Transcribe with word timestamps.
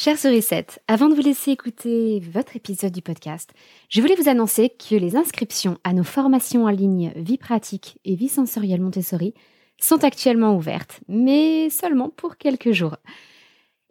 Chers 0.00 0.16
sourissettes, 0.16 0.80
avant 0.86 1.08
de 1.08 1.14
vous 1.16 1.22
laisser 1.22 1.50
écouter 1.50 2.20
votre 2.20 2.54
épisode 2.54 2.92
du 2.92 3.02
podcast, 3.02 3.52
je 3.88 4.00
voulais 4.00 4.14
vous 4.14 4.28
annoncer 4.28 4.70
que 4.70 4.94
les 4.94 5.16
inscriptions 5.16 5.76
à 5.82 5.92
nos 5.92 6.04
formations 6.04 6.66
en 6.66 6.70
ligne 6.70 7.12
Vie 7.16 7.36
pratique 7.36 7.98
et 8.04 8.14
Vie 8.14 8.28
sensorielle 8.28 8.80
Montessori 8.80 9.34
sont 9.76 10.04
actuellement 10.04 10.54
ouvertes, 10.54 11.00
mais 11.08 11.68
seulement 11.68 12.10
pour 12.10 12.36
quelques 12.36 12.70
jours. 12.70 12.94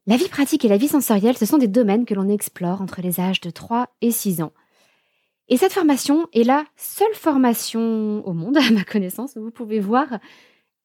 La 0.05 0.15
vie 0.15 0.29
pratique 0.29 0.63
et 0.63 0.69
la 0.69 0.77
vie 0.77 0.87
sensorielle, 0.87 1.37
ce 1.37 1.45
sont 1.45 1.57
des 1.57 1.67
domaines 1.67 2.05
que 2.05 2.13
l'on 2.13 2.29
explore 2.29 2.81
entre 2.81 3.01
les 3.01 3.19
âges 3.19 3.41
de 3.41 3.49
3 3.49 3.89
et 3.99 4.11
6 4.11 4.41
ans. 4.41 4.53
Et 5.49 5.57
cette 5.57 5.73
formation 5.73 6.29
est 6.31 6.45
la 6.45 6.63
seule 6.77 7.15
formation 7.15 8.25
au 8.25 8.31
monde, 8.31 8.55
à 8.65 8.71
ma 8.71 8.85
connaissance, 8.85 9.35
où 9.35 9.41
vous 9.41 9.51
pouvez 9.51 9.81
voir 9.81 10.19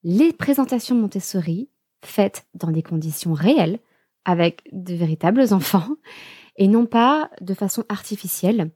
les 0.02 0.32
présentations 0.32 0.96
Montessori 0.96 1.68
faites 2.04 2.44
dans 2.54 2.72
des 2.72 2.82
conditions 2.82 3.34
réelles, 3.34 3.78
avec 4.24 4.62
de 4.72 4.94
véritables 4.94 5.52
enfants 5.52 5.96
et 6.56 6.68
non 6.68 6.86
pas 6.86 7.30
de 7.40 7.54
façon 7.54 7.84
artificielle 7.88 8.70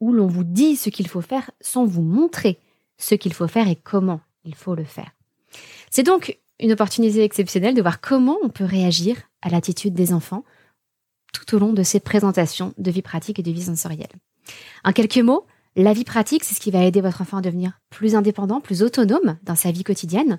où 0.00 0.12
l'on 0.12 0.26
vous 0.26 0.44
dit 0.44 0.76
ce 0.76 0.90
qu'il 0.90 1.08
faut 1.08 1.20
faire 1.20 1.50
sans 1.60 1.84
vous 1.84 2.02
montrer 2.02 2.58
ce 2.98 3.14
qu'il 3.14 3.32
faut 3.32 3.48
faire 3.48 3.68
et 3.68 3.76
comment 3.76 4.20
il 4.44 4.54
faut 4.54 4.74
le 4.74 4.84
faire. 4.84 5.12
C'est 5.90 6.02
donc 6.02 6.38
une 6.60 6.72
opportunité 6.72 7.22
exceptionnelle 7.22 7.74
de 7.74 7.82
voir 7.82 8.00
comment 8.00 8.38
on 8.42 8.48
peut 8.48 8.64
réagir 8.64 9.16
à 9.42 9.48
l'attitude 9.48 9.94
des 9.94 10.12
enfants 10.12 10.44
tout 11.32 11.56
au 11.56 11.58
long 11.58 11.72
de 11.72 11.82
ces 11.82 12.00
présentations 12.00 12.72
de 12.78 12.90
vie 12.90 13.02
pratique 13.02 13.38
et 13.38 13.42
de 13.42 13.50
vie 13.50 13.62
sensorielle. 13.62 14.12
En 14.84 14.92
quelques 14.92 15.18
mots, 15.18 15.46
la 15.76 15.92
vie 15.92 16.04
pratique, 16.04 16.44
c'est 16.44 16.54
ce 16.54 16.60
qui 16.60 16.70
va 16.70 16.84
aider 16.84 17.00
votre 17.00 17.20
enfant 17.20 17.38
à 17.38 17.42
devenir 17.42 17.80
plus 17.90 18.14
indépendant, 18.14 18.60
plus 18.60 18.82
autonome 18.82 19.38
dans 19.42 19.56
sa 19.56 19.72
vie 19.72 19.82
quotidienne, 19.82 20.38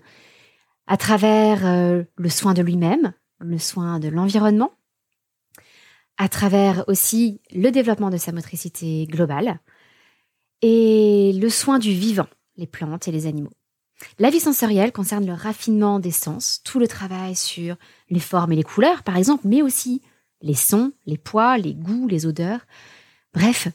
à 0.87 0.97
travers 0.97 1.65
euh, 1.65 2.03
le 2.15 2.29
soin 2.29 2.53
de 2.53 2.61
lui-même, 2.61 3.13
le 3.49 3.57
soin 3.57 3.99
de 3.99 4.07
l'environnement, 4.07 4.71
à 6.17 6.29
travers 6.29 6.83
aussi 6.87 7.41
le 7.53 7.71
développement 7.71 8.09
de 8.09 8.17
sa 8.17 8.31
motricité 8.31 9.05
globale 9.07 9.59
et 10.61 11.33
le 11.33 11.49
soin 11.49 11.79
du 11.79 11.91
vivant, 11.91 12.27
les 12.57 12.67
plantes 12.67 13.07
et 13.07 13.11
les 13.11 13.27
animaux. 13.27 13.53
La 14.19 14.29
vie 14.29 14.39
sensorielle 14.39 14.91
concerne 14.91 15.25
le 15.25 15.33
raffinement 15.33 15.99
des 15.99 16.11
sens, 16.11 16.61
tout 16.63 16.79
le 16.79 16.87
travail 16.87 17.35
sur 17.35 17.77
les 18.09 18.19
formes 18.19 18.51
et 18.51 18.55
les 18.57 18.63
couleurs, 18.63 19.03
par 19.03 19.17
exemple, 19.17 19.47
mais 19.47 19.61
aussi 19.61 20.01
les 20.41 20.53
sons, 20.53 20.91
les 21.05 21.17
poids, 21.17 21.57
les 21.57 21.73
goûts, 21.73 22.07
les 22.07 22.25
odeurs, 22.25 22.65
bref, 23.33 23.69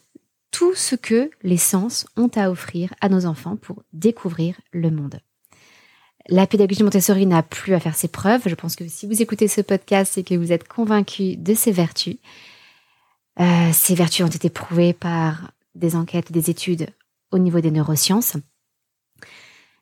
tout 0.51 0.75
ce 0.75 0.95
que 0.95 1.31
les 1.43 1.57
sens 1.57 2.07
ont 2.17 2.31
à 2.35 2.51
offrir 2.51 2.93
à 3.01 3.09
nos 3.09 3.25
enfants 3.25 3.57
pour 3.57 3.83
découvrir 3.93 4.61
le 4.73 4.91
monde. 4.91 5.21
La 6.29 6.47
pédagogie 6.47 6.83
Montessori 6.83 7.27
n'a 7.27 7.43
plus 7.43 7.75
à 7.75 7.81
faire 7.81 7.97
ses 7.97 8.09
preuves. 8.09 8.43
Je 8.47 8.55
pense 8.55 8.77
que 8.77 8.87
si 8.87 9.07
vous 9.07 9.23
écoutez 9.23 9.49
ce 9.49 9.61
podcast, 9.61 10.13
c'est 10.15 10.23
que 10.23 10.35
vous 10.35 10.53
êtes 10.53 10.69
convaincu 10.69 11.37
de 11.37 11.55
ses 11.55 11.73
vertus. 11.73 12.17
Euh, 13.41 13.71
ces 13.73 13.95
vertus 13.95 14.25
ont 14.25 14.29
été 14.29 14.51
prouvées 14.51 14.93
par 14.93 15.53
des 15.75 15.97
enquêtes, 15.97 16.31
des 16.31 16.51
études 16.51 16.89
au 17.31 17.39
niveau 17.39 17.61
des 17.61 17.71
neurosciences. 17.71 18.37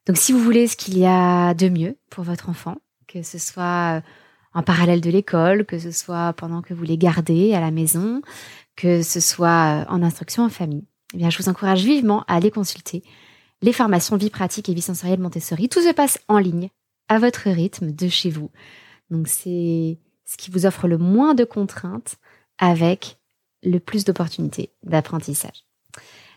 Donc 0.07 0.17
si 0.17 0.33
vous 0.33 0.39
voulez 0.39 0.69
ce 0.69 0.77
qu'il 0.77 0.97
y 0.97 1.07
a 1.07 1.55
de 1.55 1.69
mieux 1.69 1.97
pour 2.11 2.25
votre 2.25 2.49
enfant, 2.49 2.77
que 3.07 3.23
ce 3.23 3.39
soit 3.39 4.03
en 4.55 4.63
parallèle 4.63 5.01
de 5.01 5.11
l'école, 5.11 5.67
que 5.67 5.79
ce 5.79 5.91
soit 5.91 6.33
pendant 6.35 6.63
que 6.63 6.73
vous 6.73 6.85
les 6.85 6.99
gardez 6.99 7.55
à 7.55 7.61
la 7.61 7.71
maison, 7.71 8.23
que 8.77 9.03
ce 9.03 9.21
soit 9.21 9.87
en 9.89 10.03
instruction 10.03 10.45
en 10.45 10.49
famille, 10.49 10.87
eh 11.15 11.19
bien 11.19 11.31
je 11.31 11.39
vous 11.39 11.49
encourage 11.49 11.85
vivement 11.85 12.23
à 12.29 12.37
aller 12.37 12.51
consulter 12.51 13.03
les 13.63 13.73
formations 13.73 14.17
vie 14.17 14.31
pratique 14.31 14.69
et 14.69 14.75
vie 14.75 14.83
sensorielle 14.83 15.21
Montessori. 15.21 15.69
Tout 15.69 15.83
se 15.83 15.93
passe 15.93 16.19
en 16.29 16.39
ligne, 16.39 16.71
à 17.09 17.19
votre 17.19 17.51
rythme, 17.51 17.93
de 17.93 18.09
chez 18.09 18.31
vous. 18.31 18.51
Donc 19.11 19.29
c'est 19.29 19.99
ce 20.25 20.37
qui 20.37 20.51
vous 20.51 20.67
offre 20.67 20.89
le 20.89 20.99
moins 20.99 21.35
de 21.35 21.45
contraintes 21.45 22.17
avec 22.59 23.19
le 23.63 23.79
plus 23.79 24.05
d'opportunités 24.05 24.71
d'apprentissage. 24.83 25.65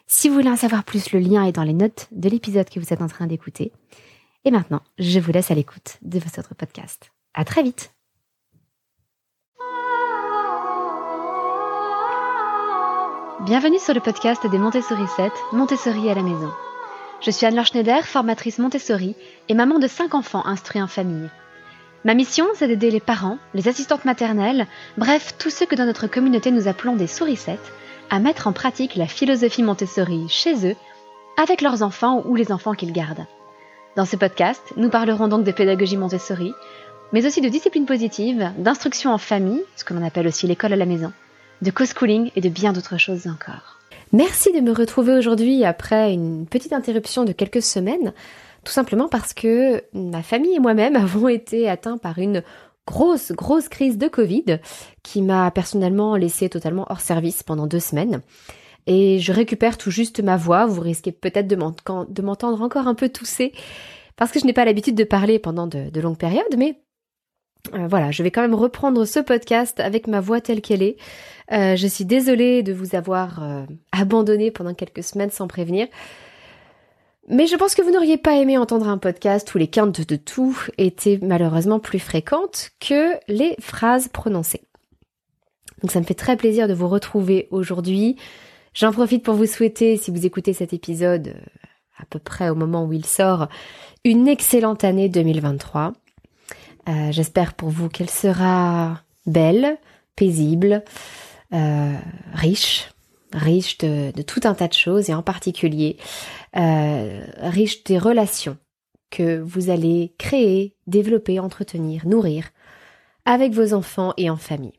Si 0.08 0.27
vous 0.27 0.36
voulez 0.36 0.49
en 0.49 0.58
savoir 0.58 0.83
plus, 0.83 1.11
le 1.11 1.19
lien 1.19 1.45
est 1.45 1.52
dans 1.52 1.64
les 1.64 1.73
notes 1.73 2.08
de 2.11 2.30
l'épisode 2.30 2.69
que 2.69 2.80
vous 2.80 2.93
êtes 2.93 3.02
en 3.02 3.08
train 3.08 3.27
d'écouter. 3.27 3.71
Et 4.43 4.52
maintenant, 4.52 4.82
je 4.98 5.20
vous 5.20 5.32
laisse 5.32 5.52
à 5.52 5.55
l'écoute 5.55 5.98
de 6.02 6.20
votre 6.20 6.55
podcast. 6.55 7.11
À 7.33 7.45
très 7.45 7.64
vite! 7.64 7.93
Bienvenue 13.45 13.80
sur 13.80 13.93
le 13.93 14.02
podcast 14.02 14.45
des 14.45 14.59
Montessori 14.59 15.08
7, 15.15 15.32
Montessori 15.53 16.09
à 16.09 16.14
la 16.14 16.23
maison. 16.23 16.52
Je 17.21 17.30
suis 17.30 17.45
Anne-Laure 17.45 17.67
Schneider, 17.67 18.04
formatrice 18.04 18.58
Montessori 18.58 19.15
et 19.48 19.54
maman 19.54 19.77
de 19.77 19.86
5 19.86 20.15
enfants 20.15 20.43
instruits 20.43 20.82
en 20.82 20.87
famille. 20.87 21.30
Ma 22.04 22.15
mission, 22.15 22.48
c'est 22.55 22.67
d'aider 22.67 22.89
les 22.89 22.99
parents, 22.99 23.37
les 23.54 23.67
assistantes 23.67 24.05
maternelles, 24.05 24.65
bref, 24.98 25.36
tous 25.37 25.52
ceux 25.52 25.67
que 25.67 25.76
dans 25.76 25.86
notre 25.86 26.08
communauté 26.08 26.49
nous 26.49 26.67
appelons 26.67 26.95
des 26.95 27.05
sourissettes, 27.05 27.71
à 28.09 28.17
mettre 28.17 28.48
en 28.48 28.54
pratique 28.54 28.95
la 28.95 29.05
philosophie 29.05 29.61
Montessori 29.61 30.27
chez 30.30 30.67
eux, 30.67 30.76
avec 31.39 31.61
leurs 31.61 31.83
enfants 31.83 32.23
ou 32.26 32.36
les 32.36 32.52
enfants 32.52 32.73
qu'ils 32.73 32.92
gardent. 32.92 33.27
Dans 33.95 34.05
ce 34.05 34.15
podcast, 34.15 34.73
nous 34.76 34.89
parlerons 34.89 35.27
donc 35.27 35.43
de 35.43 35.52
pédagogie 35.52 35.98
Montessori, 35.98 36.53
mais 37.14 37.27
aussi 37.27 37.42
de 37.42 37.49
discipline 37.49 37.86
positive, 37.86 38.52
d'instruction 38.58 39.14
en 39.14 39.20
famille, 39.20 39.61
ce 39.76 39.83
que 39.83 39.93
l'on 39.93 40.03
appelle 40.03 40.27
aussi 40.27 40.48
l'école 40.48 40.73
à 40.73 40.77
la 40.77 40.88
maison, 40.88 41.14
de 41.61 41.70
co-schooling 41.70 42.32
et 42.36 42.42
de 42.42 42.49
bien 42.49 42.73
d'autres 42.73 42.98
choses 42.98 43.27
encore. 43.27 43.80
Merci 44.14 44.52
de 44.52 44.60
me 44.60 44.73
retrouver 44.73 45.14
aujourd'hui 45.14 45.64
après 45.64 46.14
une 46.14 46.45
petite 46.45 46.73
interruption 46.73 47.23
de 47.23 47.32
quelques 47.32 47.61
semaines, 47.61 48.14
tout 48.66 48.72
simplement 48.72 49.08
parce 49.08 49.33
que 49.33 49.83
ma 49.94 50.22
famille 50.22 50.55
et 50.55 50.60
moi-même 50.60 50.95
avons 50.98 51.30
été 51.30 51.70
atteints 51.70 51.98
par 51.98 52.20
une 52.20 52.44
grosse, 52.86 53.32
grosse 53.32 53.70
crise 53.70 53.98
de 53.98 54.08
Covid 54.08 54.60
qui 55.02 55.21
m'a 55.21 55.50
personnellement 55.52 56.16
laissé 56.16 56.50
totalement 56.50 56.86
hors 56.89 57.00
service 57.00 57.44
pendant 57.44 57.67
deux 57.67 57.80
semaines. 57.80 58.21
Et 58.86 59.20
je 59.20 59.32
récupère 59.32 59.77
tout 59.77 59.92
juste 59.92 60.21
ma 60.21 60.38
voix, 60.38 60.66
vous 60.66 60.82
risquez 60.82 61.11
peut-être 61.11 61.48
de 61.48 62.21
m'entendre 62.21 62.61
encore 62.61 62.88
un 62.88 62.95
peu 62.95 63.10
tousser 63.10 63.54
parce 64.17 64.32
que 64.32 64.39
je 64.39 64.45
n'ai 64.45 64.54
pas 64.54 64.66
l'habitude 64.66 64.95
de 64.95 65.04
parler 65.04 65.39
pendant 65.39 65.67
de, 65.67 66.00
longues 66.00 66.17
périodes, 66.17 66.55
mais 66.58 66.80
euh, 67.73 67.88
voilà, 67.88 68.11
je 68.11 68.23
vais 68.23 68.32
quand 68.32 68.42
même 68.42 68.55
reprendre 68.55 69.05
ce 69.05 69.20
podcast 69.20 69.80
avec 69.80 70.08
ma 70.08 70.20
voix 70.20 70.42
telle 70.42 70.61
qu'elle 70.61 70.83
est. 70.83 70.98
Euh, 71.52 71.76
je 71.76 71.88
suis 71.88 72.05
désolée 72.05 72.64
de 72.64 72.73
vous 72.73 72.95
avoir 72.95 73.44
euh, 73.44 73.64
abandonné 73.92 74.52
pendant 74.52 74.73
quelques 74.73 75.04
semaines 75.04 75.32
sans 75.32 75.48
prévenir. 75.48 75.88
Mais 77.27 77.48
je 77.48 77.55
pense 77.55 77.76
que 77.76 77.82
vous 77.82 77.92
n'auriez 77.92 78.17
pas 78.17 78.38
aimé 78.38 78.58
entendre 78.58 78.88
un 78.88 78.98
podcast 78.98 79.54
où 79.54 79.58
les 79.58 79.67
quintes 79.67 80.08
de 80.08 80.16
tout 80.16 80.58
étaient 80.77 81.20
malheureusement 81.21 81.80
plus 81.80 82.00
fréquentes 82.00 82.71
que 82.80 83.14
les 83.27 83.55
phrases 83.60 84.08
prononcées. 84.08 84.64
Donc 85.82 85.92
ça 85.92 86.00
me 86.00 86.05
fait 86.05 86.16
très 86.16 86.36
plaisir 86.36 86.67
de 86.67 86.73
vous 86.73 86.88
retrouver 86.88 87.48
aujourd'hui. 87.52 88.17
J'en 88.73 88.92
profite 88.92 89.23
pour 89.23 89.36
vous 89.36 89.45
souhaiter, 89.45 89.98
si 89.98 90.11
vous 90.11 90.26
écoutez 90.26 90.54
cet 90.54 90.73
épisode 90.73 91.36
à 92.02 92.05
peu 92.05 92.20
près 92.20 92.50
au 92.50 92.55
moment 92.55 92.86
où 92.86 92.94
il 92.94 93.05
sort, 93.05 93.48
une 94.04 94.27
excellente 94.27 94.83
année 94.83 95.10
2023. 95.10 95.94
J'espère 96.87 97.53
pour 97.53 97.69
vous 97.69 97.89
qu'elle 97.89 98.09
sera 98.09 99.02
belle, 99.25 99.77
paisible, 100.15 100.83
euh, 101.53 101.97
riche, 102.33 102.92
riche 103.33 103.77
de, 103.80 104.21
tout 104.21 104.42
un 104.43 104.53
tas 104.53 104.67
de 104.67 104.73
choses 104.73 105.09
et 105.09 105.14
en 105.14 105.23
particulier 105.23 105.97
euh, 106.55 107.25
riche 107.37 107.83
des 107.83 107.97
relations 107.97 108.58
que 109.09 109.39
vous 109.39 109.70
allez 109.70 110.14
créer, 110.17 110.75
développer, 110.87 111.39
entretenir, 111.39 112.08
nourrir 112.08 112.49
avec 113.25 113.52
vos 113.52 113.73
enfants 113.73 114.14
et 114.17 114.30
en 114.30 114.37
famille. 114.37 114.73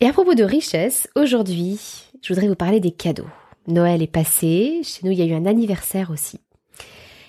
Et 0.00 0.06
à 0.06 0.12
propos 0.12 0.34
de 0.34 0.44
richesse, 0.44 1.08
aujourd'hui, 1.16 1.80
je 2.22 2.32
voudrais 2.32 2.48
vous 2.48 2.54
parler 2.54 2.78
des 2.78 2.92
cadeaux. 2.92 3.28
Noël 3.66 4.02
est 4.02 4.06
passé, 4.06 4.82
chez 4.84 5.00
nous 5.04 5.12
il 5.12 5.18
y 5.18 5.22
a 5.22 5.26
eu 5.26 5.34
un 5.34 5.46
anniversaire 5.46 6.10
aussi. 6.10 6.40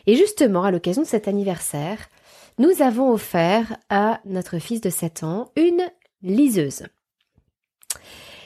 Et 0.08 0.16
justement, 0.16 0.64
à 0.64 0.72
l'occasion 0.72 1.02
de 1.02 1.08
cet 1.08 1.28
anniversaire, 1.28 2.10
nous 2.58 2.82
avons 2.82 3.12
offert 3.12 3.78
à 3.90 4.20
notre 4.26 4.60
fils 4.60 4.82
de 4.82 4.90
7 4.90 5.24
ans 5.24 5.52
une 5.56 5.84
liseuse. 6.22 6.84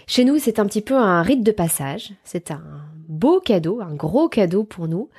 Chez 0.07 0.25
nous, 0.25 0.39
c'est 0.39 0.59
un 0.59 0.65
petit 0.65 0.81
peu 0.81 0.95
un 0.95 1.21
rite 1.21 1.43
de 1.43 1.51
passage. 1.51 2.13
C'est 2.23 2.49
un 2.49 2.63
beau 3.07 3.39
cadeau, 3.39 3.81
un 3.81 3.93
gros 3.93 4.27
cadeau 4.27 4.63
pour 4.63 4.87
nous, 4.87 5.09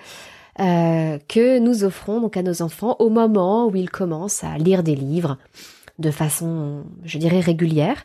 euh, 0.59 1.19
que 1.29 1.59
nous 1.59 1.85
offrons 1.85 2.21
donc 2.21 2.37
à 2.37 2.43
nos 2.43 2.63
enfants 2.63 2.97
au 2.99 3.09
moment 3.09 3.69
où 3.69 3.77
ils 3.77 3.91
commencent 3.91 4.43
à 4.43 4.59
lire 4.59 4.83
des 4.83 4.97
livres 4.97 5.39
de 6.01 6.11
façon, 6.11 6.85
je 7.05 7.19
dirais, 7.19 7.41
régulière, 7.41 8.05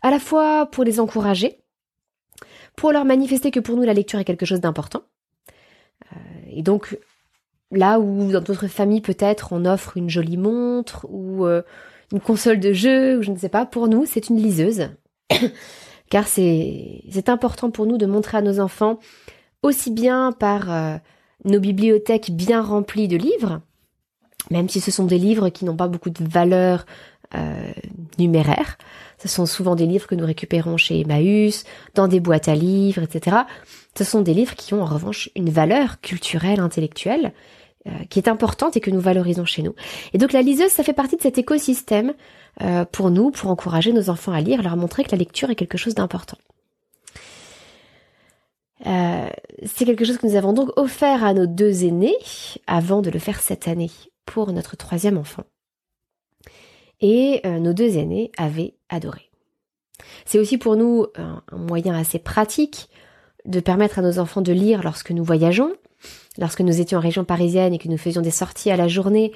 à 0.00 0.10
la 0.10 0.18
fois 0.18 0.66
pour 0.66 0.84
les 0.84 1.00
encourager, 1.00 1.58
pour 2.76 2.92
leur 2.92 3.04
manifester 3.04 3.50
que 3.50 3.60
pour 3.60 3.76
nous 3.76 3.82
la 3.82 3.92
lecture 3.92 4.18
est 4.18 4.24
quelque 4.24 4.46
chose 4.46 4.60
d'important. 4.60 5.02
Euh, 6.12 6.16
et 6.50 6.62
donc 6.62 6.98
là 7.72 7.98
où 7.98 8.30
dans 8.30 8.40
d'autres 8.40 8.68
familles 8.68 9.00
peut-être 9.00 9.48
on 9.52 9.64
offre 9.64 9.96
une 9.96 10.10
jolie 10.10 10.36
montre 10.36 11.06
ou 11.10 11.46
euh, 11.46 11.62
une 12.12 12.20
console 12.20 12.60
de 12.60 12.72
jeu 12.72 13.18
ou 13.18 13.22
je 13.22 13.30
ne 13.30 13.38
sais 13.38 13.48
pas, 13.48 13.66
pour 13.66 13.88
nous 13.88 14.04
c'est 14.06 14.28
une 14.28 14.36
liseuse. 14.36 14.90
Car 16.10 16.26
c'est 16.26 17.28
important 17.28 17.70
pour 17.70 17.86
nous 17.86 17.96
de 17.96 18.06
montrer 18.06 18.36
à 18.38 18.42
nos 18.42 18.60
enfants 18.60 18.98
aussi 19.62 19.90
bien 19.90 20.32
par 20.32 20.70
euh, 20.70 20.96
nos 21.44 21.60
bibliothèques 21.60 22.30
bien 22.30 22.62
remplies 22.62 23.08
de 23.08 23.16
livres, 23.16 23.60
même 24.50 24.68
si 24.68 24.80
ce 24.80 24.90
sont 24.90 25.04
des 25.04 25.18
livres 25.18 25.48
qui 25.48 25.64
n'ont 25.64 25.76
pas 25.76 25.88
beaucoup 25.88 26.10
de 26.10 26.24
valeur 26.24 26.84
euh, 27.34 27.72
numéraires. 28.18 28.76
Ce 29.18 29.28
sont 29.28 29.46
souvent 29.46 29.74
des 29.74 29.86
livres 29.86 30.06
que 30.06 30.14
nous 30.14 30.26
récupérons 30.26 30.76
chez 30.76 31.00
Emmaüs, 31.00 31.64
dans 31.94 32.08
des 32.08 32.20
boîtes 32.20 32.48
à 32.48 32.54
livres, 32.54 33.02
etc. 33.02 33.38
Ce 33.96 34.04
sont 34.04 34.20
des 34.20 34.34
livres 34.34 34.54
qui 34.54 34.74
ont 34.74 34.82
en 34.82 34.86
revanche 34.86 35.30
une 35.34 35.48
valeur 35.48 36.00
culturelle, 36.00 36.60
intellectuelle, 36.60 37.32
qui 38.10 38.18
est 38.20 38.28
importante 38.28 38.76
et 38.76 38.80
que 38.80 38.90
nous 38.90 39.00
valorisons 39.00 39.44
chez 39.44 39.62
nous. 39.62 39.74
Et 40.12 40.18
donc 40.18 40.32
la 40.32 40.42
liseuse, 40.42 40.70
ça 40.70 40.84
fait 40.84 40.92
partie 40.92 41.16
de 41.16 41.22
cet 41.22 41.38
écosystème 41.38 42.14
euh, 42.60 42.84
pour 42.84 43.10
nous, 43.10 43.30
pour 43.30 43.50
encourager 43.50 43.92
nos 43.92 44.10
enfants 44.10 44.32
à 44.32 44.40
lire, 44.40 44.62
leur 44.62 44.76
montrer 44.76 45.04
que 45.04 45.12
la 45.12 45.16
lecture 45.16 45.48
est 45.50 45.54
quelque 45.54 45.78
chose 45.78 45.94
d'important. 45.94 46.36
Euh, 48.84 49.28
c'est 49.64 49.86
quelque 49.86 50.04
chose 50.04 50.18
que 50.18 50.26
nous 50.26 50.36
avons 50.36 50.52
donc 50.52 50.70
offert 50.76 51.24
à 51.24 51.32
nos 51.32 51.46
deux 51.46 51.84
aînés 51.84 52.16
avant 52.66 53.00
de 53.00 53.10
le 53.10 53.18
faire 53.18 53.40
cette 53.40 53.68
année 53.68 53.90
pour 54.26 54.52
notre 54.52 54.76
troisième 54.76 55.16
enfant. 55.16 55.44
Et 57.00 57.40
euh, 57.46 57.58
nos 57.58 57.72
deux 57.72 57.96
aînés 57.96 58.30
avaient 58.36 58.74
adoré. 58.90 59.30
C'est 60.26 60.38
aussi 60.38 60.58
pour 60.58 60.76
nous 60.76 61.06
un, 61.16 61.42
moyen 61.52 61.94
assez 61.94 62.18
pratique 62.18 62.90
de 63.46 63.60
permettre 63.60 63.98
à 63.98 64.02
nos 64.02 64.18
enfants 64.18 64.42
de 64.42 64.52
lire 64.52 64.82
lorsque 64.82 65.10
nous 65.10 65.24
voyageons. 65.24 65.72
Lorsque 66.38 66.60
nous 66.60 66.80
étions 66.80 66.98
en 66.98 67.02
région 67.02 67.24
parisienne 67.24 67.74
et 67.74 67.78
que 67.78 67.88
nous 67.88 67.98
faisions 67.98 68.22
des 68.22 68.30
sorties 68.30 68.70
à 68.70 68.76
la 68.76 68.88
journée, 68.88 69.32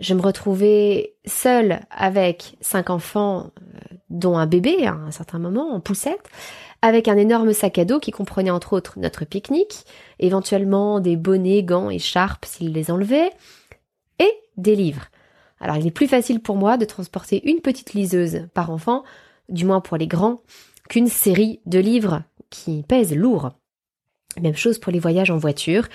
je 0.00 0.14
me 0.14 0.20
retrouvais 0.20 1.14
seule 1.24 1.80
avec 1.90 2.56
cinq 2.60 2.90
enfants, 2.90 3.50
euh, 3.60 3.96
dont 4.10 4.36
un 4.36 4.46
bébé 4.46 4.86
à 4.86 4.92
un 4.92 5.10
certain 5.10 5.38
moment, 5.38 5.72
en 5.72 5.80
poussette, 5.80 6.28
avec 6.82 7.08
un 7.08 7.16
énorme 7.16 7.52
sac 7.52 7.78
à 7.78 7.84
dos 7.84 7.98
qui 7.98 8.10
comprenait 8.10 8.50
entre 8.50 8.74
autres 8.74 8.98
notre 8.98 9.24
pique-nique, 9.24 9.84
éventuellement 10.18 11.00
des 11.00 11.16
bonnets, 11.16 11.62
gants, 11.62 11.90
écharpes 11.90 12.44
s'il 12.44 12.72
les 12.72 12.90
enlevait, 12.90 13.30
et 14.18 14.30
des 14.56 14.76
livres. 14.76 15.06
Alors 15.60 15.76
il 15.76 15.86
est 15.86 15.90
plus 15.92 16.08
facile 16.08 16.40
pour 16.40 16.56
moi 16.56 16.76
de 16.76 16.84
transporter 16.84 17.48
une 17.48 17.60
petite 17.60 17.94
liseuse 17.94 18.46
par 18.52 18.70
enfant, 18.70 19.02
du 19.48 19.64
moins 19.64 19.80
pour 19.80 19.96
les 19.96 20.06
grands, 20.06 20.42
qu'une 20.88 21.08
série 21.08 21.60
de 21.66 21.78
livres 21.78 22.22
qui 22.50 22.84
pèsent 22.86 23.14
lourd. 23.14 23.52
Même 24.40 24.56
chose 24.56 24.78
pour 24.78 24.92
les 24.92 24.98
voyages 24.98 25.30
en 25.30 25.38
voiture, 25.38 25.88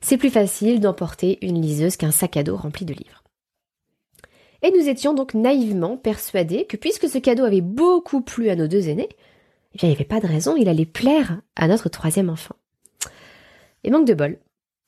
c'est 0.00 0.16
plus 0.16 0.30
facile 0.30 0.80
d'emporter 0.80 1.38
une 1.42 1.60
liseuse 1.60 1.96
qu'un 1.96 2.10
sac 2.10 2.36
à 2.36 2.42
dos 2.42 2.56
rempli 2.56 2.84
de 2.84 2.94
livres. 2.94 3.24
Et 4.62 4.70
nous 4.70 4.88
étions 4.88 5.14
donc 5.14 5.34
naïvement 5.34 5.96
persuadés 5.96 6.64
que 6.66 6.76
puisque 6.76 7.08
ce 7.08 7.18
cadeau 7.18 7.44
avait 7.44 7.60
beaucoup 7.60 8.20
plu 8.20 8.50
à 8.50 8.56
nos 8.56 8.66
deux 8.66 8.88
aînés, 8.88 9.08
eh 9.74 9.78
il 9.82 9.88
n'y 9.88 9.94
avait 9.94 10.04
pas 10.04 10.20
de 10.20 10.26
raison, 10.26 10.56
il 10.56 10.68
allait 10.68 10.86
plaire 10.86 11.40
à 11.54 11.68
notre 11.68 11.88
troisième 11.88 12.30
enfant. 12.30 12.56
Et 13.84 13.90
manque 13.90 14.06
de 14.06 14.14
bol, 14.14 14.38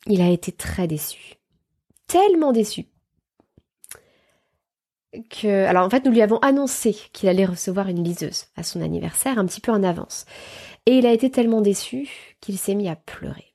il 0.06 0.20
a 0.20 0.28
été 0.28 0.50
très 0.50 0.88
déçu. 0.88 1.36
Tellement 2.06 2.52
déçu. 2.52 2.86
Que, 5.28 5.64
alors 5.66 5.84
en 5.84 5.90
fait, 5.90 6.04
nous 6.04 6.12
lui 6.12 6.22
avons 6.22 6.38
annoncé 6.38 6.96
qu'il 7.12 7.28
allait 7.28 7.44
recevoir 7.44 7.88
une 7.88 8.04
liseuse 8.04 8.44
à 8.56 8.62
son 8.62 8.80
anniversaire 8.80 9.38
un 9.38 9.46
petit 9.46 9.60
peu 9.60 9.72
en 9.72 9.82
avance. 9.82 10.24
Et 10.86 10.98
il 10.98 11.06
a 11.06 11.12
été 11.12 11.30
tellement 11.30 11.60
déçu 11.60 12.08
qu'il 12.40 12.58
s'est 12.58 12.74
mis 12.74 12.88
à 12.88 12.96
pleurer. 12.96 13.52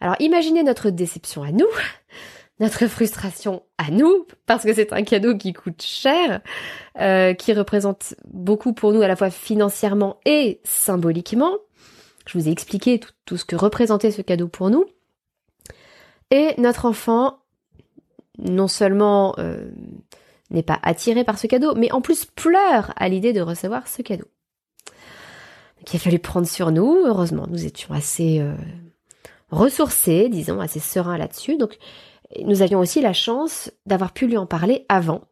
Alors 0.00 0.16
imaginez 0.20 0.62
notre 0.62 0.90
déception 0.90 1.42
à 1.42 1.52
nous, 1.52 1.66
notre 2.60 2.86
frustration 2.86 3.62
à 3.78 3.90
nous, 3.90 4.26
parce 4.46 4.64
que 4.64 4.74
c'est 4.74 4.92
un 4.92 5.02
cadeau 5.02 5.36
qui 5.36 5.52
coûte 5.52 5.82
cher, 5.82 6.40
euh, 6.98 7.34
qui 7.34 7.52
représente 7.52 8.14
beaucoup 8.30 8.72
pour 8.72 8.92
nous 8.92 9.02
à 9.02 9.08
la 9.08 9.16
fois 9.16 9.30
financièrement 9.30 10.18
et 10.24 10.60
symboliquement. 10.64 11.52
Je 12.26 12.38
vous 12.38 12.48
ai 12.48 12.52
expliqué 12.52 13.00
tout, 13.24 13.36
ce 13.36 13.44
que 13.44 13.56
représentait 13.56 14.10
ce 14.10 14.22
cadeau 14.22 14.48
pour 14.48 14.70
nous. 14.70 14.84
Et 16.30 16.54
notre 16.58 16.86
enfant, 16.86 17.39
non 18.42 18.68
seulement 18.68 19.34
euh, 19.38 19.70
n'est 20.50 20.62
pas 20.62 20.78
attiré 20.82 21.24
par 21.24 21.38
ce 21.38 21.46
cadeau, 21.46 21.74
mais 21.74 21.92
en 21.92 22.00
plus 22.00 22.24
pleure 22.24 22.92
à 22.96 23.08
l'idée 23.08 23.32
de 23.32 23.40
recevoir 23.40 23.88
ce 23.88 24.02
cadeau. 24.02 24.26
Donc 25.78 25.92
il 25.92 25.96
a 25.96 26.00
fallu 26.00 26.18
prendre 26.18 26.46
sur 26.46 26.72
nous. 26.72 27.02
Heureusement, 27.06 27.46
nous 27.48 27.64
étions 27.64 27.94
assez 27.94 28.40
euh, 28.40 28.54
ressourcés, 29.50 30.28
disons, 30.28 30.60
assez 30.60 30.80
sereins 30.80 31.18
là-dessus. 31.18 31.56
Donc 31.56 31.78
nous 32.44 32.62
avions 32.62 32.80
aussi 32.80 33.00
la 33.00 33.12
chance 33.12 33.70
d'avoir 33.86 34.12
pu 34.12 34.26
lui 34.26 34.36
en 34.36 34.46
parler 34.46 34.84
avant. 34.88 35.22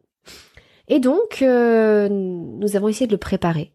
Et 0.87 0.99
donc, 0.99 1.41
euh, 1.41 2.09
nous 2.09 2.75
avons 2.75 2.87
essayé 2.87 3.05
de 3.05 3.11
le 3.11 3.19
préparer 3.19 3.71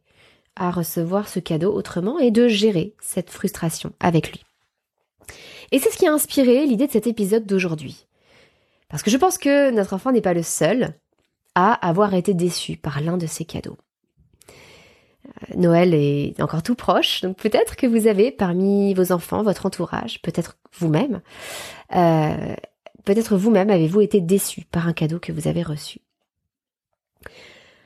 à 0.57 0.71
recevoir 0.71 1.29
ce 1.29 1.41
cadeau 1.41 1.73
autrement 1.73 2.19
et 2.19 2.31
de 2.31 2.49
gérer 2.49 2.95
cette 3.01 3.31
frustration 3.31 3.93
avec 4.01 4.31
lui. 4.31 4.45
Et 5.73 5.79
c'est 5.79 5.91
ce 5.91 5.97
qui 5.97 6.07
a 6.07 6.13
inspiré 6.13 6.67
l'idée 6.67 6.87
de 6.87 6.93
cet 6.93 7.07
épisode 7.07 7.47
d'aujourd'hui. 7.47 8.07
Parce 8.95 9.03
que 9.03 9.11
je 9.11 9.17
pense 9.17 9.39
que 9.39 9.73
notre 9.73 9.93
enfant 9.93 10.13
n'est 10.13 10.21
pas 10.21 10.35
le 10.35 10.45
seul 10.45 10.95
à 11.57 11.73
avoir 11.73 12.15
été 12.15 12.33
déçu 12.33 12.77
par 12.77 13.01
l'un 13.01 13.17
de 13.17 13.27
ses 13.27 13.45
cadeaux. 13.45 13.77
Euh, 15.27 15.57
Noël 15.57 15.95
est 15.95 16.41
encore 16.41 16.63
tout 16.63 16.77
proche, 16.77 17.21
donc 17.23 17.37
peut-être 17.37 17.75
que 17.75 17.89
vous 17.89 18.07
avez 18.07 18.31
parmi 18.31 18.95
vos 18.95 19.11
enfants, 19.11 19.43
votre 19.43 19.67
entourage, 19.67 20.23
peut-être 20.23 20.59
vous-même, 20.79 21.23
euh, 21.97 22.55
Peut-être 23.05 23.37
vous-même 23.37 23.69
avez-vous 23.69 24.01
été 24.01 24.21
déçu 24.21 24.65
par 24.71 24.87
un 24.87 24.93
cadeau 24.93 25.19
que 25.19 25.33
vous 25.33 25.49
avez 25.49 25.65
reçu. 25.65 25.99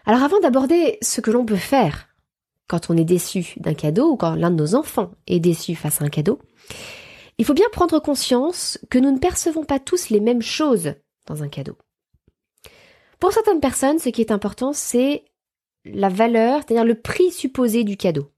Alors 0.05 0.23
avant 0.23 0.41
d'aborder 0.41 0.99
ce 1.01 1.23
que 1.23 1.31
l'on 1.31 1.47
peut 1.47 1.57
faire 1.57 2.11
quand 2.67 2.91
on 2.91 2.99
est 2.99 3.07
déçu 3.07 3.55
d'un 3.57 3.73
cadeau 3.73 4.11
ou 4.11 4.17
quand 4.19 4.35
l'un 4.35 4.51
de 4.51 4.57
nos 4.57 4.75
enfants 4.75 5.13
est 5.27 5.41
déçu 5.41 5.75
face 5.75 6.03
à 6.03 6.05
un 6.05 6.11
cadeau, 6.11 6.39
il 7.39 7.45
faut 7.45 7.55
bien 7.55 7.69
prendre 7.73 8.01
conscience 8.01 8.79
que 8.91 8.99
nous 8.99 9.13
ne 9.13 9.19
percevons 9.19 9.65
pas 9.65 9.79
tous 9.79 10.11
les 10.11 10.21
mêmes 10.21 10.43
choses 10.43 10.95
dans 11.27 11.43
un 11.43 11.49
cadeau. 11.49 11.77
Pour 13.21 13.33
certaines 13.33 13.61
personnes, 13.61 13.99
ce 13.99 14.09
qui 14.09 14.21
est 14.21 14.33
important, 14.33 14.73
c'est 14.73 15.25
la 15.85 16.09
valeur, 16.09 16.61
c'est-à-dire 16.61 16.85
le 16.85 17.01
prix 17.01 17.31
supposé 17.31 17.85
du 17.85 17.97
cadeau. 17.97 18.31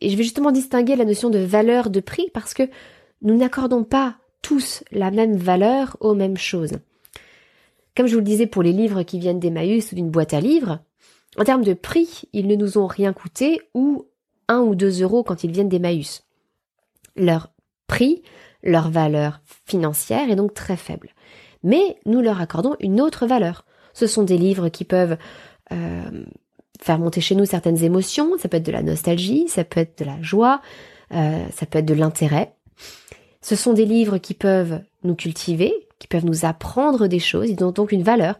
Et 0.00 0.10
je 0.10 0.16
vais 0.16 0.22
justement 0.22 0.52
distinguer 0.52 0.96
la 0.96 1.04
notion 1.04 1.30
de 1.30 1.38
valeur 1.38 1.90
de 1.90 2.00
prix 2.00 2.30
parce 2.32 2.54
que 2.54 2.68
nous 3.22 3.36
n'accordons 3.36 3.84
pas 3.84 4.16
tous 4.42 4.84
la 4.90 5.10
même 5.10 5.36
valeur 5.36 5.96
aux 6.00 6.14
mêmes 6.14 6.36
choses. 6.36 6.78
Comme 7.96 8.06
je 8.06 8.12
vous 8.12 8.20
le 8.20 8.24
disais 8.24 8.46
pour 8.46 8.62
les 8.62 8.72
livres 8.72 9.02
qui 9.02 9.18
viennent 9.18 9.40
d'Emmaüs 9.40 9.90
ou 9.90 9.96
d'une 9.96 10.10
boîte 10.10 10.34
à 10.34 10.40
livres, 10.40 10.80
en 11.36 11.44
termes 11.44 11.64
de 11.64 11.74
prix, 11.74 12.22
ils 12.32 12.46
ne 12.46 12.54
nous 12.54 12.78
ont 12.78 12.86
rien 12.86 13.12
coûté 13.12 13.60
ou 13.74 14.06
un 14.48 14.60
ou 14.60 14.74
deux 14.74 15.02
euros 15.02 15.24
quand 15.24 15.44
ils 15.44 15.50
viennent 15.50 15.68
d'Emmaüs. 15.68 16.22
Leur 17.16 17.50
prix, 17.88 18.22
leur 18.62 18.90
valeur 18.90 19.40
financière 19.66 20.30
est 20.30 20.36
donc 20.36 20.54
très 20.54 20.76
faible. 20.76 21.10
Mais 21.64 21.98
nous 22.06 22.20
leur 22.20 22.40
accordons 22.40 22.76
une 22.78 23.00
autre 23.00 23.26
valeur. 23.26 23.64
Ce 23.92 24.06
sont 24.06 24.22
des 24.22 24.38
livres 24.38 24.68
qui 24.68 24.84
peuvent 24.84 25.16
euh, 25.72 26.24
faire 26.80 26.98
monter 26.98 27.20
chez 27.20 27.34
nous 27.34 27.44
certaines 27.44 27.82
émotions, 27.82 28.38
ça 28.38 28.48
peut 28.48 28.58
être 28.58 28.66
de 28.66 28.72
la 28.72 28.82
nostalgie, 28.82 29.48
ça 29.48 29.64
peut 29.64 29.80
être 29.80 29.98
de 29.98 30.04
la 30.04 30.22
joie, 30.22 30.60
euh, 31.12 31.44
ça 31.54 31.66
peut 31.66 31.80
être 31.80 31.86
de 31.86 31.94
l'intérêt. 31.94 32.54
Ce 33.40 33.56
sont 33.56 33.72
des 33.72 33.84
livres 33.84 34.18
qui 34.18 34.34
peuvent 34.34 34.80
nous 35.02 35.14
cultiver, 35.14 35.72
qui 35.98 36.06
peuvent 36.06 36.24
nous 36.24 36.44
apprendre 36.44 37.08
des 37.08 37.18
choses, 37.18 37.48
ils 37.50 37.64
ont 37.64 37.72
donc 37.72 37.90
une 37.90 38.02
valeur 38.02 38.38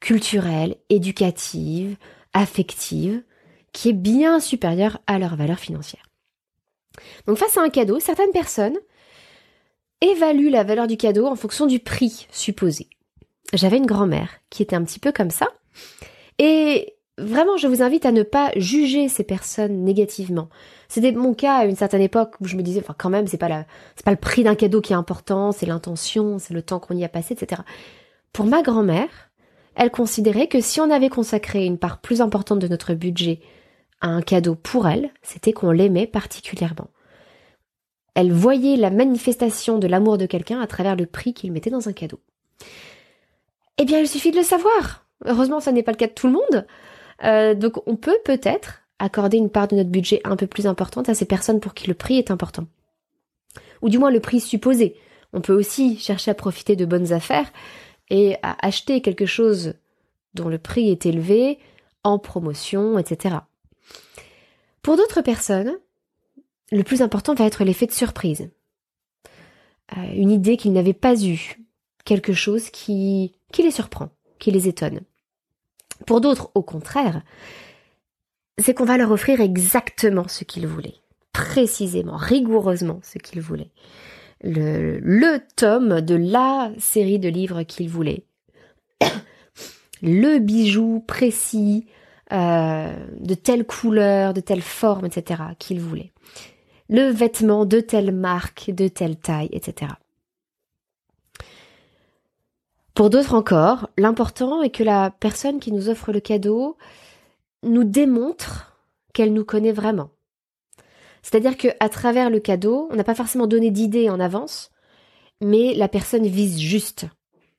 culturelle, 0.00 0.76
éducative, 0.88 1.96
affective, 2.32 3.22
qui 3.72 3.90
est 3.90 3.94
bien 3.94 4.40
supérieure 4.40 4.98
à 5.06 5.18
leur 5.18 5.36
valeur 5.36 5.58
financière. 5.58 6.09
Donc 7.26 7.38
face 7.38 7.56
à 7.56 7.62
un 7.62 7.70
cadeau, 7.70 8.00
certaines 8.00 8.32
personnes 8.32 8.76
évaluent 10.00 10.50
la 10.50 10.64
valeur 10.64 10.86
du 10.86 10.96
cadeau 10.96 11.26
en 11.26 11.36
fonction 11.36 11.66
du 11.66 11.78
prix 11.78 12.26
supposé. 12.30 12.88
J'avais 13.52 13.76
une 13.76 13.86
grand-mère 13.86 14.30
qui 14.48 14.62
était 14.62 14.76
un 14.76 14.84
petit 14.84 14.98
peu 14.98 15.12
comme 15.12 15.30
ça, 15.30 15.48
et 16.38 16.94
vraiment 17.18 17.56
je 17.56 17.66
vous 17.66 17.82
invite 17.82 18.06
à 18.06 18.12
ne 18.12 18.22
pas 18.22 18.50
juger 18.56 19.08
ces 19.08 19.24
personnes 19.24 19.84
négativement. 19.84 20.48
C'était 20.88 21.12
mon 21.12 21.34
cas 21.34 21.56
à 21.56 21.64
une 21.66 21.76
certaine 21.76 22.00
époque 22.00 22.34
où 22.40 22.46
je 22.46 22.56
me 22.56 22.62
disais, 22.62 22.80
enfin 22.80 22.94
quand 22.96 23.10
même, 23.10 23.26
c'est 23.26 23.38
pas 23.38 23.48
pas 24.04 24.10
le 24.10 24.16
prix 24.16 24.44
d'un 24.44 24.54
cadeau 24.54 24.80
qui 24.80 24.92
est 24.92 24.96
important, 24.96 25.52
c'est 25.52 25.66
l'intention, 25.66 26.38
c'est 26.38 26.54
le 26.54 26.62
temps 26.62 26.80
qu'on 26.80 26.96
y 26.96 27.04
a 27.04 27.08
passé, 27.08 27.34
etc. 27.34 27.62
Pour 28.32 28.46
ma 28.46 28.62
grand-mère, 28.62 29.30
elle 29.74 29.90
considérait 29.90 30.46
que 30.46 30.60
si 30.60 30.80
on 30.80 30.90
avait 30.90 31.08
consacré 31.08 31.64
une 31.64 31.78
part 31.78 32.00
plus 32.00 32.20
importante 32.20 32.58
de 32.58 32.68
notre 32.68 32.94
budget 32.94 33.40
un 34.00 34.22
cadeau 34.22 34.54
pour 34.54 34.88
elle, 34.88 35.10
c'était 35.22 35.52
qu'on 35.52 35.70
l'aimait 35.70 36.06
particulièrement. 36.06 36.88
Elle 38.14 38.32
voyait 38.32 38.76
la 38.76 38.90
manifestation 38.90 39.78
de 39.78 39.86
l'amour 39.86 40.18
de 40.18 40.26
quelqu'un 40.26 40.60
à 40.60 40.66
travers 40.66 40.96
le 40.96 41.06
prix 41.06 41.32
qu'il 41.32 41.52
mettait 41.52 41.70
dans 41.70 41.88
un 41.88 41.92
cadeau. 41.92 42.20
Eh 43.78 43.84
bien, 43.84 44.00
il 44.00 44.08
suffit 44.08 44.30
de 44.30 44.36
le 44.36 44.42
savoir. 44.42 45.06
Heureusement, 45.24 45.60
ça 45.60 45.72
n'est 45.72 45.82
pas 45.82 45.92
le 45.92 45.96
cas 45.96 46.06
de 46.06 46.12
tout 46.12 46.26
le 46.26 46.34
monde. 46.34 46.66
Euh, 47.24 47.54
donc, 47.54 47.86
on 47.86 47.96
peut 47.96 48.18
peut-être 48.24 48.82
accorder 48.98 49.38
une 49.38 49.50
part 49.50 49.68
de 49.68 49.76
notre 49.76 49.90
budget 49.90 50.20
un 50.24 50.36
peu 50.36 50.46
plus 50.46 50.66
importante 50.66 51.08
à 51.08 51.14
ces 51.14 51.24
personnes 51.24 51.60
pour 51.60 51.74
qui 51.74 51.88
le 51.88 51.94
prix 51.94 52.18
est 52.18 52.30
important. 52.30 52.66
Ou 53.82 53.88
du 53.88 53.98
moins 53.98 54.10
le 54.10 54.20
prix 54.20 54.40
supposé. 54.40 54.96
On 55.32 55.40
peut 55.40 55.54
aussi 55.54 55.96
chercher 55.96 56.30
à 56.30 56.34
profiter 56.34 56.76
de 56.76 56.84
bonnes 56.84 57.12
affaires 57.12 57.50
et 58.10 58.36
à 58.42 58.56
acheter 58.66 59.00
quelque 59.00 59.26
chose 59.26 59.74
dont 60.34 60.48
le 60.48 60.58
prix 60.58 60.90
est 60.90 61.06
élevé 61.06 61.58
en 62.02 62.18
promotion, 62.18 62.98
etc. 62.98 63.36
Pour 64.82 64.96
d'autres 64.96 65.22
personnes, 65.22 65.76
le 66.72 66.82
plus 66.82 67.02
important 67.02 67.34
va 67.34 67.44
être 67.44 67.64
l'effet 67.64 67.86
de 67.86 67.92
surprise. 67.92 68.50
Euh, 69.96 70.12
une 70.14 70.30
idée 70.30 70.56
qu'ils 70.56 70.72
n'avaient 70.72 70.92
pas 70.92 71.20
eue, 71.22 71.58
quelque 72.04 72.32
chose 72.32 72.70
qui, 72.70 73.34
les 73.58 73.70
surprend, 73.70 74.10
qui 74.38 74.50
les 74.50 74.68
étonne. 74.68 75.00
Pour 76.06 76.20
d'autres, 76.20 76.50
au 76.54 76.62
contraire, 76.62 77.22
c'est 78.58 78.74
qu'on 78.74 78.84
va 78.84 78.96
leur 78.96 79.10
offrir 79.10 79.40
exactement 79.40 80.28
ce 80.28 80.44
qu'ils 80.44 80.66
voulaient, 80.66 80.96
précisément, 81.32 82.16
rigoureusement 82.16 83.00
ce 83.02 83.18
qu'ils 83.18 83.40
voulaient. 83.40 83.70
Le 84.42 85.38
tome 85.56 86.00
de 86.00 86.14
la 86.14 86.72
série 86.78 87.18
de 87.18 87.28
livres 87.28 87.62
qu'ils 87.64 87.90
voulaient. 87.90 88.24
le 90.02 90.38
bijou 90.38 91.04
précis, 91.06 91.86
euh, 92.32 92.94
de 93.18 93.34
telle 93.34 93.64
couleur, 93.64 94.34
de 94.34 94.40
telle 94.40 94.62
forme, 94.62 95.06
etc., 95.06 95.42
qu'ils 95.58 95.80
voulaient. 95.80 96.12
Le 96.88 97.10
vêtement 97.10 97.64
de 97.64 97.80
telle 97.80 98.12
marque, 98.12 98.70
de 98.70 98.88
telle 98.88 99.16
taille, 99.16 99.48
etc. 99.52 99.92
Pour 102.94 103.10
d'autres 103.10 103.34
encore, 103.34 103.88
l'important 103.96 104.62
est 104.62 104.70
que 104.70 104.82
la 104.82 105.10
personne 105.10 105.60
qui 105.60 105.72
nous 105.72 105.88
offre 105.88 106.12
le 106.12 106.20
cadeau 106.20 106.76
nous 107.62 107.84
démontre 107.84 108.76
qu'elle 109.12 109.32
nous 109.32 109.44
connaît 109.44 109.72
vraiment. 109.72 110.10
C'est-à-dire 111.22 111.56
qu'à 111.56 111.88
travers 111.88 112.30
le 112.30 112.40
cadeau, 112.40 112.88
on 112.90 112.96
n'a 112.96 113.04
pas 113.04 113.14
forcément 113.14 113.46
donné 113.46 113.70
d'idée 113.70 114.10
en 114.10 114.20
avance, 114.20 114.70
mais 115.40 115.74
la 115.74 115.88
personne 115.88 116.26
vise 116.26 116.60
juste. 116.60 117.06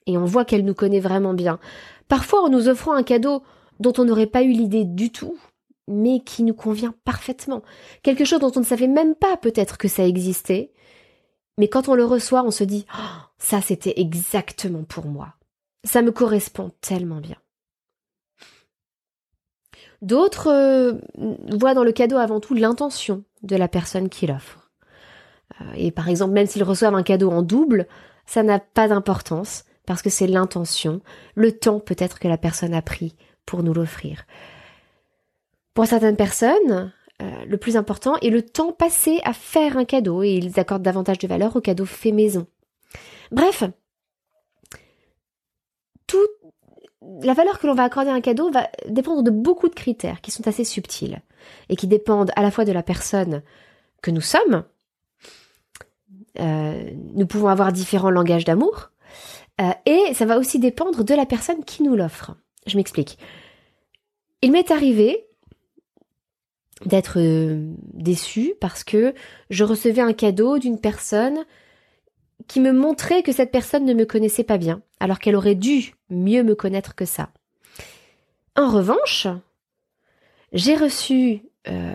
Et 0.08 0.18
on 0.18 0.25
voit 0.25 0.46
qu'elle 0.46 0.66
nous 0.66 0.74
connaît 0.74 1.00
vraiment 1.00 1.34
bien. 1.34 1.60
Parfois, 2.08 2.44
en 2.44 2.50
nous 2.50 2.68
offrant 2.68 2.94
un 2.94 3.04
cadeau 3.04 3.44
dont 3.82 3.94
on 3.98 4.06
n'aurait 4.06 4.28
pas 4.28 4.44
eu 4.44 4.52
l'idée 4.52 4.86
du 4.86 5.12
tout, 5.12 5.38
mais 5.88 6.22
qui 6.22 6.44
nous 6.44 6.54
convient 6.54 6.94
parfaitement. 7.04 7.64
Quelque 8.04 8.26
chose 8.26 8.40
dont 8.40 8.52
on 8.56 8.62
ne 8.62 8.66
savait 8.66 8.88
même 8.88 9.16
pas 9.16 9.38
peut-être 9.38 9.78
que 9.78 9.88
ça 9.88 10.08
existait, 10.08 10.72
mais 11.58 11.68
quand 11.68 11.90
on 11.90 11.96
le 11.96 12.06
reçoit, 12.06 12.44
on 12.44 12.52
se 12.52 12.64
dit 12.64 12.86
oh, 12.94 13.22
ça 13.38 13.62
c'était 13.62 14.00
exactement 14.00 14.84
pour 14.84 15.06
moi. 15.06 15.34
Ça 15.84 16.02
me 16.02 16.12
correspond 16.12 16.72
tellement 16.80 17.20
bien. 17.20 17.38
D'autres 20.02 20.48
euh, 20.48 20.94
voient 21.52 21.74
dans 21.74 21.84
le 21.84 21.92
cadeau 21.92 22.18
avant 22.18 22.40
tout 22.40 22.54
l'intention 22.54 23.24
de 23.44 23.56
la 23.56 23.68
personne 23.68 24.10
qui 24.10 24.26
l'offre. 24.26 24.72
Euh, 25.60 25.66
et 25.76 25.92
par 25.92 26.10
exemple, 26.10 26.34
même 26.34 26.48
s'ils 26.48 26.64
reçoivent 26.64 26.96
un 26.96 27.04
cadeau 27.04 27.30
en 27.30 27.44
double, 27.44 27.88
ça 28.26 28.42
n'a 28.42 28.60
pas 28.60 28.88
d'importance 28.88 29.66
parce 29.86 30.02
que 30.02 30.10
c'est 30.10 30.28
l'intention, 30.28 31.02
le 31.36 31.52
temps 31.52 31.80
peut-être 31.80 32.20
que 32.20 32.28
la 32.28 32.38
personne 32.38 32.74
a 32.74 32.82
pris 32.82 33.16
pour 33.51 33.63
nous 33.63 33.74
l'offrir. 33.74 34.25
Pour 35.74 35.86
certaines 35.86 36.15
personnes, 36.15 36.93
euh, 37.22 37.46
le 37.46 37.58
plus 37.58 37.75
important 37.75 38.15
est 38.22 38.29
le 38.29 38.43
temps 38.43 38.72
passé 38.72 39.20
à 39.25 39.34
faire 39.34 39.75
un 39.75 39.84
cadeau 39.84 40.24
et 40.24 40.36
ils 40.36 40.58
accordent 40.58 40.84
davantage 40.84 41.17
de 41.17 41.27
valeur 41.27 41.53
au 41.58 41.60
cadeau 41.60 41.84
fait 41.84 42.13
maison. 42.13 42.48
Bref, 43.29 43.65
toute 46.08 46.29
la 47.22 47.34
valeur 47.34 47.60
que 47.60 47.67
l'on 47.67 47.74
va 47.74 47.84
accorder 47.84 48.10
à 48.10 48.13
un 48.13 48.22
cadeau 48.22 48.50
va 48.51 48.70
dépendre 48.88 49.22
de 49.22 49.31
beaucoup 49.31 49.67
de 49.67 49.75
critères 49.75 50.22
qui 50.22 50.31
sont 50.31 50.48
assez 50.48 50.63
subtils 50.63 51.22
et 51.67 51.75
qui 51.75 51.88
dépendent 51.88 52.31
à 52.38 52.43
la 52.43 52.51
fois 52.51 52.63
de 52.63 52.72
la 52.72 52.84
personne 52.84 53.43
que 54.01 54.12
nous 54.12 54.22
sommes. 54.22 54.63
Euh, 56.39 56.89
nous 57.15 57.27
pouvons 57.27 57.50
avoir 57.50 57.74
différents 57.74 58.12
langages 58.12 58.46
d'amour 58.46 58.91
euh, 59.60 59.74
et 59.86 60.13
ça 60.13 60.25
va 60.25 60.38
aussi 60.38 60.58
dépendre 60.58 61.03
de 61.03 61.13
la 61.13 61.25
personne 61.25 61.65
qui 61.65 61.84
nous 61.84 61.98
l'offre. 61.98 62.38
Je 62.65 62.77
m'explique. 62.77 63.17
Il 64.41 64.51
m'est 64.51 64.71
arrivé 64.71 65.27
d'être 66.86 67.19
euh, 67.19 67.74
déçue 67.93 68.55
parce 68.60 68.83
que 68.83 69.13
je 69.50 69.63
recevais 69.63 70.01
un 70.01 70.13
cadeau 70.13 70.57
d'une 70.57 70.79
personne 70.79 71.45
qui 72.48 72.60
me 72.60 72.71
montrait 72.71 73.21
que 73.21 73.31
cette 73.31 73.51
personne 73.51 73.86
ne 73.86 73.93
me 73.93 74.05
connaissait 74.05 74.43
pas 74.43 74.57
bien, 74.57 74.81
alors 75.00 75.19
qu'elle 75.19 75.36
aurait 75.36 75.55
dû 75.55 75.93
mieux 76.10 76.43
me 76.43 76.55
connaître 76.55 76.95
que 76.95 77.05
ça. 77.05 77.29
En 78.55 78.69
revanche, 78.69 79.27
j'ai 80.51 80.75
reçu, 80.75 81.43
euh, 81.67 81.93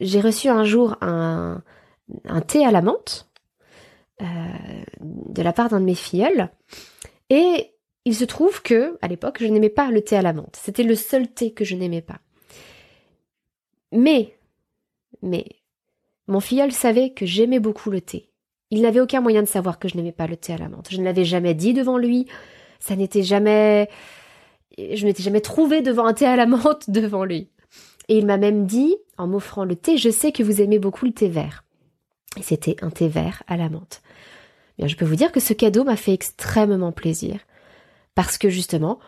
un 0.00 0.64
jour 0.64 0.96
un, 1.00 1.62
un 2.24 2.40
thé 2.40 2.66
à 2.66 2.72
la 2.72 2.82
menthe 2.82 3.30
euh, 4.20 4.24
de 5.00 5.42
la 5.42 5.52
part 5.52 5.68
d'un 5.68 5.80
de 5.80 5.84
mes 5.84 5.94
filleuls, 5.94 6.50
et 7.30 7.71
il 8.04 8.14
se 8.14 8.24
trouve 8.24 8.62
que, 8.62 8.98
à 9.00 9.08
l'époque, 9.08 9.38
je 9.40 9.46
n'aimais 9.46 9.68
pas 9.68 9.90
le 9.90 10.02
thé 10.02 10.16
à 10.16 10.22
la 10.22 10.32
menthe. 10.32 10.58
C'était 10.60 10.82
le 10.82 10.96
seul 10.96 11.28
thé 11.28 11.52
que 11.52 11.64
je 11.64 11.76
n'aimais 11.76 12.02
pas. 12.02 12.20
Mais, 13.92 14.36
mais, 15.22 15.44
mon 16.26 16.40
filleul 16.40 16.72
savait 16.72 17.10
que 17.10 17.26
j'aimais 17.26 17.60
beaucoup 17.60 17.90
le 17.90 18.00
thé. 18.00 18.30
Il 18.70 18.82
n'avait 18.82 19.00
aucun 19.00 19.20
moyen 19.20 19.42
de 19.42 19.48
savoir 19.48 19.78
que 19.78 19.88
je 19.88 19.96
n'aimais 19.96 20.12
pas 20.12 20.26
le 20.26 20.36
thé 20.36 20.52
à 20.52 20.58
la 20.58 20.68
menthe. 20.68 20.88
Je 20.90 20.98
ne 20.98 21.04
l'avais 21.04 21.24
jamais 21.24 21.54
dit 21.54 21.74
devant 21.74 21.98
lui. 21.98 22.26
Ça 22.80 22.96
n'était 22.96 23.22
jamais, 23.22 23.88
je 24.78 25.04
m'étais 25.04 25.22
jamais 25.22 25.42
trouvée 25.42 25.82
devant 25.82 26.06
un 26.06 26.14
thé 26.14 26.26
à 26.26 26.36
la 26.36 26.46
menthe 26.46 26.88
devant 26.90 27.24
lui. 27.24 27.50
Et 28.08 28.18
il 28.18 28.26
m'a 28.26 28.38
même 28.38 28.66
dit, 28.66 28.96
en 29.18 29.28
m'offrant 29.28 29.64
le 29.64 29.76
thé, 29.76 29.96
je 29.96 30.10
sais 30.10 30.32
que 30.32 30.42
vous 30.42 30.60
aimez 30.60 30.78
beaucoup 30.78 31.04
le 31.04 31.12
thé 31.12 31.28
vert. 31.28 31.64
Et 32.36 32.42
c'était 32.42 32.76
un 32.82 32.90
thé 32.90 33.08
vert 33.08 33.42
à 33.46 33.56
la 33.56 33.68
menthe. 33.68 34.02
Bien, 34.78 34.88
je 34.88 34.96
peux 34.96 35.04
vous 35.04 35.16
dire 35.16 35.32
que 35.32 35.40
ce 35.40 35.52
cadeau 35.52 35.84
m'a 35.84 35.96
fait 35.96 36.14
extrêmement 36.14 36.92
plaisir. 36.92 37.40
Parce 38.14 38.38
que 38.38 38.50
justement, 38.50 38.98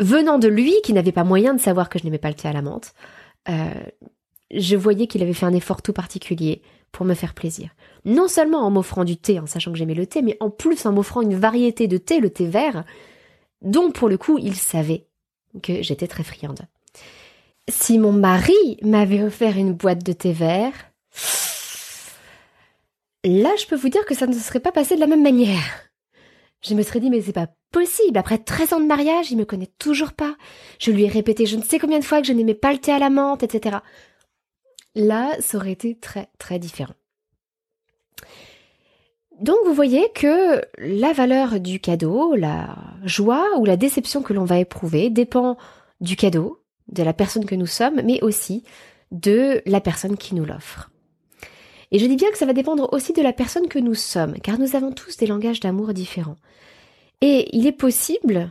venant 0.00 0.38
de 0.38 0.48
lui, 0.48 0.74
qui 0.84 0.92
n'avait 0.92 1.12
pas 1.12 1.24
moyen 1.24 1.54
de 1.54 1.60
savoir 1.60 1.88
que 1.88 1.98
je 1.98 2.04
n'aimais 2.04 2.18
pas 2.18 2.28
le 2.28 2.34
thé 2.34 2.48
à 2.48 2.52
la 2.52 2.62
menthe, 2.62 2.94
euh, 3.48 3.82
je 4.52 4.76
voyais 4.76 5.06
qu'il 5.06 5.22
avait 5.22 5.32
fait 5.32 5.46
un 5.46 5.54
effort 5.54 5.82
tout 5.82 5.92
particulier 5.92 6.62
pour 6.92 7.06
me 7.06 7.14
faire 7.14 7.34
plaisir. 7.34 7.70
Non 8.04 8.28
seulement 8.28 8.66
en 8.66 8.70
m'offrant 8.70 9.04
du 9.04 9.16
thé, 9.16 9.40
en 9.40 9.46
sachant 9.46 9.72
que 9.72 9.78
j'aimais 9.78 9.94
le 9.94 10.06
thé, 10.06 10.22
mais 10.22 10.36
en 10.40 10.50
plus 10.50 10.84
en 10.86 10.92
m'offrant 10.92 11.22
une 11.22 11.34
variété 11.34 11.88
de 11.88 11.96
thé, 11.96 12.20
le 12.20 12.30
thé 12.30 12.46
vert, 12.46 12.84
dont 13.62 13.90
pour 13.90 14.08
le 14.08 14.18
coup 14.18 14.38
il 14.38 14.54
savait 14.54 15.06
que 15.62 15.82
j'étais 15.82 16.06
très 16.06 16.22
friande. 16.22 16.60
Si 17.68 17.98
mon 17.98 18.12
mari 18.12 18.76
m'avait 18.82 19.22
offert 19.22 19.56
une 19.56 19.72
boîte 19.72 20.04
de 20.04 20.12
thé 20.12 20.32
vert, 20.32 20.72
là 23.24 23.50
je 23.58 23.66
peux 23.66 23.76
vous 23.76 23.88
dire 23.88 24.04
que 24.04 24.14
ça 24.14 24.26
ne 24.26 24.32
se 24.32 24.40
serait 24.40 24.60
pas 24.60 24.72
passé 24.72 24.96
de 24.96 25.00
la 25.00 25.06
même 25.06 25.22
manière. 25.22 25.91
Je 26.62 26.74
me 26.74 26.82
serais 26.82 27.00
dit 27.00 27.10
mais 27.10 27.20
c'est 27.20 27.32
pas 27.32 27.48
possible, 27.72 28.18
après 28.18 28.38
13 28.38 28.74
ans 28.74 28.80
de 28.80 28.86
mariage, 28.86 29.30
il 29.30 29.36
me 29.36 29.44
connaît 29.44 29.70
toujours 29.78 30.12
pas. 30.12 30.36
Je 30.78 30.90
lui 30.90 31.04
ai 31.04 31.08
répété 31.08 31.46
je 31.46 31.56
ne 31.56 31.62
sais 31.62 31.78
combien 31.78 31.98
de 31.98 32.04
fois 32.04 32.20
que 32.20 32.26
je 32.26 32.32
n'aimais 32.32 32.54
pas 32.54 32.72
le 32.72 32.78
thé 32.78 32.92
à 32.92 32.98
la 32.98 33.10
menthe, 33.10 33.42
etc. 33.42 33.78
Là, 34.94 35.34
ça 35.40 35.56
aurait 35.56 35.72
été 35.72 35.98
très 35.98 36.28
très 36.38 36.58
différent. 36.58 36.94
Donc 39.40 39.56
vous 39.64 39.74
voyez 39.74 40.08
que 40.14 40.62
la 40.78 41.12
valeur 41.12 41.58
du 41.58 41.80
cadeau, 41.80 42.36
la 42.36 42.76
joie 43.02 43.44
ou 43.58 43.64
la 43.64 43.76
déception 43.76 44.22
que 44.22 44.32
l'on 44.32 44.44
va 44.44 44.58
éprouver 44.58 45.10
dépend 45.10 45.56
du 46.00 46.14
cadeau, 46.14 46.62
de 46.88 47.02
la 47.02 47.12
personne 47.12 47.44
que 47.44 47.56
nous 47.56 47.66
sommes, 47.66 48.02
mais 48.04 48.22
aussi 48.22 48.62
de 49.10 49.60
la 49.66 49.80
personne 49.80 50.16
qui 50.16 50.36
nous 50.36 50.44
l'offre. 50.44 50.91
Et 51.92 51.98
je 51.98 52.06
dis 52.06 52.16
bien 52.16 52.30
que 52.30 52.38
ça 52.38 52.46
va 52.46 52.54
dépendre 52.54 52.88
aussi 52.92 53.12
de 53.12 53.22
la 53.22 53.34
personne 53.34 53.68
que 53.68 53.78
nous 53.78 53.94
sommes, 53.94 54.40
car 54.40 54.58
nous 54.58 54.74
avons 54.74 54.92
tous 54.92 55.18
des 55.18 55.26
langages 55.26 55.60
d'amour 55.60 55.92
différents. 55.92 56.38
Et 57.20 57.54
il 57.56 57.66
est 57.66 57.72
possible 57.72 58.50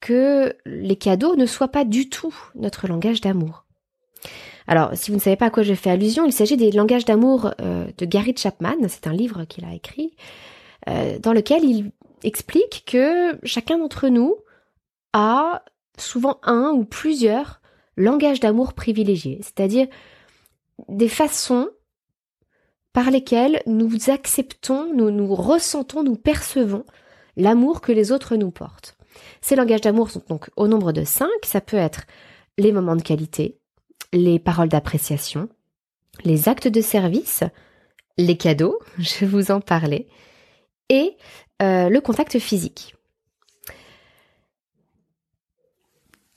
que 0.00 0.52
les 0.66 0.96
cadeaux 0.96 1.36
ne 1.36 1.46
soient 1.46 1.68
pas 1.68 1.84
du 1.84 2.10
tout 2.10 2.34
notre 2.56 2.88
langage 2.88 3.20
d'amour. 3.20 3.64
Alors, 4.66 4.90
si 4.94 5.12
vous 5.12 5.16
ne 5.16 5.22
savez 5.22 5.36
pas 5.36 5.46
à 5.46 5.50
quoi 5.50 5.62
je 5.62 5.74
fais 5.74 5.90
allusion, 5.90 6.26
il 6.26 6.32
s'agit 6.32 6.56
des 6.56 6.72
langages 6.72 7.04
d'amour 7.04 7.52
euh, 7.60 7.86
de 7.96 8.04
Gary 8.04 8.34
Chapman, 8.36 8.76
c'est 8.88 9.06
un 9.06 9.12
livre 9.12 9.44
qu'il 9.44 9.64
a 9.64 9.72
écrit, 9.72 10.16
euh, 10.88 11.20
dans 11.20 11.32
lequel 11.32 11.64
il 11.64 11.92
explique 12.24 12.84
que 12.84 13.38
chacun 13.44 13.78
d'entre 13.78 14.08
nous 14.08 14.34
a 15.12 15.62
souvent 15.96 16.40
un 16.42 16.72
ou 16.72 16.84
plusieurs 16.84 17.60
langages 17.96 18.40
d'amour 18.40 18.72
privilégiés, 18.72 19.38
c'est-à-dire 19.40 19.86
des 20.88 21.08
façons 21.08 21.68
par 22.96 23.10
lesquelles 23.10 23.60
nous 23.66 24.08
acceptons, 24.08 24.90
nous, 24.94 25.10
nous 25.10 25.34
ressentons, 25.34 26.02
nous 26.02 26.16
percevons 26.16 26.86
l'amour 27.36 27.82
que 27.82 27.92
les 27.92 28.10
autres 28.10 28.36
nous 28.36 28.50
portent. 28.50 28.96
Ces 29.42 29.54
langages 29.54 29.82
d'amour 29.82 30.10
sont 30.10 30.22
donc 30.30 30.48
au 30.56 30.66
nombre 30.66 30.92
de 30.92 31.04
cinq. 31.04 31.28
Ça 31.44 31.60
peut 31.60 31.76
être 31.76 32.06
les 32.56 32.72
moments 32.72 32.96
de 32.96 33.02
qualité, 33.02 33.58
les 34.14 34.38
paroles 34.38 34.70
d'appréciation, 34.70 35.50
les 36.24 36.48
actes 36.48 36.68
de 36.68 36.80
service, 36.80 37.44
les 38.16 38.38
cadeaux, 38.38 38.78
je 38.98 39.26
vous 39.26 39.50
en 39.50 39.60
parlais, 39.60 40.06
et 40.88 41.18
euh, 41.60 41.90
le 41.90 42.00
contact 42.00 42.38
physique. 42.38 42.94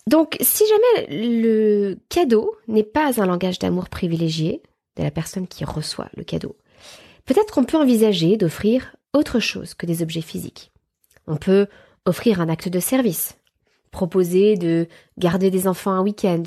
Donc, 0.07 0.35
si 0.41 0.65
jamais 0.67 1.23
le 1.23 1.95
cadeau 2.09 2.53
n'est 2.67 2.83
pas 2.83 3.21
un 3.21 3.27
langage 3.27 3.59
d'amour 3.59 3.87
privilégié 3.87 4.61
la 5.03 5.11
personne 5.11 5.47
qui 5.47 5.65
reçoit 5.65 6.09
le 6.15 6.23
cadeau, 6.23 6.55
peut-être 7.25 7.53
qu'on 7.53 7.65
peut 7.65 7.77
envisager 7.77 8.37
d'offrir 8.37 8.95
autre 9.13 9.39
chose 9.39 9.73
que 9.73 9.85
des 9.85 10.01
objets 10.01 10.21
physiques. 10.21 10.71
On 11.27 11.37
peut 11.37 11.67
offrir 12.05 12.41
un 12.41 12.49
acte 12.49 12.69
de 12.69 12.79
service, 12.79 13.37
proposer 13.91 14.55
de 14.55 14.87
garder 15.17 15.51
des 15.51 15.67
enfants 15.67 15.91
un 15.91 16.01
week-end, 16.01 16.43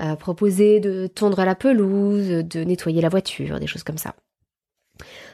euh, 0.00 0.16
proposer 0.16 0.80
de 0.80 1.06
tondre 1.06 1.44
la 1.44 1.54
pelouse, 1.54 2.28
de 2.28 2.64
nettoyer 2.64 3.00
la 3.00 3.08
voiture, 3.08 3.58
des 3.58 3.66
choses 3.66 3.82
comme 3.82 3.98
ça. 3.98 4.14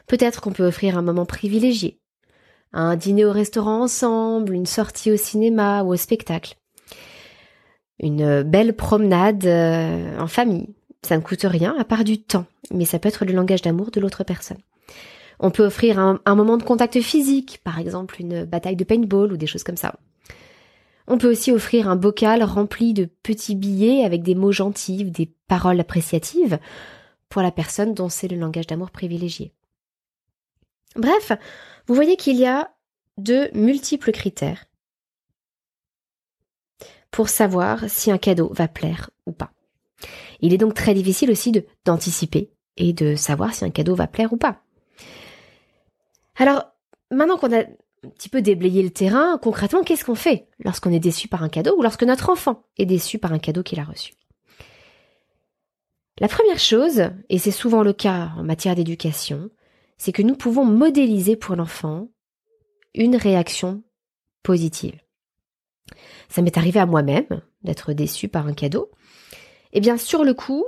Peut-être 0.07 0.41
qu'on 0.41 0.53
peut 0.53 0.67
offrir 0.67 0.99
un 0.99 1.03
moment 1.03 1.27
privilégié, 1.27 2.01
un 2.73 2.97
dîner 2.97 3.25
au 3.25 3.33
restaurant 3.33 3.83
ensemble, 3.83 4.55
une 4.55 4.67
sortie 4.67 5.13
au 5.13 5.17
cinéma 5.17 5.83
ou 5.83 5.93
au 5.93 5.97
spectacle. 5.97 6.57
une 8.01 8.43
belle 8.43 8.75
promenade 8.75 9.47
euh, 9.47 10.19
en 10.19 10.27
famille. 10.27 10.75
Ça 11.05 11.19
ne 11.19 11.23
coûte 11.23 11.45
rien 11.45 11.77
à 11.79 11.85
part 11.85 12.03
du 12.03 12.21
temps, 12.23 12.47
mais 12.71 12.87
ça 12.87 12.99
peut 12.99 13.11
être 13.11 13.27
le 13.27 13.35
langage 13.35 13.61
d'amour 13.61 13.91
de 13.91 14.01
l'autre 14.01 14.25
personne. 14.25 14.59
On 15.39 15.51
peut 15.51 15.67
offrir 15.67 15.99
un, 15.99 16.35
moment 16.35 16.57
de 16.57 16.63
contact 16.63 16.99
physique, 17.01 17.61
par 17.63 17.79
exemple 17.79 18.21
une 18.21 18.45
bataille 18.45 18.77
de 18.77 18.85
paintball 18.85 19.33
ou 19.33 19.37
des 19.37 19.47
choses 19.47 19.65
comme 19.65 19.77
ça. 19.77 19.97
On 21.07 21.19
peut 21.19 21.31
aussi 21.31 21.53
offrir 21.53 21.91
un 21.91 21.97
bocal 21.97 22.43
rempli 22.43 22.95
de 22.95 23.05
petits 23.23 23.55
billets 23.55 24.05
avec 24.05 24.23
des 24.23 24.35
mots 24.35 24.53
gentils 24.53 25.05
ou 25.05 25.11
des 25.11 25.31
paroles 25.47 25.79
appréciatives 25.79 26.59
pour 27.29 27.43
la 27.43 27.51
personne 27.51 27.93
dont 27.93 28.09
c'est 28.09 28.29
le 28.29 28.39
langage 28.39 28.67
d'amour 28.67 28.91
privilégié. 28.91 29.53
Bref, 30.97 31.33
vous 31.87 31.95
voyez 31.95 32.17
qu'il 32.17 32.37
y 32.37 32.47
a 32.47 32.71
de 33.19 33.51
multiples 33.53 34.13
critères 34.13 34.65
pour 37.11 37.29
savoir 37.29 37.91
si 37.91 38.11
un 38.11 38.19
cadeau 38.19 38.51
va 38.55 38.69
plaire 38.69 39.11
ou 39.27 39.33
pas. 39.33 39.54
Il 40.45 40.53
est 40.53 40.59
donc 40.59 40.75
très 40.75 40.93
difficile 40.93 41.31
aussi 41.31 41.53
d'anticiper 41.85 42.51
et 42.77 42.93
de 42.93 43.15
savoir 43.15 43.55
si 43.55 43.65
un 43.65 43.71
cadeau 43.71 43.95
va 43.95 44.07
plaire 44.07 44.33
ou 44.33 44.37
pas. 44.37 44.61
Alors, 46.37 46.65
maintenant 47.11 47.39
qu'on 47.39 47.53
a 47.53 47.61
un 47.61 48.09
petit 48.11 48.29
peu 48.29 48.43
déblayé 48.43 48.83
le 48.83 48.91
terrain, 48.91 49.39
concrètement, 49.39 49.83
qu'est-ce 49.83 50.05
qu'on 50.05 50.15
fait 50.15 50.49
lorsqu'on 50.59 50.93
est 50.93 51.01
déçu 51.01 51.29
par 51.29 51.43
un 51.43 51.49
cadeau 51.49 51.79
ou 51.79 51.83
lorsque 51.83 52.03
notre 52.03 52.29
enfant 52.29 52.65
est 52.77 52.85
déçu 52.85 53.19
par 53.19 53.33
un 53.33 53.39
cadeau 53.39 53.63
qu'il 53.63 53.81
a 53.81 53.85
reçu? 53.85 54.13
La 56.21 56.29
première 56.29 56.59
chose, 56.59 57.11
et 57.31 57.39
c'est 57.39 57.51
souvent 57.51 57.83
le 57.83 57.95
cas 57.95 58.33
en 58.37 58.45
matière 58.45 58.75
d'éducation, 58.75 59.49
c'est 59.97 60.13
que 60.13 60.23
nous 60.23 60.37
pouvons 60.37 60.67
modéliser 60.67 61.37
pour 61.37 61.57
l'enfant 61.57 62.09
une 62.95 63.17
réaction 63.17 63.83
positive 64.43 65.01
ça 66.29 66.43
m'est 66.43 66.59
arrivé 66.59 66.81
à 66.81 66.87
moi-même 66.87 67.43
d'être 67.63 67.93
déçue 67.93 68.29
par 68.29 68.47
un 68.47 68.55
cadeau. 68.55 68.91
Eh 69.75 69.81
bien, 69.81 69.97
sur 69.97 70.25
le 70.25 70.35
coup, 70.35 70.65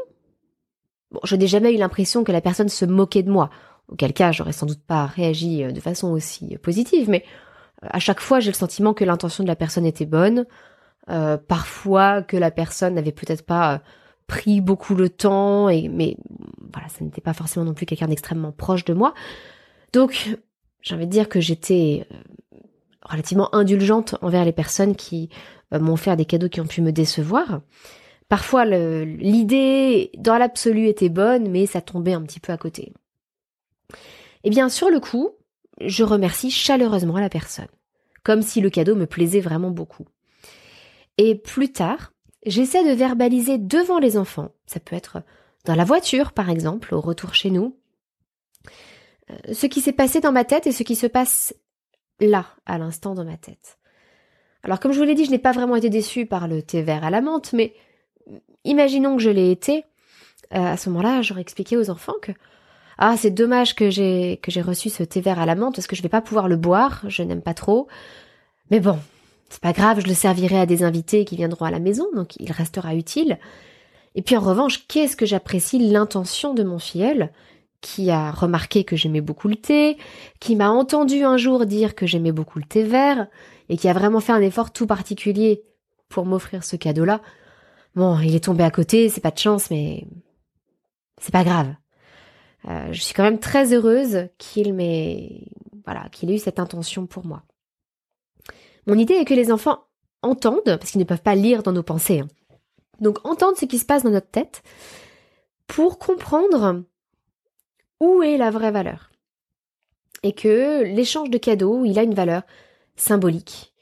bon, 1.11 1.21
je 1.25 1.37
n'ai 1.37 1.47
jamais 1.47 1.75
eu 1.75 1.79
l'impression 1.79 2.25
que 2.25 2.33
la 2.33 2.41
personne 2.41 2.69
se 2.69 2.85
moquait 2.85 3.23
de 3.23 3.31
moi. 3.31 3.51
Auquel 3.89 4.13
cas, 4.13 4.33
j'aurais 4.33 4.53
sans 4.53 4.67
doute 4.67 4.83
pas 4.83 5.07
réagi 5.07 5.65
euh, 5.65 5.73
de 5.73 5.81
façon 5.81 6.11
aussi 6.11 6.59
positive, 6.59 7.09
mais 7.09 7.25
euh, 7.85 7.89
à 7.91 8.01
chaque 8.01 8.21
fois, 8.21 8.41
j'ai 8.41 8.51
le 8.51 8.57
sentiment 8.57 8.95
que 8.95 9.05
l'intention 9.05 9.45
de 9.45 9.49
la 9.49 9.57
personne 9.57 9.87
était 9.87 10.07
bonne. 10.07 10.45
Euh, 11.09 11.39
parfois, 11.39 12.23
que 12.23 12.37
la 12.37 12.51
personne 12.51 12.95
n'avait 12.95 13.13
peut-être 13.13 13.47
pas 13.47 13.81
pris 14.27 14.61
beaucoup 14.61 14.97
le 14.97 15.09
temps, 15.09 15.69
et 15.69 15.89
mais 15.89 16.17
voilà, 16.73 16.89
ça 16.89 17.05
n'était 17.05 17.21
pas 17.21 17.33
forcément 17.33 17.65
non 17.65 17.75
plus 17.75 17.87
quelqu'un 17.87 18.09
d'extrêmement 18.09 18.51
proche 18.51 18.85
de 18.85 18.93
moi. 18.93 19.15
Donc, 19.93 20.37
j'ai 20.83 20.95
envie 20.97 21.07
de 21.07 21.11
dire 21.13 21.29
que 21.29 21.41
j'étais 21.41 22.09
relativement 23.03 23.55
indulgente 23.55 24.17
envers 24.23 24.45
les 24.45 24.53
personnes 24.53 24.95
qui 24.95 25.31
euh, 25.73 25.81
m'ont 25.81 25.97
fait 25.97 26.15
des 26.17 26.25
cadeaux 26.25 26.49
qui 26.49 26.61
ont 26.61 26.67
pu 26.67 26.83
me 26.83 26.93
décevoir. 26.93 27.61
Parfois, 28.29 28.65
l'idée 28.65 30.11
dans 30.19 30.37
l'absolu 30.37 30.89
était 30.89 31.09
bonne, 31.09 31.49
mais 31.49 31.67
ça 31.67 31.81
tombait 31.81 32.13
un 32.13 32.23
petit 32.23 32.41
peu 32.41 32.53
à 32.53 32.57
côté. 32.57 32.93
Eh 34.43 34.51
bien, 34.51 34.69
sur 34.69 34.91
le 34.91 35.01
coup, 35.01 35.31
je 35.81 36.03
remercie 36.03 36.51
chaleureusement 36.51 37.19
la 37.19 37.29
personne, 37.29 37.69
comme 38.25 38.43
si 38.43 38.61
le 38.61 38.71
cadeau 38.71 38.97
me 38.97 39.07
plaisait 39.07 39.41
vraiment 39.41 39.71
beaucoup. 39.71 40.07
Et 41.19 41.35
plus 41.35 41.73
tard, 41.73 42.13
j'essaie 42.45 42.85
de 42.85 42.97
verbaliser 42.97 43.59
devant 43.59 43.99
les 43.99 44.17
enfants, 44.17 44.53
ça 44.67 44.81
peut 44.81 44.97
être 44.97 45.23
dans 45.65 45.75
la 45.75 45.85
voiture 45.85 46.33
par 46.33 46.51
exemple, 46.51 46.95
au 46.95 47.01
retour 47.01 47.35
chez 47.35 47.51
nous, 47.51 47.77
euh, 49.31 49.53
ce 49.53 49.67
qui 49.67 49.81
s'est 49.81 49.93
passé 49.93 50.21
dans 50.21 50.33
ma 50.33 50.45
tête 50.45 50.67
et 50.67 50.73
ce 50.73 50.83
qui 50.83 50.97
se 50.97 51.07
passe 51.07 51.55
là, 52.21 52.47
à 52.67 52.79
l'instant 52.79 53.15
dans 53.15 53.25
ma 53.25 53.37
tête. 53.37 53.79
Alors 54.63 54.81
comme 54.81 54.93
je 54.93 54.99
vous 54.99 55.05
l'ai 55.05 55.15
dit, 55.15 55.25
je 55.25 55.31
n'ai 55.31 55.39
pas 55.39 55.53
vraiment 55.53 55.77
été 55.77 55.91
déçue 55.91 56.27
par 56.27 56.49
le 56.49 56.63
thé 56.63 56.83
vert 56.83 57.05
à 57.05 57.11
la 57.11 57.21
menthe, 57.21 57.53
mais 57.53 57.75
imaginons 58.67 59.17
que 59.17 59.23
je 59.23 59.31
l'ai 59.31 59.51
été. 59.51 59.85
Euh, 60.55 60.59
à 60.59 60.77
ce 60.77 60.91
moment-là, 60.91 61.23
j'aurais 61.23 61.41
expliqué 61.41 61.77
aux 61.77 61.91
enfants 61.91 62.15
que 62.23 62.33
ah 62.99 63.17
c'est 63.19 63.31
dommage 63.31 63.75
que 63.75 63.91
j'ai 63.91 64.39
reçu 64.63 64.89
ce 64.89 65.03
thé 65.03 65.21
vert 65.21 65.39
à 65.39 65.47
la 65.47 65.55
menthe 65.55 65.75
parce 65.75 65.87
que 65.87 65.97
je 65.97 66.03
vais 66.03 66.09
pas 66.09 66.23
pouvoir 66.23 66.49
le 66.49 66.57
boire, 66.57 67.03
je 67.09 67.23
n'aime 67.23 67.43
pas 67.43 67.53
trop. 67.53 67.89
Mais 68.71 68.81
bon, 68.81 68.99
c'est 69.51 69.61
pas 69.61 69.73
grave, 69.73 70.01
je 70.01 70.07
le 70.07 70.15
servirai 70.15 70.59
à 70.59 70.67
des 70.67 70.83
invités 70.83 71.25
qui 71.25 71.37
viendront 71.37 71.67
à 71.67 71.71
la 71.71 71.79
maison, 71.79 72.07
donc 72.15 72.37
il 72.39 72.51
restera 72.53 72.95
utile. 72.95 73.39
Et 74.15 74.23
puis 74.23 74.37
en 74.37 74.41
revanche, 74.41 74.87
qu'est-ce 74.89 75.17
que 75.17 75.27
j'apprécie 75.27 75.79
l'intention 75.79 76.55
de 76.55 76.63
mon 76.63 76.79
filleul 76.79 77.31
qui 77.83 78.11
a 78.11 78.31
remarqué 78.31 78.85
que 78.85 78.97
j'aimais 78.97 79.21
beaucoup 79.21 79.49
le 79.49 79.57
thé, 79.57 79.99
qui 80.41 80.57
m'a 80.57 80.71
entendu 80.71 81.23
un 81.23 81.37
jour 81.37 81.67
dire 81.67 81.95
que 81.95 82.07
j'aimais 82.07 82.33
beaucoup 82.33 82.59
le 82.59 82.65
thé 82.65 82.83
vert, 82.83 83.27
et 83.69 83.77
qui 83.77 83.89
a 83.89 83.93
vraiment 83.93 84.21
fait 84.21 84.33
un 84.33 84.41
effort 84.41 84.73
tout 84.73 84.87
particulier 84.87 85.63
pour 86.09 86.25
m'offrir 86.25 86.65
ce 86.65 86.77
cadeau-là. 86.77 87.21
Bon, 87.97 88.21
il 88.21 88.35
est 88.35 88.45
tombé 88.45 88.63
à 88.63 88.71
côté, 88.71 89.09
c'est 89.09 89.23
pas 89.23 89.31
de 89.31 89.39
chance, 89.39 89.71
mais 89.71 90.07
c'est 91.19 91.33
pas 91.33 91.45
grave. 91.45 91.75
Euh, 92.69 92.93
je 92.93 93.01
suis 93.01 93.15
quand 93.15 93.23
même 93.23 93.39
très 93.39 93.73
heureuse 93.73 94.29
qu'il 94.37 94.75
m'ait, 94.75 95.49
voilà, 95.87 96.09
qu'il 96.11 96.31
ait 96.31 96.35
eu 96.35 96.39
cette 96.39 96.59
intention 96.59 97.07
pour 97.07 97.25
moi. 97.25 97.43
Mon 98.87 98.99
idée 98.99 99.15
est 99.15 99.25
que 99.25 99.33
les 99.33 99.51
enfants 99.51 99.85
entendent, 100.21 100.63
parce 100.65 100.91
qu'ils 100.91 101.01
ne 101.01 101.07
peuvent 101.07 101.23
pas 101.23 101.35
lire 101.35 101.63
dans 101.63 101.73
nos 101.73 101.83
pensées, 101.83 102.21
hein. 102.21 102.29
donc 103.01 103.27
entendent 103.27 103.57
ce 103.57 103.65
qui 103.65 103.79
se 103.79 103.87
passe 103.87 104.03
dans 104.03 104.11
notre 104.11 104.31
tête 104.31 104.63
pour 105.67 105.99
comprendre 105.99 106.85
où 108.01 108.23
est 108.23 108.37
la 108.37 108.51
vraie 108.51 108.73
valeur 108.73 109.11
Et 110.23 110.33
que 110.33 110.83
l'échange 110.83 111.31
de 111.31 111.39
cadeaux, 111.39 111.87
il 111.87 111.99
a 111.99 112.03
une 112.03 112.15
valeur 112.15 112.43
symbolique, 112.95 113.73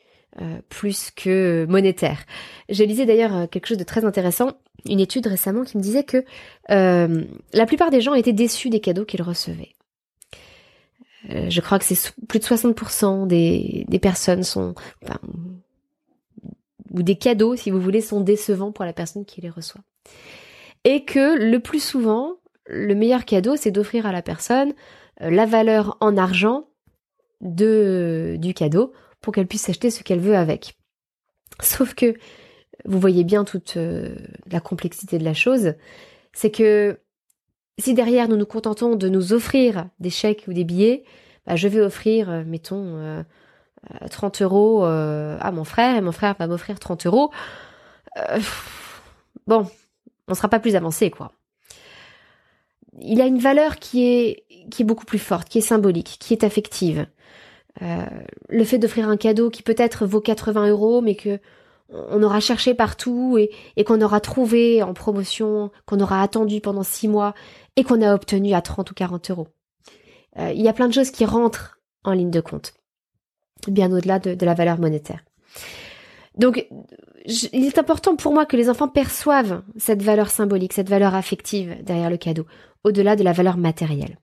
euh, 0.43 0.59
plus 0.69 1.13
que 1.13 1.65
monétaire. 1.69 2.25
J'ai 2.69 2.87
lisé 2.87 3.07
d'ailleurs 3.07 3.37
euh, 3.37 3.47
quelque 3.47 3.69
chose 3.69 3.79
de 3.79 3.85
très 3.85 4.05
intéressant, 4.05 4.51
une 4.85 4.99
étude 4.99 5.29
récemment 5.29 5.63
qui 5.63 5.79
me 5.79 5.83
disait 5.83 6.03
que 6.03 6.25
euh, 6.71 7.25
la 7.53 7.67
plupart 7.67 7.91
des 7.91 8.01
gens 8.01 8.15
étaient 8.15 8.33
déçus 8.33 8.69
des 8.69 8.81
cadeaux 8.81 9.05
qu'ils 9.05 9.23
recevaient. 9.23 9.75
je 11.29 11.61
crois 11.61 11.79
que 11.79 11.85
c'est 11.85 12.13
plus 12.27 12.41
de 12.41 12.45
60% 12.45 13.29
des, 13.29 13.85
des 13.87 13.99
personnes 14.01 14.43
sont, 14.43 14.75
ou 16.91 17.03
des 17.05 17.15
cadeaux, 17.15 17.55
si 17.55 17.71
vous 17.71 17.81
voulez, 17.81 18.01
sont 18.01 18.21
décevants 18.21 18.73
pour 18.73 18.85
la 18.85 18.93
personne 18.93 19.25
qui 19.25 19.41
les 19.41 19.51
reçoit. 19.51 19.83
Et 20.83 21.05
que 21.05 21.39
le 21.39 21.61
plus 21.61 21.83
souvent, 21.83 22.35
le 22.67 22.97
meilleur 22.97 23.25
cadeau, 23.25 23.55
c'est 23.55 23.71
d'offrir 23.71 24.05
à 24.05 24.11
la 24.11 24.21
personne 24.21 24.75
la 25.21 25.47
valeur 25.47 25.97
en 26.01 26.17
argent 26.17 26.67
de, 27.41 28.37
du 28.41 28.53
cadeau 28.53 28.93
pour 29.25 29.33
qu'elle 29.33 29.47
puisse 29.47 29.69
acheter 29.71 29.91
ce 29.91 30.03
qu'elle 30.03 30.21
veut 30.21 30.37
avec. 30.37 30.77
Sauf 31.63 31.95
que, 31.95 32.15
vous 32.85 33.01
voyez 33.01 33.25
bien 33.25 33.45
toute 33.45 33.79
euh, 33.79 34.15
la 34.51 34.61
complexité 34.61 35.19
de 35.19 35.25
la 35.25 35.33
chose, 35.33 35.75
c'est 36.35 36.51
que 36.51 37.01
si 37.79 37.95
derrière 37.95 38.29
nous 38.29 38.37
nous 38.37 38.45
contentons 38.45 38.97
de 38.97 39.09
nous 39.09 39.33
offrir 39.33 39.89
des 39.99 40.11
chèques 40.11 40.45
ou 40.47 40.53
des 40.53 40.65
billets, 40.65 41.05
bah, 41.47 41.57
je 41.57 41.69
vais 41.69 41.81
offrir, 41.81 42.29
euh, 42.29 42.45
mettons, 42.45 43.25
30 44.11 44.43
euros 44.43 44.85
à 44.85 45.51
mon 45.53 45.65
frère 45.65 45.97
et 45.97 46.01
mon 46.01 46.13
frère 46.13 46.35
va 46.39 46.47
m'offrir 46.47 46.79
30 46.79 47.07
euros. 47.07 47.31
bon, 49.47 49.67
on 50.29 50.35
sera 50.35 50.49
pas 50.49 50.59
plus 50.59 50.77
avancé, 50.77 51.11
quoi 51.11 51.33
il 53.01 53.21
a 53.21 53.27
une 53.27 53.39
valeur 53.39 53.77
qui 53.77 54.07
est 54.07 54.45
qui 54.71 54.83
est 54.83 54.85
beaucoup 54.85 55.05
plus 55.05 55.19
forte, 55.19 55.49
qui 55.49 55.59
est 55.59 55.63
symbolique, 55.63 56.17
qui 56.21 56.33
est 56.33 56.45
affective. 56.45 57.07
Euh, 57.83 58.05
le 58.49 58.65
fait 58.65 58.79
d'offrir 58.79 59.09
un 59.09 59.17
cadeau 59.17 59.51
qui 59.51 59.63
peut-être 59.63 60.07
vaut 60.07 60.21
80 60.21 60.69
euros, 60.69 61.01
mais 61.01 61.17
que 61.17 61.41
on 61.91 62.23
aura 62.23 62.41
cherché 62.41 62.75
partout 62.75 63.39
et, 63.39 63.85
qu'on 63.85 64.01
aura 64.01 64.21
trouvé 64.21 64.83
en 64.83 64.95
promotion, 64.95 65.71
qu'on 65.87 66.01
aura 66.01 66.23
attendu 66.23 66.61
pendant 66.61 66.83
six 66.83 67.09
mois 67.09 67.35
et 67.77 67.85
qu'on 67.85 68.01
a 68.01 68.15
obtenu 68.15 68.55
à 68.55 68.63
30 68.63 68.91
ou 68.91 68.95
40 68.95 69.31
euros. 69.31 69.49
Euh, 70.39 70.51
il 70.55 70.63
y 70.63 70.69
a 70.69 70.73
plein 70.73 70.89
de 70.89 70.95
choses 70.95 71.11
qui 71.11 71.25
rentrent 71.25 71.79
en 72.03 72.13
ligne 72.13 72.31
de 72.31 72.41
compte, 72.41 72.75
bien 73.69 73.93
au-delà 73.93 74.19
de, 74.19 74.35
de 74.35 74.47
la 74.47 74.55
valeur 74.55 74.79
monétaire. 74.79 75.25
Donc, 76.37 76.67
il 77.27 77.65
est 77.65 77.79
important 77.79 78.17
pour 78.17 78.33
moi 78.33 78.45
que 78.45 78.57
les 78.57 78.69
enfants 78.69 78.89
perçoivent 78.89 79.63
cette 79.77 80.03
valeur 80.03 80.31
symbolique, 80.31 80.73
cette 80.73 80.89
valeur 80.89 81.15
affective 81.15 81.77
derrière 81.83 82.11
le 82.11 82.17
cadeau, 82.17 82.47
au-delà 82.83 83.15
de 83.15 83.23
la 83.23 83.33
valeur 83.33 83.57
matérielle. 83.57 84.19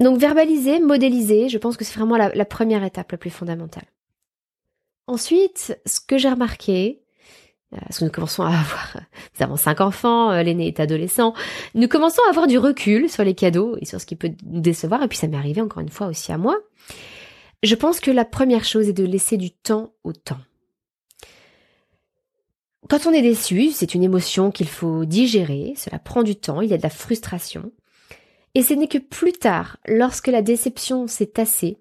Donc 0.00 0.18
verbaliser, 0.18 0.80
modéliser, 0.80 1.48
je 1.50 1.58
pense 1.58 1.76
que 1.76 1.84
c'est 1.84 1.98
vraiment 1.98 2.16
la, 2.16 2.44
première 2.46 2.82
étape 2.82 3.12
la 3.12 3.18
plus 3.18 3.30
fondamentale. 3.30 3.84
Ensuite, 5.06 5.78
ce 5.84 6.00
que 6.00 6.16
j'ai 6.16 6.30
remarqué, 6.30 7.02
euh, 7.74 7.78
parce 7.82 7.98
que 7.98 8.04
nous 8.06 8.10
commençons 8.10 8.42
à 8.42 8.48
avoir, 8.48 8.96
nous 9.38 9.44
avons 9.44 9.56
cinq 9.56 9.82
enfants, 9.82 10.30
euh, 10.30 10.42
l'aîné 10.42 10.68
est 10.68 10.80
adolescent, 10.80 11.34
nous 11.74 11.86
commençons 11.86 12.22
à 12.26 12.30
avoir 12.30 12.46
du 12.46 12.56
recul 12.56 13.10
sur 13.10 13.24
les 13.24 13.34
cadeaux 13.34 13.76
et 13.78 13.84
sur 13.84 14.00
ce 14.00 14.06
qui 14.06 14.16
peut 14.16 14.30
nous 14.46 14.60
décevoir, 14.60 15.02
et 15.02 15.08
puis 15.08 15.18
ça 15.18 15.28
m'est 15.28 15.36
arrivé 15.36 15.60
encore 15.60 15.82
une 15.82 15.90
fois 15.90 16.06
aussi 16.06 16.32
à 16.32 16.38
moi. 16.38 16.56
Je 17.62 17.74
pense 17.74 18.00
que 18.00 18.10
la 18.10 18.24
première 18.24 18.64
chose 18.64 18.88
est 18.88 18.94
de 18.94 19.04
laisser 19.04 19.36
du 19.36 19.50
temps 19.50 19.92
au 20.02 20.14
temps. 20.14 20.40
Quand 22.88 23.06
on 23.06 23.12
est 23.12 23.22
déçu, 23.22 23.70
c'est 23.70 23.94
une 23.94 24.02
émotion 24.02 24.50
qu'il 24.50 24.66
faut 24.66 25.04
digérer, 25.04 25.74
cela 25.76 25.98
prend 25.98 26.22
du 26.22 26.36
temps, 26.36 26.62
il 26.62 26.70
y 26.70 26.74
a 26.74 26.78
de 26.78 26.82
la 26.82 26.90
frustration. 26.90 27.70
Et 28.54 28.62
ce 28.62 28.74
n'est 28.74 28.88
que 28.88 28.98
plus 28.98 29.32
tard, 29.32 29.76
lorsque 29.86 30.26
la 30.26 30.42
déception 30.42 31.06
s'est 31.06 31.26
tassée, 31.26 31.78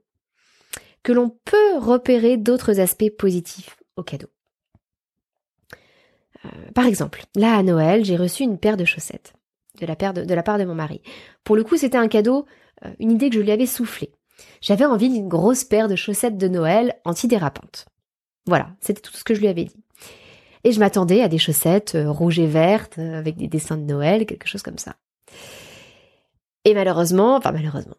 que 1.03 1.11
l'on 1.11 1.29
peut 1.45 1.77
repérer 1.77 2.37
d'autres 2.37 2.79
aspects 2.79 3.09
positifs 3.17 3.77
aux 3.95 4.03
cadeaux. 4.03 4.29
Euh, 6.45 6.49
par 6.73 6.85
exemple, 6.85 7.23
là 7.35 7.55
à 7.55 7.63
Noël, 7.63 8.05
j'ai 8.05 8.17
reçu 8.17 8.43
une 8.43 8.57
paire 8.57 8.77
de 8.77 8.85
chaussettes 8.85 9.33
de 9.79 9.85
la, 9.85 10.43
part 10.43 10.57
de 10.57 10.65
mon 10.65 10.75
mari. 10.75 11.01
Pour 11.43 11.55
le 11.55 11.63
coup, 11.63 11.77
c'était 11.77 11.97
un 11.97 12.07
cadeau, 12.07 12.45
euh, 12.85 12.91
une 12.99 13.11
idée 13.11 13.29
que 13.29 13.35
je 13.35 13.41
lui 13.41 13.51
avais 13.51 13.65
soufflée. 13.65 14.11
J'avais 14.61 14.85
envie 14.85 15.09
d'une 15.09 15.27
grosse 15.27 15.63
paire 15.63 15.87
de 15.87 15.95
chaussettes 15.95 16.37
de 16.37 16.47
Noël 16.47 16.95
antidérapantes. 17.05 17.85
Voilà, 18.45 18.71
c'était 18.81 19.01
tout 19.01 19.13
ce 19.13 19.23
que 19.23 19.33
je 19.33 19.39
lui 19.39 19.47
avais 19.47 19.65
dit. 19.65 19.83
Et 20.63 20.71
je 20.71 20.79
m'attendais 20.79 21.21
à 21.21 21.29
des 21.29 21.37
chaussettes 21.37 21.95
euh, 21.95 22.11
rouges 22.11 22.39
et 22.39 22.47
vertes 22.47 22.99
avec 22.99 23.37
des 23.37 23.47
dessins 23.47 23.77
de 23.77 23.83
Noël, 23.83 24.25
quelque 24.25 24.47
chose 24.47 24.63
comme 24.63 24.77
ça. 24.77 24.95
Et 26.65 26.73
malheureusement, 26.73 27.35
enfin 27.35 27.51
malheureusement, 27.51 27.95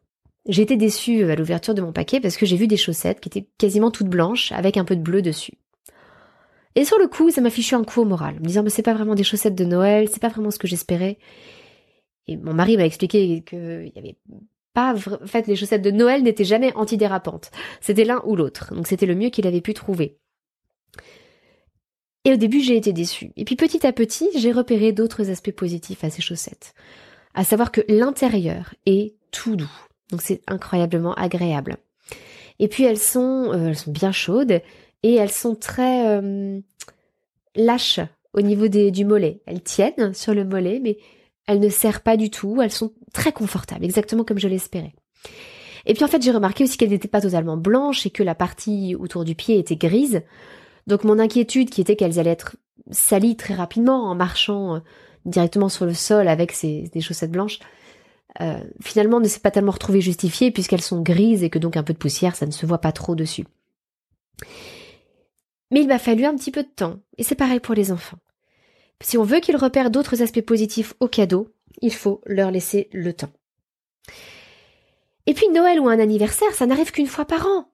j'ai 0.46 0.62
été 0.62 0.76
déçue 0.76 1.24
à 1.30 1.36
l'ouverture 1.36 1.74
de 1.74 1.82
mon 1.82 1.92
paquet 1.92 2.20
parce 2.20 2.36
que 2.36 2.46
j'ai 2.46 2.56
vu 2.56 2.66
des 2.66 2.76
chaussettes 2.76 3.20
qui 3.20 3.28
étaient 3.28 3.48
quasiment 3.58 3.90
toutes 3.90 4.08
blanches 4.08 4.52
avec 4.52 4.76
un 4.76 4.84
peu 4.84 4.96
de 4.96 5.02
bleu 5.02 5.22
dessus. 5.22 5.54
Et 6.76 6.84
sur 6.84 6.98
le 6.98 7.08
coup, 7.08 7.30
ça 7.30 7.40
m'a 7.40 7.50
fichu 7.50 7.74
un 7.74 7.84
coup 7.84 8.00
au 8.00 8.04
moral, 8.04 8.36
me 8.36 8.46
disant 8.46 8.62
mais 8.62 8.70
c'est 8.70 8.82
pas 8.82 8.94
vraiment 8.94 9.14
des 9.14 9.24
chaussettes 9.24 9.56
de 9.56 9.64
Noël, 9.64 10.08
c'est 10.08 10.22
pas 10.22 10.28
vraiment 10.28 10.50
ce 10.50 10.58
que 10.58 10.68
j'espérais. 10.68 11.18
Et 12.28 12.36
mon 12.36 12.54
mari 12.54 12.76
m'a 12.76 12.84
expliqué 12.84 13.42
que 13.42 13.84
il 13.84 13.92
y 13.94 13.98
avait 13.98 14.16
pas 14.72 14.94
fait 15.26 15.46
les 15.48 15.56
chaussettes 15.56 15.82
de 15.82 15.90
Noël 15.90 16.22
n'étaient 16.22 16.44
jamais 16.44 16.72
antidérapantes. 16.74 17.50
C'était 17.80 18.04
l'un 18.04 18.22
ou 18.24 18.36
l'autre. 18.36 18.72
Donc 18.74 18.86
c'était 18.86 19.06
le 19.06 19.16
mieux 19.16 19.30
qu'il 19.30 19.46
avait 19.46 19.60
pu 19.60 19.74
trouver. 19.74 20.18
Et 22.24 22.32
au 22.32 22.36
début, 22.36 22.60
j'ai 22.60 22.76
été 22.76 22.92
déçue. 22.92 23.32
Et 23.36 23.44
puis 23.44 23.56
petit 23.56 23.86
à 23.86 23.92
petit, 23.92 24.28
j'ai 24.36 24.52
repéré 24.52 24.92
d'autres 24.92 25.30
aspects 25.30 25.52
positifs 25.52 26.04
à 26.04 26.10
ces 26.10 26.22
chaussettes. 26.22 26.74
À 27.34 27.44
savoir 27.44 27.72
que 27.72 27.80
l'intérieur 27.88 28.74
est 28.86 29.14
tout 29.30 29.56
doux. 29.56 29.70
Donc 30.10 30.22
c'est 30.22 30.42
incroyablement 30.48 31.14
agréable. 31.14 31.76
Et 32.58 32.68
puis 32.68 32.84
elles 32.84 32.98
sont, 32.98 33.52
euh, 33.52 33.68
elles 33.68 33.76
sont 33.76 33.92
bien 33.92 34.12
chaudes 34.12 34.60
et 35.02 35.14
elles 35.14 35.30
sont 35.30 35.54
très 35.54 36.08
euh, 36.08 36.60
lâches 37.56 38.00
au 38.34 38.42
niveau 38.42 38.68
du 38.68 39.04
mollet. 39.04 39.40
Elles 39.46 39.62
tiennent 39.62 40.14
sur 40.14 40.34
le 40.34 40.44
mollet, 40.44 40.80
mais 40.82 40.98
elles 41.46 41.60
ne 41.60 41.68
serrent 41.68 42.02
pas 42.02 42.16
du 42.16 42.30
tout. 42.30 42.60
Elles 42.62 42.70
sont 42.70 42.92
très 43.12 43.32
confortables, 43.32 43.84
exactement 43.84 44.24
comme 44.24 44.38
je 44.38 44.48
l'espérais. 44.48 44.94
Et 45.86 45.94
puis 45.94 46.04
en 46.04 46.08
fait, 46.08 46.22
j'ai 46.22 46.30
remarqué 46.30 46.64
aussi 46.64 46.76
qu'elles 46.76 46.90
n'étaient 46.90 47.08
pas 47.08 47.22
totalement 47.22 47.56
blanches 47.56 48.06
et 48.06 48.10
que 48.10 48.22
la 48.22 48.34
partie 48.34 48.94
autour 48.94 49.24
du 49.24 49.34
pied 49.34 49.58
était 49.58 49.76
grise. 49.76 50.22
Donc 50.86 51.04
mon 51.04 51.18
inquiétude 51.18 51.70
qui 51.70 51.80
était 51.80 51.96
qu'elles 51.96 52.18
allaient 52.18 52.30
être 52.30 52.56
salies 52.90 53.36
très 53.36 53.54
rapidement 53.54 54.04
en 54.04 54.14
marchant 54.14 54.76
euh, 54.76 54.80
directement 55.24 55.68
sur 55.68 55.86
le 55.86 55.94
sol 55.94 56.28
avec 56.28 56.52
ces, 56.52 56.90
des 56.92 57.00
chaussettes 57.00 57.30
blanches, 57.30 57.58
euh, 58.40 58.60
finalement 58.80 59.20
ne 59.20 59.28
s'est 59.28 59.40
pas 59.40 59.50
tellement 59.50 59.72
retrouvée 59.72 60.00
justifiée 60.00 60.50
puisqu'elles 60.50 60.82
sont 60.82 61.02
grises 61.02 61.42
et 61.42 61.50
que 61.50 61.58
donc 61.58 61.76
un 61.76 61.82
peu 61.82 61.92
de 61.92 61.98
poussière, 61.98 62.36
ça 62.36 62.46
ne 62.46 62.52
se 62.52 62.66
voit 62.66 62.78
pas 62.78 62.92
trop 62.92 63.14
dessus. 63.14 63.44
Mais 65.70 65.80
il 65.80 65.88
m'a 65.88 65.98
fallu 65.98 66.24
un 66.24 66.34
petit 66.34 66.50
peu 66.50 66.62
de 66.62 66.68
temps, 66.68 66.98
et 67.16 67.22
c'est 67.22 67.36
pareil 67.36 67.60
pour 67.60 67.74
les 67.74 67.92
enfants. 67.92 68.18
Si 69.00 69.16
on 69.16 69.24
veut 69.24 69.40
qu'ils 69.40 69.56
repèrent 69.56 69.90
d'autres 69.90 70.22
aspects 70.22 70.40
positifs 70.40 70.94
au 71.00 71.08
cadeau, 71.08 71.48
il 71.80 71.94
faut 71.94 72.20
leur 72.26 72.50
laisser 72.50 72.88
le 72.92 73.12
temps. 73.12 73.30
Et 75.26 75.34
puis 75.34 75.48
Noël 75.48 75.80
ou 75.80 75.88
un 75.88 75.98
anniversaire, 75.98 76.52
ça 76.52 76.66
n'arrive 76.66 76.90
qu'une 76.90 77.06
fois 77.06 77.24
par 77.24 77.46
an. 77.46 77.66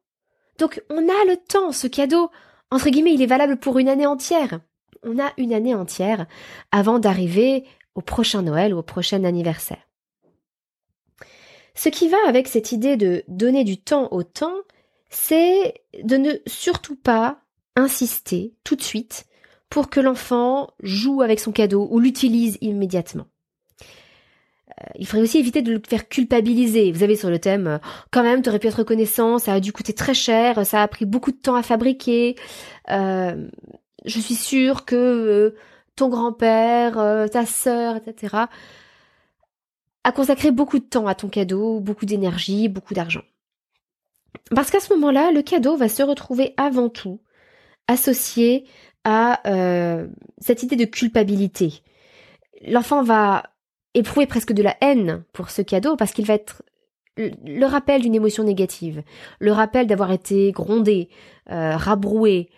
Donc 0.59 0.83
on 0.91 0.99
a 0.99 1.25
le 1.27 1.37
temps, 1.37 1.73
ce 1.73 1.87
cadeau, 1.87 2.31
entre 2.71 2.91
guillemets, 2.91 3.15
il 3.15 3.23
est 3.23 3.27
valable 3.27 3.57
pour 3.57 3.79
une 3.79 3.89
année 3.89 4.07
entière. 4.07 4.61
On 5.03 5.19
a 5.19 5.33
une 5.37 5.53
année 5.53 5.75
entière 5.75 6.27
avant 6.73 6.99
d'arriver 6.99 7.65
au 7.95 8.01
prochain 8.01 8.43
Noël 8.43 8.75
ou 8.75 8.79
au 8.79 8.83
prochain 8.83 9.25
anniversaire. 9.25 9.89
Ce 11.75 11.89
qui 11.89 12.09
va 12.09 12.17
avec 12.27 12.49
cette 12.49 12.73
idée 12.73 12.97
de 12.97 13.23
donner 13.29 13.65
du 13.65 13.79
temps 13.79 14.09
au 14.11 14.23
temps, 14.23 14.57
c'est 15.11 15.75
de 16.03 16.17
ne 16.17 16.33
surtout 16.47 16.97
pas 16.97 17.41
insister 17.77 18.55
tout 18.65 18.77
de 18.77 18.83
suite 18.83 19.27
pour 19.69 19.91
que 19.91 20.01
l'enfant 20.01 20.71
joue 20.83 21.23
avec 21.23 21.41
son 21.41 21.53
cadeau 21.53 21.87
ou 21.91 22.01
l'utilise 22.01 22.57
immédiatement. 22.61 23.27
Euh, 24.81 24.85
il 24.99 25.07
faudrait 25.07 25.25
aussi 25.25 25.39
éviter 25.39 25.63
de 25.63 25.73
le 25.73 25.81
faire 25.87 26.09
culpabiliser. 26.09 26.93
Vous 26.93 27.03
avez 27.03 27.17
sur 27.17 27.31
le 27.31 27.39
thème, 27.39 27.67
euh, 27.67 27.79
quand 28.11 28.23
même, 28.23 28.43
tu 28.43 28.49
aurais 28.49 28.59
pu 28.59 28.67
être 28.69 28.79
reconnaissant, 28.79 29.39
ça 29.39 29.55
a 29.55 29.61
dû 29.61 29.73
coûter 29.73 29.93
très 29.93 30.15
cher, 30.15 30.65
ça 30.67 30.83
a 30.83 30.89
pris 30.89 31.05
beaucoup 31.05 31.33
de 31.33 31.37
temps 31.37 31.55
à 31.55 31.63
fabriquer. 31.63 32.37
Euh, 32.91 33.49
je 34.07 34.21
suis 34.21 34.35
sûre 34.35 34.85
que 34.85 35.55
ton 35.97 36.09
grand-père, 36.09 37.29
ta 37.31 37.47
sœur, 37.47 37.97
etc., 37.97 38.37
a 40.05 40.12
consacré 40.12 40.53
beaucoup 40.53 40.79
de 40.79 40.85
temps 40.85 41.09
à 41.09 41.16
ton 41.16 41.29
cadeau, 41.29 41.81
beaucoup 41.81 42.07
d'énergie, 42.07 42.69
beaucoup 42.69 42.95
d'argent. 42.95 43.23
Parce 44.55 44.71
qu'à 44.71 44.81
ce 44.81 44.92
moment-là, 44.95 45.33
le 45.33 45.42
cadeau 45.42 45.77
va 45.77 45.88
se 45.88 46.03
retrouver 46.03 46.55
avant 46.57 46.88
tout 46.88 47.21
associé 47.88 48.66
à 49.05 49.40
euh, 49.49 50.07
cette 50.38 50.62
idée 50.62 50.77
de 50.77 50.85
culpabilité. 50.85 51.83
L'enfant 52.66 53.03
va 53.03 53.45
éprouver 53.95 54.27
presque 54.27 54.53
de 54.53 54.62
la 54.62 54.77
haine 54.81 55.25
pour 55.33 55.51
ce 55.51 55.62
cadeau 55.62 55.97
parce 55.97 56.12
qu'il 56.12 56.27
va 56.27 56.35
être 56.35 56.62
le 57.16 57.64
rappel 57.64 58.03
d'une 58.03 58.14
émotion 58.14 58.45
négative, 58.45 59.03
le 59.38 59.53
rappel 59.53 59.87
d'avoir 59.87 60.12
été 60.12 60.53
grondé, 60.53 61.09
euh, 61.51 61.77
rabroué, 61.77 62.51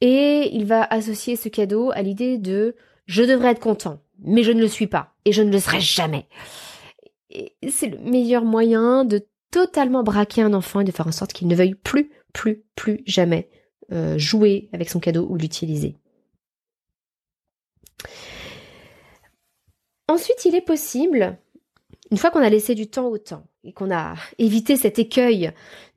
et 0.00 0.50
il 0.52 0.66
va 0.66 0.84
associer 0.84 1.36
ce 1.36 1.48
cadeau 1.48 1.90
à 1.92 2.02
l'idée 2.02 2.38
de 2.38 2.74
je 3.06 3.22
devrais 3.22 3.50
être 3.50 3.60
content, 3.60 4.00
mais 4.18 4.42
je 4.42 4.52
ne 4.52 4.60
le 4.60 4.68
suis 4.68 4.86
pas, 4.86 5.14
et 5.24 5.32
je 5.32 5.42
ne 5.42 5.52
le 5.52 5.58
serai 5.58 5.80
jamais. 5.80 6.26
C'est 7.68 7.88
le 7.88 7.98
meilleur 7.98 8.44
moyen 8.44 9.04
de 9.04 9.26
totalement 9.50 10.02
braquer 10.02 10.42
un 10.42 10.54
enfant 10.54 10.80
et 10.80 10.84
de 10.84 10.92
faire 10.92 11.06
en 11.06 11.12
sorte 11.12 11.32
qu'il 11.32 11.48
ne 11.48 11.54
veuille 11.54 11.74
plus, 11.74 12.10
plus, 12.32 12.64
plus 12.74 13.02
jamais 13.06 13.48
euh, 13.92 14.18
jouer 14.18 14.68
avec 14.72 14.90
son 14.90 15.00
cadeau 15.00 15.26
ou 15.28 15.36
l'utiliser. 15.36 15.96
Ensuite, 20.08 20.44
il 20.44 20.54
est 20.54 20.60
possible, 20.64 21.38
une 22.10 22.16
fois 22.16 22.30
qu'on 22.30 22.42
a 22.42 22.50
laissé 22.50 22.74
du 22.74 22.88
temps 22.88 23.08
au 23.08 23.18
temps 23.18 23.46
et 23.64 23.72
qu'on 23.72 23.90
a 23.90 24.14
évité 24.38 24.76
cet 24.76 24.98
écueil 24.98 25.52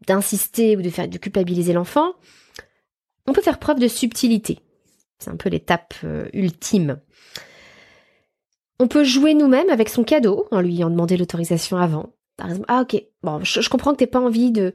d'insister 0.07 0.75
ou 0.75 0.81
de 0.81 0.89
faire 0.89 1.07
de 1.07 1.17
culpabiliser 1.17 1.73
l'enfant, 1.73 2.13
on 3.29 3.33
peut 3.33 3.41
faire 3.41 3.59
preuve 3.59 3.79
de 3.79 3.87
subtilité. 3.87 4.59
C'est 5.19 5.29
un 5.29 5.35
peu 5.35 5.49
l'étape 5.49 5.93
euh, 6.03 6.27
ultime. 6.33 6.99
On 8.79 8.87
peut 8.87 9.03
jouer 9.03 9.33
nous-mêmes 9.33 9.69
avec 9.69 9.89
son 9.89 10.03
cadeau 10.03 10.47
en 10.51 10.61
lui 10.61 10.83
en 10.83 10.89
demandant 10.89 11.15
l'autorisation 11.17 11.77
avant. 11.77 12.13
Par 12.37 12.47
exemple, 12.49 12.65
ah 12.69 12.81
ok, 12.81 13.03
je, 13.43 13.69
comprends 13.69 13.91
que 13.91 13.97
t'aies 13.97 14.07
pas 14.07 14.21
envie 14.21 14.51
de 14.51 14.73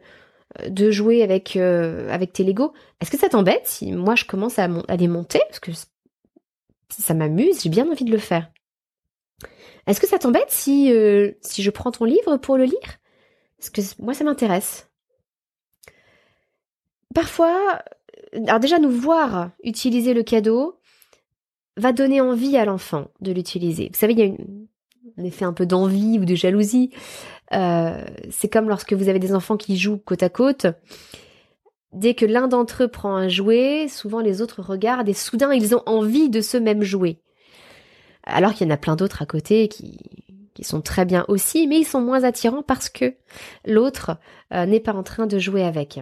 de 0.69 0.91
jouer 0.91 1.23
avec 1.23 1.57
euh, 1.57 2.11
avec 2.11 2.35
tes 2.35 2.45
Lego. 2.45 2.75
Est-ce 3.01 3.11
que 3.11 3.19
ça 3.19 3.31
t'embête 3.31 3.67
si 3.67 3.93
moi 3.93 4.15
je 4.15 4.27
commence 4.27 4.59
à, 4.59 4.69
à 4.89 4.97
les 4.97 5.09
parce 5.09 5.61
que 5.61 5.71
ça 6.91 7.15
m'amuse, 7.15 7.63
j'ai 7.63 7.71
bien 7.71 7.91
envie 7.91 8.05
de 8.05 8.13
le 8.13 8.19
faire. 8.19 8.53
Est-ce 9.87 10.01
que 10.01 10.07
ça 10.07 10.19
t'embête 10.19 10.51
si 10.51 10.93
euh, 10.93 11.33
si 11.41 11.63
je 11.63 11.71
prends 11.71 11.91
ton 11.91 12.05
livre 12.05 12.37
pour 12.37 12.59
le 12.59 12.65
lire? 12.65 12.99
Parce 13.59 13.71
que 13.71 13.81
moi 14.03 14.13
ça 14.13 14.25
m'intéresse. 14.25 14.91
Parfois, 17.15 17.81
alors 18.47 18.61
déjà 18.61 18.79
nous 18.79 18.91
voir 18.91 19.51
utiliser 19.63 20.15
le 20.15 20.23
cadeau 20.23 20.79
va 21.77 21.93
donner 21.93 22.21
envie 22.21 22.57
à 22.57 22.65
l'enfant 22.65 23.09
de 23.21 23.33
l'utiliser. 23.33 23.91
Vous 23.93 23.99
savez, 23.99 24.13
il 24.13 24.19
y 24.19 24.23
a 24.23 24.35
un 25.19 25.25
effet 25.25 25.45
un 25.45 25.53
peu 25.53 25.67
d'envie 25.67 26.19
ou 26.19 26.25
de 26.25 26.35
jalousie. 26.35 26.91
Euh, 27.53 28.05
c'est 28.31 28.49
comme 28.49 28.69
lorsque 28.69 28.93
vous 28.93 29.09
avez 29.09 29.19
des 29.19 29.35
enfants 29.35 29.57
qui 29.57 29.77
jouent 29.77 29.99
côte 29.99 30.23
à 30.23 30.29
côte. 30.29 30.67
Dès 31.93 32.15
que 32.15 32.27
l'un 32.27 32.49
d'entre 32.49 32.85
eux 32.85 32.89
prend 32.89 33.15
un 33.15 33.29
jouet, 33.29 33.87
souvent 33.89 34.21
les 34.21 34.43
autres 34.43 34.63
regardent 34.63 35.09
et 35.09 35.15
soudain 35.15 35.53
ils 35.53 35.75
ont 35.75 35.83
envie 35.87 36.29
de 36.29 36.41
ce 36.41 36.57
même 36.57 36.83
jouet. 36.83 37.21
Alors 38.25 38.55
qu'il 38.55 38.67
y 38.67 38.71
en 38.71 38.75
a 38.75 38.79
plein 38.79 38.97
d'autres 38.97 39.23
à 39.23 39.27
côté 39.27 39.69
qui, 39.69 39.99
qui 40.55 40.65
sont 40.65 40.81
très 40.81 41.05
bien 41.05 41.25
aussi, 41.29 41.67
mais 41.67 41.79
ils 41.79 41.85
sont 41.85 42.01
moins 42.01 42.25
attirants 42.25 42.63
parce 42.63 42.89
que 42.89 43.15
l'autre 43.67 44.17
euh, 44.53 44.67
n'est 44.67 44.81
pas 44.81 44.95
en 44.95 45.03
train 45.03 45.27
de 45.27 45.39
jouer 45.39 45.63
avec. 45.63 46.01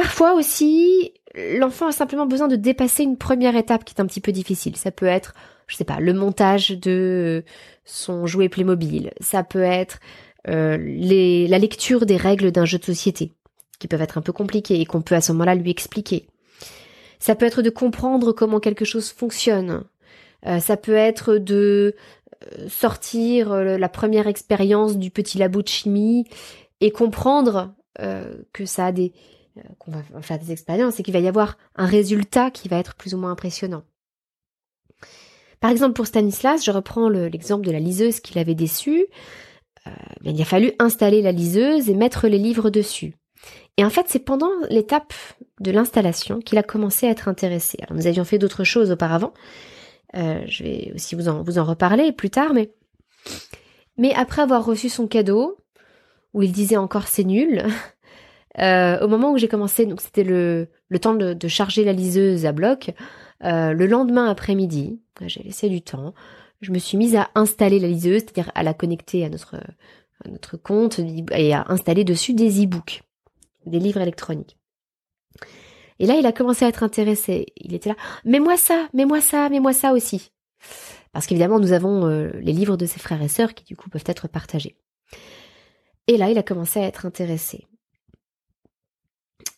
Parfois 0.00 0.32
aussi, 0.32 1.12
l'enfant 1.58 1.88
a 1.88 1.92
simplement 1.92 2.24
besoin 2.24 2.48
de 2.48 2.56
dépasser 2.56 3.02
une 3.02 3.18
première 3.18 3.54
étape 3.54 3.84
qui 3.84 3.94
est 3.94 4.00
un 4.00 4.06
petit 4.06 4.22
peu 4.22 4.32
difficile. 4.32 4.74
Ça 4.76 4.90
peut 4.90 5.04
être 5.04 5.34
je 5.66 5.76
sais 5.76 5.84
pas, 5.84 6.00
le 6.00 6.14
montage 6.14 6.70
de 6.70 7.44
son 7.84 8.26
jouet 8.26 8.48
Playmobil. 8.48 9.12
Ça 9.20 9.44
peut 9.44 9.62
être 9.62 9.98
euh, 10.48 10.78
la 10.78 11.58
lecture 11.58 12.06
des 12.06 12.16
règles 12.16 12.50
d'un 12.50 12.64
jeu 12.64 12.78
de 12.78 12.84
société, 12.84 13.34
qui 13.78 13.88
peuvent 13.88 14.00
être 14.00 14.16
un 14.16 14.22
peu 14.22 14.32
compliquées 14.32 14.80
et 14.80 14.86
qu'on 14.86 15.02
peut 15.02 15.14
à 15.14 15.20
ce 15.20 15.32
moment-là 15.32 15.54
lui 15.54 15.70
expliquer. 15.70 16.28
Ça 17.18 17.34
peut 17.34 17.44
être 17.44 17.60
de 17.60 17.68
comprendre 17.68 18.32
comment 18.32 18.58
quelque 18.58 18.86
chose 18.86 19.10
fonctionne. 19.10 19.84
Euh, 20.46 20.60
ça 20.60 20.78
peut 20.78 20.96
être 20.96 21.36
de 21.36 21.94
euh, 22.42 22.68
sortir 22.70 23.54
la 23.54 23.88
première 23.90 24.28
expérience 24.28 24.96
du 24.96 25.10
petit 25.10 25.36
labo 25.36 25.60
de 25.60 25.68
chimie 25.68 26.24
et 26.80 26.90
comprendre 26.90 27.74
que 28.54 28.64
ça 28.64 28.86
a 28.86 28.92
des 28.92 29.12
qu'on 29.78 29.90
va 29.90 30.02
faire 30.22 30.38
des 30.38 30.52
expériences 30.52 31.00
et 31.00 31.02
qu'il 31.02 31.14
va 31.14 31.20
y 31.20 31.28
avoir 31.28 31.56
un 31.76 31.86
résultat 31.86 32.50
qui 32.50 32.68
va 32.68 32.78
être 32.78 32.94
plus 32.94 33.14
ou 33.14 33.18
moins 33.18 33.32
impressionnant. 33.32 33.82
Par 35.60 35.70
exemple, 35.70 35.92
pour 35.92 36.06
Stanislas, 36.06 36.64
je 36.64 36.70
reprends 36.70 37.08
l'exemple 37.08 37.66
de 37.66 37.70
la 37.70 37.80
liseuse 37.80 38.20
qui 38.20 38.34
l'avait 38.34 38.54
déçu. 38.54 39.06
Euh, 39.86 39.90
il 40.24 40.40
a 40.40 40.44
fallu 40.44 40.72
installer 40.78 41.22
la 41.22 41.32
liseuse 41.32 41.90
et 41.90 41.94
mettre 41.94 42.28
les 42.28 42.38
livres 42.38 42.70
dessus. 42.70 43.14
Et 43.76 43.84
en 43.84 43.90
fait, 43.90 44.06
c'est 44.08 44.24
pendant 44.24 44.50
l'étape 44.68 45.14
de 45.60 45.70
l'installation 45.70 46.40
qu'il 46.40 46.58
a 46.58 46.62
commencé 46.62 47.06
à 47.06 47.10
être 47.10 47.28
intéressé. 47.28 47.78
Alors, 47.82 47.96
nous 47.96 48.06
avions 48.06 48.24
fait 48.24 48.38
d'autres 48.38 48.64
choses 48.64 48.90
auparavant. 48.90 49.32
Euh, 50.16 50.42
je 50.46 50.64
vais 50.64 50.92
aussi 50.94 51.14
vous 51.14 51.28
en, 51.28 51.42
vous 51.42 51.58
en 51.58 51.64
reparler 51.64 52.12
plus 52.12 52.30
tard, 52.30 52.52
mais, 52.52 52.72
mais 53.96 54.12
après 54.14 54.42
avoir 54.42 54.64
reçu 54.64 54.88
son 54.88 55.06
cadeau, 55.06 55.58
où 56.34 56.42
il 56.42 56.52
disait 56.52 56.76
encore 56.76 57.06
c'est 57.06 57.24
nul, 57.24 57.64
euh, 58.58 58.98
au 59.00 59.08
moment 59.08 59.32
où 59.32 59.38
j'ai 59.38 59.48
commencé, 59.48 59.86
donc 59.86 60.00
c'était 60.00 60.24
le, 60.24 60.68
le 60.88 60.98
temps 60.98 61.14
de, 61.14 61.34
de, 61.34 61.48
charger 61.48 61.84
la 61.84 61.92
liseuse 61.92 62.46
à 62.46 62.52
bloc, 62.52 62.92
euh, 63.44 63.72
le 63.72 63.86
lendemain 63.86 64.28
après-midi, 64.28 65.00
j'ai 65.26 65.42
laissé 65.42 65.68
du 65.68 65.82
temps, 65.82 66.14
je 66.60 66.72
me 66.72 66.78
suis 66.78 66.98
mise 66.98 67.16
à 67.16 67.30
installer 67.34 67.78
la 67.78 67.88
liseuse, 67.88 68.22
c'est-à-dire 68.22 68.50
à 68.54 68.62
la 68.62 68.74
connecter 68.74 69.24
à 69.24 69.28
notre, 69.28 69.56
à 70.24 70.28
notre 70.28 70.56
compte 70.56 71.00
et 71.32 71.54
à 71.54 71.64
installer 71.68 72.04
dessus 72.04 72.34
des 72.34 72.64
e-books, 72.64 73.02
des 73.66 73.78
livres 73.78 74.00
électroniques. 74.00 74.58
Et 76.00 76.06
là, 76.06 76.16
il 76.18 76.26
a 76.26 76.32
commencé 76.32 76.64
à 76.64 76.68
être 76.68 76.82
intéressé. 76.82 77.46
Il 77.56 77.74
était 77.74 77.90
là, 77.90 77.96
mets-moi 78.24 78.56
ça, 78.56 78.88
mets-moi 78.94 79.20
ça, 79.20 79.48
mets-moi 79.48 79.72
ça 79.72 79.92
aussi. 79.92 80.32
Parce 81.12 81.26
qu'évidemment, 81.26 81.60
nous 81.60 81.72
avons 81.72 82.06
euh, 82.06 82.30
les 82.40 82.52
livres 82.52 82.76
de 82.76 82.86
ses 82.86 83.00
frères 83.00 83.22
et 83.22 83.28
sœurs 83.28 83.54
qui 83.54 83.64
du 83.64 83.76
coup 83.76 83.90
peuvent 83.90 84.04
être 84.06 84.28
partagés. 84.28 84.76
Et 86.06 86.16
là, 86.16 86.30
il 86.30 86.38
a 86.38 86.42
commencé 86.42 86.80
à 86.80 86.84
être 86.84 87.06
intéressé. 87.06 87.66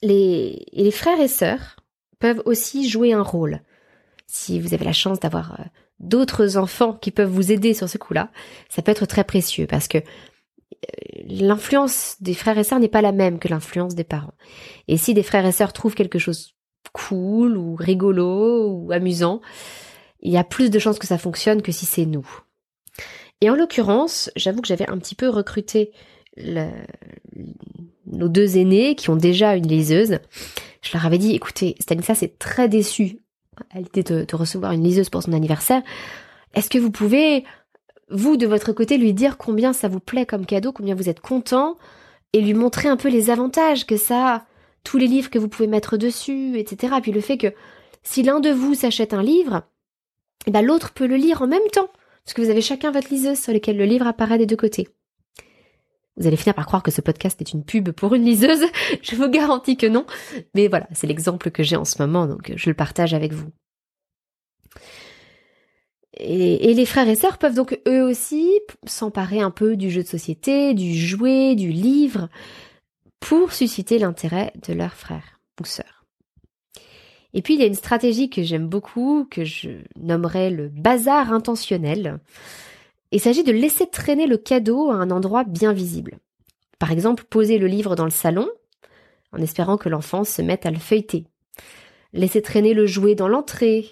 Les, 0.02 0.66
les 0.72 0.90
frères 0.90 1.20
et 1.20 1.28
sœurs 1.28 1.76
peuvent 2.18 2.42
aussi 2.44 2.88
jouer 2.88 3.12
un 3.12 3.22
rôle. 3.22 3.62
Si 4.26 4.60
vous 4.60 4.74
avez 4.74 4.84
la 4.84 4.92
chance 4.92 5.20
d'avoir 5.20 5.60
euh, 5.60 5.64
d'autres 6.00 6.56
enfants 6.56 6.94
qui 6.94 7.10
peuvent 7.10 7.30
vous 7.30 7.52
aider 7.52 7.74
sur 7.74 7.88
ce 7.88 7.98
coup-là, 7.98 8.30
ça 8.68 8.82
peut 8.82 8.90
être 8.90 9.06
très 9.06 9.24
précieux 9.24 9.66
parce 9.66 9.88
que 9.88 9.98
euh, 9.98 10.02
l'influence 11.26 12.16
des 12.20 12.34
frères 12.34 12.58
et 12.58 12.64
sœurs 12.64 12.80
n'est 12.80 12.88
pas 12.88 13.02
la 13.02 13.12
même 13.12 13.38
que 13.38 13.48
l'influence 13.48 13.94
des 13.94 14.04
parents. 14.04 14.34
Et 14.88 14.96
si 14.96 15.14
des 15.14 15.22
frères 15.22 15.46
et 15.46 15.52
sœurs 15.52 15.72
trouvent 15.72 15.94
quelque 15.94 16.18
chose 16.18 16.54
cool 16.92 17.56
ou 17.56 17.74
rigolo 17.74 18.68
ou 18.68 18.92
amusant, 18.92 19.40
il 20.20 20.32
y 20.32 20.36
a 20.36 20.44
plus 20.44 20.70
de 20.70 20.78
chances 20.78 20.98
que 20.98 21.06
ça 21.06 21.18
fonctionne 21.18 21.62
que 21.62 21.72
si 21.72 21.86
c'est 21.86 22.06
nous. 22.06 22.28
Et 23.40 23.50
en 23.50 23.56
l'occurrence, 23.56 24.30
j'avoue 24.36 24.60
que 24.60 24.68
j'avais 24.68 24.88
un 24.88 24.98
petit 24.98 25.14
peu 25.14 25.28
recruté 25.28 25.92
nos 28.12 28.28
deux 28.28 28.56
aînés 28.56 28.94
qui 28.94 29.10
ont 29.10 29.16
déjà 29.16 29.56
une 29.56 29.66
liseuse. 29.66 30.18
Je 30.82 30.92
leur 30.92 31.06
avais 31.06 31.18
dit, 31.18 31.34
écoutez, 31.34 31.76
Stanislas 31.80 32.22
est 32.22 32.38
très 32.38 32.68
déçu 32.68 33.18
à 33.70 33.80
l'idée 33.80 34.02
de, 34.02 34.26
recevoir 34.34 34.72
une 34.72 34.84
liseuse 34.84 35.10
pour 35.10 35.22
son 35.22 35.32
anniversaire. 35.32 35.82
Est-ce 36.54 36.70
que 36.70 36.78
vous 36.78 36.90
pouvez, 36.90 37.44
vous, 38.10 38.36
de 38.36 38.46
votre 38.46 38.72
côté, 38.72 38.98
lui 38.98 39.12
dire 39.12 39.38
combien 39.38 39.72
ça 39.72 39.88
vous 39.88 40.00
plaît 40.00 40.26
comme 40.26 40.46
cadeau, 40.46 40.72
combien 40.72 40.94
vous 40.94 41.08
êtes 41.08 41.20
content, 41.20 41.76
et 42.32 42.40
lui 42.40 42.54
montrer 42.54 42.88
un 42.88 42.96
peu 42.96 43.08
les 43.08 43.30
avantages 43.30 43.86
que 43.86 43.96
ça 43.96 44.34
a, 44.34 44.44
tous 44.84 44.98
les 44.98 45.06
livres 45.06 45.30
que 45.30 45.38
vous 45.38 45.48
pouvez 45.48 45.68
mettre 45.68 45.96
dessus, 45.96 46.58
etc. 46.58 46.94
Puis 47.00 47.12
le 47.12 47.20
fait 47.20 47.38
que 47.38 47.54
si 48.02 48.22
l'un 48.22 48.40
de 48.40 48.50
vous 48.50 48.74
s'achète 48.74 49.14
un 49.14 49.22
livre, 49.22 49.62
eh 50.46 50.50
ben 50.50 50.64
l'autre 50.64 50.92
peut 50.92 51.06
le 51.06 51.16
lire 51.16 51.42
en 51.42 51.46
même 51.46 51.60
temps, 51.72 51.88
parce 52.24 52.34
que 52.34 52.42
vous 52.42 52.50
avez 52.50 52.62
chacun 52.62 52.90
votre 52.90 53.10
liseuse 53.10 53.38
sur 53.38 53.52
laquelle 53.52 53.76
le 53.76 53.84
livre 53.84 54.06
apparaît 54.06 54.38
des 54.38 54.46
deux 54.46 54.56
côtés. 54.56 54.88
Vous 56.16 56.26
allez 56.26 56.36
finir 56.36 56.54
par 56.54 56.66
croire 56.66 56.82
que 56.82 56.90
ce 56.90 57.00
podcast 57.00 57.40
est 57.40 57.52
une 57.52 57.64
pub 57.64 57.90
pour 57.90 58.14
une 58.14 58.24
liseuse. 58.24 58.64
Je 59.02 59.16
vous 59.16 59.28
garantis 59.28 59.76
que 59.76 59.86
non. 59.86 60.04
Mais 60.54 60.68
voilà, 60.68 60.86
c'est 60.92 61.06
l'exemple 61.06 61.50
que 61.50 61.62
j'ai 61.62 61.76
en 61.76 61.84
ce 61.84 62.00
moment, 62.00 62.26
donc 62.26 62.52
je 62.54 62.68
le 62.68 62.74
partage 62.74 63.14
avec 63.14 63.32
vous. 63.32 63.50
Et, 66.18 66.74
les 66.74 66.86
frères 66.86 67.08
et 67.08 67.14
sœurs 67.14 67.38
peuvent 67.38 67.54
donc 67.54 67.80
eux 67.88 68.02
aussi 68.02 68.50
s'emparer 68.86 69.40
un 69.40 69.50
peu 69.50 69.76
du 69.76 69.90
jeu 69.90 70.02
de 70.02 70.08
société, 70.08 70.74
du 70.74 70.94
jouet, 70.94 71.54
du 71.54 71.70
livre, 71.70 72.28
pour 73.18 73.52
susciter 73.52 73.98
l'intérêt 73.98 74.52
de 74.66 74.74
leurs 74.74 74.94
frères 74.94 75.40
ou 75.60 75.64
sœurs. 75.64 76.04
Et 77.34 77.40
puis 77.40 77.54
il 77.54 77.60
y 77.60 77.62
a 77.62 77.66
une 77.66 77.74
stratégie 77.74 78.28
que 78.28 78.42
j'aime 78.42 78.68
beaucoup, 78.68 79.26
que 79.30 79.44
je 79.44 79.70
nommerais 79.98 80.50
le 80.50 80.68
bazar 80.68 81.32
intentionnel. 81.32 82.20
Il 83.12 83.20
s'agit 83.20 83.44
de 83.44 83.52
laisser 83.52 83.86
traîner 83.86 84.26
le 84.26 84.38
cadeau 84.38 84.90
à 84.90 84.94
un 84.94 85.10
endroit 85.10 85.44
bien 85.44 85.74
visible. 85.74 86.18
Par 86.78 86.90
exemple, 86.90 87.24
poser 87.24 87.58
le 87.58 87.66
livre 87.66 87.94
dans 87.94 88.06
le 88.06 88.10
salon, 88.10 88.48
en 89.32 89.38
espérant 89.38 89.76
que 89.76 89.90
l'enfant 89.90 90.24
se 90.24 90.40
mette 90.40 90.64
à 90.64 90.70
le 90.70 90.78
feuilleter. 90.78 91.26
Laisser 92.14 92.40
traîner 92.40 92.72
le 92.72 92.86
jouet 92.86 93.14
dans 93.14 93.28
l'entrée, 93.28 93.86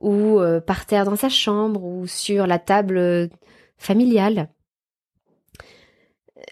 ou 0.00 0.40
euh, 0.40 0.60
par 0.60 0.84
terre 0.84 1.04
dans 1.04 1.16
sa 1.16 1.28
chambre, 1.28 1.84
ou 1.84 2.08
sur 2.08 2.48
la 2.48 2.58
table 2.58 2.98
euh, 2.98 3.28
familiale. 3.78 4.50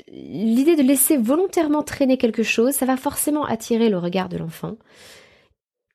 L'idée 0.07 0.77
de 0.77 0.83
laisser 0.83 1.17
volontairement 1.17 1.83
traîner 1.83 2.17
quelque 2.17 2.45
chose, 2.45 2.75
ça 2.75 2.87
va 2.87 2.97
forcément 2.97 3.45
attirer 3.45 3.89
le 3.89 3.99
regard 3.99 4.29
de 4.29 4.39
l'enfant. 4.39 4.77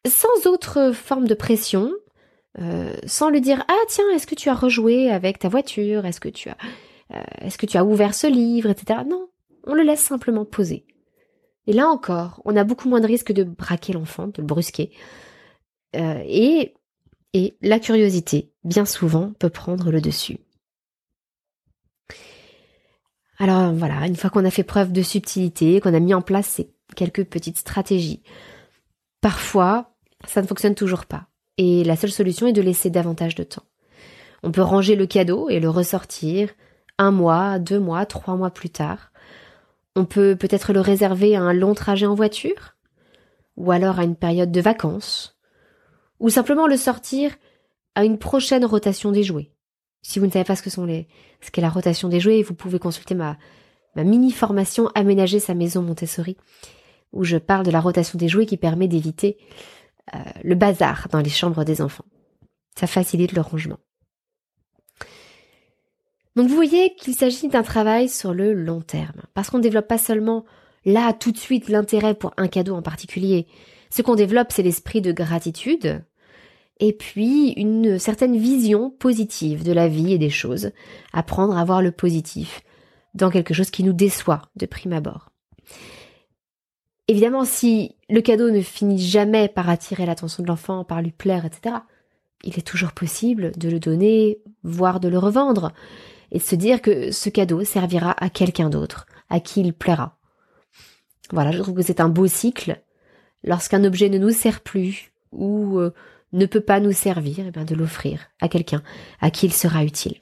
Sans 0.06 0.48
autre 0.48 0.92
forme 0.92 1.28
de 1.28 1.34
pression, 1.34 1.92
euh, 2.62 2.94
sans 3.08 3.30
lui 3.30 3.42
dire 3.42 3.63
ah 3.68 3.84
tiens 3.88 4.08
est-ce 4.13 4.28
que 4.28 4.36
tu 4.36 4.50
as 4.50 4.54
rejoué 4.54 5.10
avec 5.10 5.39
ta 5.39 5.50
voiture? 5.50 6.06
Est-ce 6.06 6.20
que 6.20 6.30
tu 6.30 6.50
as 6.50 6.58
euh, 7.13 7.22
est-ce 7.42 7.58
que 7.58 7.66
tu 7.66 7.78
as 7.78 7.86
ouvert 7.86 8.13
ce 8.13 8.28
livre? 8.28 8.70
Etc 8.70 9.00
non 9.08 9.30
on 9.66 9.74
le 9.74 9.84
laisse 9.84 10.02
simplement 10.02 10.46
poser. 10.46 10.86
Et 11.66 11.74
là 11.74 11.88
encore 11.88 12.42
on 12.46 12.56
a 12.56 12.63
beaucoup 12.63 12.89
moins 12.89 13.02
de 13.02 13.08
risques 13.08 13.32
de 13.32 13.44
braquer 13.44 13.94
l'enfant 13.94 14.28
de 14.28 14.42
le 14.42 14.44
brusquer. 14.44 14.92
Euh, 15.96 16.22
et 16.26 16.74
et 17.34 17.58
la 17.62 17.80
curiosité 17.80 18.52
bien 18.63 18.86
souvent 18.86 19.34
peut 19.39 19.50
prendre 19.50 19.92
le 19.92 20.02
dessus. 20.02 20.38
Alors 23.39 23.74
voilà 23.74 24.06
une 24.06 24.16
fois 24.16 24.30
qu'on 24.30 24.46
a 24.46 24.52
fait 24.52 24.63
preuve 24.63 24.92
de 24.92 25.02
subtilité 25.02 25.82
qu'on 25.82 25.96
a 25.96 26.00
mis 26.00 26.13
en 26.13 26.22
place 26.22 26.48
ces 26.48 26.72
quelques 26.96 27.26
petites 27.26 27.58
stratégies 27.58 28.22
parfois 29.22 29.96
ça 30.28 30.44
ne 30.44 30.48
fonctionne 30.48 30.76
toujours 30.76 31.06
pas 31.06 31.28
et 31.58 31.84
la 31.84 31.96
seule 31.96 32.12
solution 32.12 32.48
est 32.48 32.54
de 32.54 32.62
laisser 32.62 32.89
davantage 32.89 33.36
de 33.36 33.44
temps. 33.44 33.63
On 34.44 34.52
peut 34.52 34.62
ranger 34.62 34.96
le 34.96 35.06
cadeau 35.06 35.50
et 35.50 35.60
le 35.60 35.70
ressortir 35.70 36.50
un 36.98 37.12
mois, 37.12 37.60
deux 37.60 37.80
mois, 37.80 38.06
trois 38.06 38.36
mois 38.36 38.52
plus 38.52 38.70
tard. 38.70 39.12
On 39.96 40.06
peut 40.06 40.36
peut-être 40.36 40.74
le 40.74 40.82
réserver 40.82 41.36
à 41.36 41.42
un 41.42 41.54
long 41.54 41.74
trajet 41.74 42.06
en 42.06 42.16
voiture, 42.16 42.76
ou 43.58 43.72
alors 43.72 44.00
à 44.00 44.04
une 44.04 44.16
période 44.16 44.52
de 44.52 44.62
vacances, 44.62 45.38
ou 46.20 46.30
simplement 46.30 46.68
le 46.68 46.78
sortir 46.78 47.32
à 47.96 48.04
une 48.04 48.18
prochaine 48.18 48.66
rotation 48.66 49.12
des 49.12 49.24
jouets. 49.24 49.52
Si 50.02 50.20
vous 50.20 50.26
ne 50.26 50.32
savez 50.32 50.46
pas 50.46 50.56
ce 50.56 50.63
que 50.63 50.70
sont 50.70 50.86
les, 50.86 51.08
ce 51.42 51.52
qu'est 51.52 51.62
la 51.62 51.70
rotation 51.70 52.10
des 52.10 52.20
jouets, 52.20 52.42
vous 52.42 52.56
pouvez 52.56 52.80
consulter 52.80 53.16
ma, 53.16 53.38
ma 53.96 54.04
mini 54.04 54.32
formation 54.32 54.89
Aménager 54.96 55.39
sa 55.39 55.54
maison 55.54 55.82
Montessori, 55.82 56.36
où 57.13 57.24
je 57.24 57.38
parle 57.38 57.66
de 57.66 57.72
la 57.72 57.80
rotation 57.80 58.18
des 58.18 58.28
jouets 58.28 58.46
qui 58.46 58.58
permet 58.58 58.88
d'éviter 58.88 59.38
euh, 60.13 60.20
le 60.44 60.56
bazar 60.56 61.08
dans 61.12 61.22
les 61.22 61.30
chambres 61.30 61.63
des 61.63 61.82
enfants. 61.82 62.06
Ça 62.78 62.88
facilite 62.88 63.34
le 63.34 63.42
rangement. 63.42 63.80
Donc 66.36 66.50
vous 66.50 66.56
voyez 66.56 66.96
qu'il 66.96 67.13
s'agit 67.13 67.48
d'un 67.48 67.62
travail 67.62 68.10
sur 68.10 68.34
le 68.34 68.54
long 68.54 68.82
terme, 68.82 69.22
parce 69.34 69.50
qu'on 69.50 69.60
ne 69.60 69.63
développe 69.63 69.88
pas 69.88 70.00
seulement 70.00 70.46
là 70.84 71.13
tout 71.13 71.32
de 71.32 71.38
suite 71.38 71.70
l'intérêt 71.70 72.16
pour 72.16 72.34
un 72.38 72.48
cadeau 72.48 72.76
en 72.76 72.82
particulier. 72.82 73.48
Ce 73.92 74.02
qu'on 74.02 74.16
développe, 74.16 74.52
c'est 74.52 74.63
l'esprit 74.63 75.02
de 75.02 75.12
gratitude, 75.12 76.04
et 76.80 76.94
puis 76.94 77.52
une 77.52 78.00
certaine 78.00 78.38
vision 78.38 78.89
positive 78.89 79.63
de 79.63 79.72
la 79.72 79.88
vie 79.88 80.13
et 80.13 80.18
des 80.18 80.32
choses, 80.32 80.72
apprendre 81.13 81.56
à 81.56 81.63
voir 81.63 81.82
le 81.82 81.92
positif 81.92 82.62
dans 83.13 83.30
quelque 83.30 83.54
chose 83.54 83.70
qui 83.70 83.84
nous 83.84 83.94
déçoit 83.94 84.42
de 84.56 84.66
prime 84.66 84.94
abord. 84.94 85.33
Évidemment, 87.08 87.44
si 87.46 87.96
le 88.10 88.22
cadeau 88.22 88.50
ne 88.50 88.62
finit 88.62 89.00
jamais 89.00 89.50
par 89.50 89.70
attirer 89.70 90.06
l'attention 90.06 90.44
de 90.44 90.48
l'enfant, 90.48 90.84
par 90.84 91.02
lui 91.02 91.12
plaire, 91.12 91.46
etc., 91.46 91.76
il 92.44 92.58
est 92.58 92.68
toujours 92.68 92.92
possible 92.92 93.52
de 93.58 93.70
le 93.70 93.80
donner, 93.80 94.39
voire 94.63 95.00
de 95.00 95.08
le 95.08 95.18
revendre, 95.18 95.72
et 96.32 96.38
de 96.38 96.44
se 96.44 96.56
dire 96.56 96.82
que 96.82 97.12
ce 97.12 97.30
cadeau 97.30 97.63
servira 97.63 98.16
à 98.24 98.30
quelqu'un 98.30 98.70
d'autre, 98.70 99.06
à 99.30 99.39
qui 99.39 99.62
il 99.62 99.74
plaira. 99.74 100.18
Voilà, 101.32 101.52
je 101.52 101.60
trouve 101.60 101.76
que 101.76 101.82
c'est 101.82 102.02
un 102.02 102.10
beau 102.10 102.28
cycle. 102.28 102.82
Lorsqu'un 103.44 103.84
objet 103.84 104.10
ne 104.10 104.18
nous 104.18 104.32
sert 104.32 104.62
plus, 104.62 105.12
ou 105.32 105.80
euh, 105.80 105.94
ne 106.32 106.46
peut 106.46 106.62
pas 106.62 106.80
nous 106.80 106.92
servir, 106.92 107.46
eh 107.48 107.52
bien 107.52 107.66
de 107.66 107.76
l'offrir 107.76 108.28
à 108.42 108.48
quelqu'un 108.48 108.82
à 109.22 109.32
qui 109.32 109.46
il 109.46 109.54
sera 109.54 109.84
utile. 109.84 110.18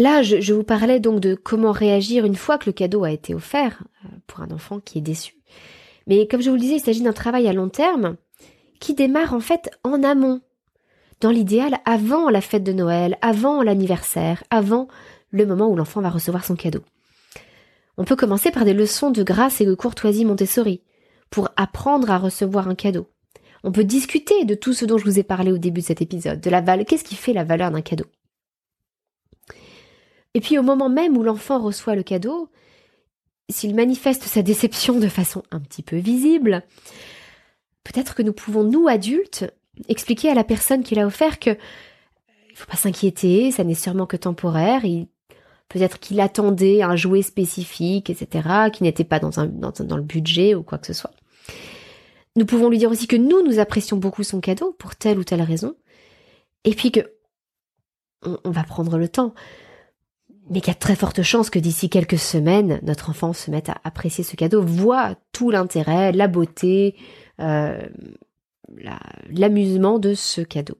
Là, 0.00 0.22
je, 0.22 0.54
vous 0.54 0.64
parlais 0.64 0.98
donc 0.98 1.20
de 1.20 1.34
comment 1.34 1.72
réagir 1.72 2.24
une 2.24 2.34
fois 2.34 2.56
que 2.56 2.64
le 2.64 2.72
cadeau 2.72 3.04
a 3.04 3.10
été 3.10 3.34
offert 3.34 3.82
euh, 4.06 4.08
pour 4.26 4.40
un 4.40 4.50
enfant 4.50 4.80
qui 4.80 4.96
est 4.96 5.02
déçu. 5.02 5.34
Mais 6.06 6.26
comme 6.26 6.40
je 6.40 6.48
vous 6.48 6.56
le 6.56 6.60
disais, 6.62 6.76
il 6.76 6.80
s'agit 6.80 7.02
d'un 7.02 7.12
travail 7.12 7.46
à 7.46 7.52
long 7.52 7.68
terme 7.68 8.16
qui 8.80 8.94
démarre 8.94 9.34
en 9.34 9.40
fait 9.40 9.68
en 9.84 10.02
amont. 10.02 10.40
Dans 11.20 11.28
l'idéal, 11.28 11.80
avant 11.84 12.30
la 12.30 12.40
fête 12.40 12.64
de 12.64 12.72
Noël, 12.72 13.18
avant 13.20 13.62
l'anniversaire, 13.62 14.42
avant 14.48 14.88
le 15.32 15.44
moment 15.44 15.68
où 15.68 15.76
l'enfant 15.76 16.00
va 16.00 16.08
recevoir 16.08 16.46
son 16.46 16.56
cadeau. 16.56 16.80
On 17.98 18.04
peut 18.04 18.16
commencer 18.16 18.50
par 18.50 18.64
des 18.64 18.72
leçons 18.72 19.10
de 19.10 19.22
grâce 19.22 19.60
et 19.60 19.66
de 19.66 19.74
courtoisie 19.74 20.24
Montessori 20.24 20.80
pour 21.28 21.50
apprendre 21.56 22.10
à 22.10 22.16
recevoir 22.16 22.68
un 22.68 22.74
cadeau. 22.74 23.06
On 23.64 23.70
peut 23.70 23.84
discuter 23.84 24.46
de 24.46 24.54
tout 24.54 24.72
ce 24.72 24.86
dont 24.86 24.96
je 24.96 25.04
vous 25.04 25.18
ai 25.18 25.24
parlé 25.24 25.52
au 25.52 25.58
début 25.58 25.82
de 25.82 25.86
cet 25.86 26.00
épisode, 26.00 26.40
de 26.40 26.48
la 26.48 26.62
valeur, 26.62 26.86
qu'est-ce 26.86 27.04
qui 27.04 27.16
fait 27.16 27.34
la 27.34 27.44
valeur 27.44 27.70
d'un 27.70 27.82
cadeau? 27.82 28.06
Et 30.34 30.40
puis 30.40 30.58
au 30.58 30.62
moment 30.62 30.88
même 30.88 31.16
où 31.16 31.22
l'enfant 31.22 31.58
reçoit 31.58 31.94
le 31.94 32.02
cadeau, 32.02 32.50
s'il 33.48 33.74
manifeste 33.74 34.22
sa 34.24 34.42
déception 34.42 34.98
de 34.98 35.08
façon 35.08 35.42
un 35.50 35.60
petit 35.60 35.82
peu 35.82 35.96
visible, 35.96 36.62
peut-être 37.84 38.14
que 38.14 38.22
nous 38.22 38.32
pouvons, 38.32 38.62
nous 38.62 38.88
adultes, 38.88 39.52
expliquer 39.88 40.30
à 40.30 40.34
la 40.34 40.44
personne 40.44 40.82
qui 40.82 40.94
l'a 40.94 41.06
offert 41.06 41.38
que 41.38 41.56
il 42.50 42.56
faut 42.56 42.70
pas 42.70 42.76
s'inquiéter, 42.76 43.50
ça 43.50 43.64
n'est 43.64 43.74
sûrement 43.74 44.06
que 44.06 44.16
temporaire, 44.16 44.82
peut-être 45.68 45.98
qu'il 45.98 46.20
attendait 46.20 46.82
un 46.82 46.96
jouet 46.96 47.22
spécifique, 47.22 48.10
etc., 48.10 48.70
qui 48.72 48.82
n'était 48.82 49.04
pas 49.04 49.18
dans, 49.18 49.30
le 49.30 50.02
budget 50.02 50.54
ou 50.54 50.62
quoi 50.62 50.76
que 50.76 50.86
ce 50.86 50.92
soit. 50.92 51.12
Nous 52.36 52.44
pouvons 52.44 52.68
lui 52.68 52.78
dire 52.78 52.90
aussi 52.90 53.06
que 53.06 53.16
nous, 53.16 53.42
nous 53.42 53.58
apprécions 53.60 53.96
beaucoup 53.96 54.24
son 54.24 54.40
cadeau 54.40 54.72
pour 54.78 54.94
telle 54.94 55.18
ou 55.18 55.24
telle 55.24 55.42
raison, 55.42 55.74
et 56.64 56.74
puis 56.74 56.92
que 56.92 57.00
on 58.22 58.50
va 58.50 58.64
prendre 58.64 58.98
le 58.98 59.08
temps 59.08 59.32
mais 60.50 60.60
qu'il 60.60 60.68
y 60.68 60.76
a 60.76 60.78
très 60.78 60.96
forte 60.96 61.22
chance 61.22 61.48
que 61.48 61.60
d'ici 61.60 61.88
quelques 61.88 62.18
semaines, 62.18 62.80
notre 62.82 63.08
enfant 63.08 63.32
se 63.32 63.50
mette 63.50 63.68
à 63.68 63.80
apprécier 63.84 64.24
ce 64.24 64.34
cadeau, 64.34 64.62
voit 64.62 65.14
tout 65.32 65.50
l'intérêt, 65.50 66.10
la 66.10 66.26
beauté, 66.26 66.96
euh, 67.40 67.80
l'amusement 69.30 69.98
de 70.00 70.14
ce 70.14 70.40
cadeau. 70.40 70.76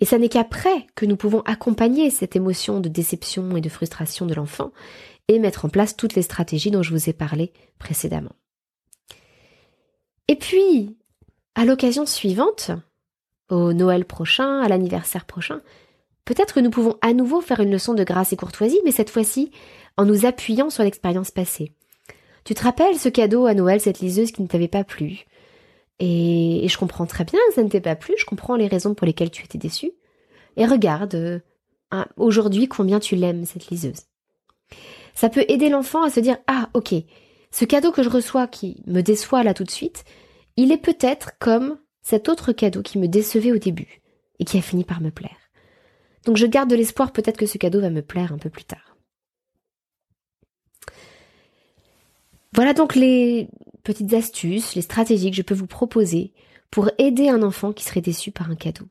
Et 0.00 0.04
ça 0.04 0.18
n'est 0.18 0.28
qu'après 0.28 0.86
que 0.96 1.06
nous 1.06 1.16
pouvons 1.16 1.42
accompagner 1.42 2.10
cette 2.10 2.34
émotion 2.34 2.80
de 2.80 2.88
déception 2.88 3.56
et 3.56 3.60
de 3.60 3.68
frustration 3.68 4.26
de 4.26 4.34
l'enfant 4.34 4.72
et 5.28 5.38
mettre 5.38 5.64
en 5.64 5.68
place 5.68 5.96
toutes 5.96 6.16
les 6.16 6.22
stratégies 6.22 6.72
dont 6.72 6.82
je 6.82 6.90
vous 6.90 7.08
ai 7.08 7.12
parlé 7.12 7.52
précédemment. 7.78 8.34
Et 10.26 10.34
puis, 10.34 10.96
à 11.54 11.64
l'occasion 11.64 12.06
suivante, 12.06 12.72
au 13.48 13.72
Noël 13.72 14.04
prochain, 14.04 14.60
à 14.60 14.68
l'anniversaire 14.68 15.24
prochain, 15.24 15.60
Peut-être 16.24 16.54
que 16.54 16.60
nous 16.60 16.70
pouvons 16.70 16.96
à 17.00 17.12
nouveau 17.12 17.40
faire 17.40 17.60
une 17.60 17.72
leçon 17.72 17.94
de 17.94 18.04
grâce 18.04 18.32
et 18.32 18.36
courtoisie, 18.36 18.80
mais 18.84 18.92
cette 18.92 19.10
fois-ci 19.10 19.50
en 19.96 20.04
nous 20.04 20.24
appuyant 20.24 20.70
sur 20.70 20.84
l'expérience 20.84 21.30
passée. 21.30 21.72
Tu 22.44 22.54
te 22.54 22.62
rappelles 22.62 22.98
ce 22.98 23.08
cadeau 23.08 23.46
à 23.46 23.54
Noël, 23.54 23.80
cette 23.80 24.00
liseuse 24.00 24.32
qui 24.32 24.42
ne 24.42 24.46
t'avait 24.46 24.68
pas 24.68 24.84
plu? 24.84 25.26
Et, 25.98 26.66
je 26.68 26.78
comprends 26.78 27.06
très 27.06 27.24
bien 27.24 27.38
que 27.48 27.54
ça 27.54 27.62
ne 27.62 27.68
t'ait 27.68 27.80
pas 27.80 27.94
plu, 27.94 28.14
je 28.18 28.24
comprends 28.24 28.56
les 28.56 28.66
raisons 28.66 28.94
pour 28.94 29.06
lesquelles 29.06 29.30
tu 29.30 29.44
étais 29.44 29.58
déçu. 29.58 29.92
Et 30.56 30.66
regarde, 30.66 31.14
euh, 31.14 31.38
aujourd'hui, 32.16 32.66
combien 32.68 32.98
tu 32.98 33.14
l'aimes, 33.14 33.44
cette 33.44 33.68
liseuse. 33.68 34.06
Ça 35.14 35.28
peut 35.28 35.44
aider 35.48 35.68
l'enfant 35.68 36.02
à 36.02 36.10
se 36.10 36.20
dire, 36.20 36.38
ah, 36.46 36.68
ok, 36.74 36.94
ce 37.50 37.64
cadeau 37.64 37.92
que 37.92 38.02
je 38.02 38.08
reçois 38.08 38.46
qui 38.46 38.82
me 38.86 39.02
déçoit 39.02 39.44
là 39.44 39.54
tout 39.54 39.64
de 39.64 39.70
suite, 39.70 40.04
il 40.56 40.72
est 40.72 40.78
peut-être 40.78 41.38
comme 41.38 41.78
cet 42.00 42.28
autre 42.28 42.52
cadeau 42.52 42.82
qui 42.82 42.98
me 42.98 43.06
décevait 43.06 43.52
au 43.52 43.58
début 43.58 44.02
et 44.38 44.44
qui 44.44 44.58
a 44.58 44.62
fini 44.62 44.84
par 44.84 45.00
me 45.00 45.10
plaire. 45.10 45.41
Donc 46.24 46.36
je 46.36 46.46
garde 46.46 46.70
de 46.70 46.76
l'espoir, 46.76 47.12
peut-être 47.12 47.36
que 47.36 47.46
ce 47.46 47.58
cadeau 47.58 47.80
va 47.80 47.90
me 47.90 48.02
plaire 48.02 48.32
un 48.32 48.38
peu 48.38 48.50
plus 48.50 48.64
tard. 48.64 48.96
Voilà 52.54 52.74
donc 52.74 52.94
les 52.94 53.48
petites 53.82 54.12
astuces, 54.12 54.74
les 54.74 54.82
stratégies 54.82 55.30
que 55.30 55.36
je 55.36 55.42
peux 55.42 55.54
vous 55.54 55.66
proposer 55.66 56.32
pour 56.70 56.90
aider 56.98 57.28
un 57.28 57.42
enfant 57.42 57.72
qui 57.72 57.84
serait 57.84 58.00
déçu 58.00 58.30
par 58.30 58.50
un 58.50 58.56
cadeau. 58.56 58.86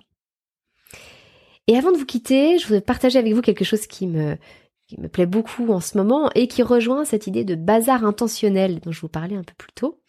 Et 1.68 1.78
avant 1.78 1.92
de 1.92 1.98
vous 1.98 2.06
quitter, 2.06 2.58
je 2.58 2.68
voudrais 2.68 2.82
partager 2.82 3.20
avec 3.20 3.34
vous 3.34 3.42
quelque 3.42 3.64
chose 3.64 3.88
qui 3.88 4.08
me, 4.08 4.38
plaît 5.12 5.26
beaucoup 5.26 5.72
en 5.72 5.80
ce 5.80 5.98
moment 5.98 6.30
et 6.36 6.48
qui 6.48 6.64
rejoint 6.64 7.06
cette 7.06 7.28
idée 7.28 7.46
de 7.46 7.56
bazar 7.56 8.04
intentionnel 8.04 8.80
dont 8.80 8.92
je 8.92 9.02
vous 9.02 9.08
parlais 9.08 9.38
un 9.38 9.44
peu 9.44 9.54
plus 9.58 9.72
tôt. 9.74 10.02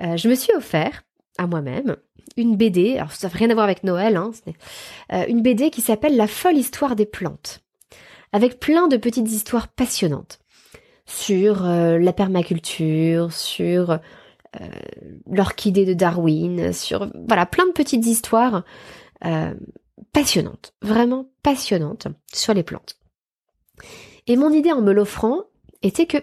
Euh, 0.00 0.16
je 0.16 0.28
me 0.28 0.34
suis 0.34 0.52
offert 0.54 1.05
à 1.38 1.46
moi-même 1.46 1.96
une 2.36 2.56
BD, 2.56 2.96
alors 2.96 3.12
ça 3.12 3.28
n'a 3.28 3.34
rien 3.34 3.50
à 3.50 3.54
voir 3.54 3.64
avec 3.64 3.84
Noël, 3.84 4.16
hein, 4.16 4.30
euh, 5.12 5.24
une 5.28 5.42
BD 5.42 5.70
qui 5.70 5.80
s'appelle 5.80 6.16
La 6.16 6.26
folle 6.26 6.56
histoire 6.56 6.96
des 6.96 7.06
plantes, 7.06 7.62
avec 8.32 8.60
plein 8.60 8.88
de 8.88 8.96
petites 8.96 9.30
histoires 9.30 9.68
passionnantes 9.68 10.38
sur 11.06 11.64
euh, 11.64 11.98
la 11.98 12.12
permaculture, 12.12 13.32
sur 13.32 13.92
euh, 13.92 13.98
l'orchidée 15.30 15.86
de 15.86 15.94
Darwin, 15.94 16.72
sur 16.72 17.10
voilà 17.26 17.46
plein 17.46 17.66
de 17.66 17.72
petites 17.72 18.06
histoires 18.06 18.64
passionnantes, 20.12 20.74
vraiment 20.82 21.30
passionnantes 21.42 22.06
sur 22.32 22.52
les 22.52 22.62
plantes. 22.62 22.98
Et 24.26 24.36
mon 24.36 24.52
idée 24.52 24.72
en 24.72 24.82
me 24.82 24.92
l'offrant 24.92 25.44
était 25.82 26.04
que 26.04 26.18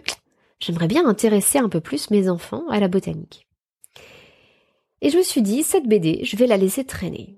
j'aimerais 0.60 0.88
bien 0.88 1.08
intéresser 1.08 1.58
un 1.58 1.70
peu 1.70 1.80
plus 1.80 2.12
mes 2.12 2.30
enfants 2.30 2.66
à 2.70 2.80
la 2.80 2.88
botanique. 2.88 3.48
Et 5.04 5.10
je 5.10 5.18
me 5.18 5.22
suis 5.22 5.42
dit, 5.42 5.64
cette 5.64 5.86
BD, 5.86 6.22
je 6.24 6.38
vais 6.38 6.48
la 6.48 6.56
laisser 6.56 6.86
traîner. 6.86 7.36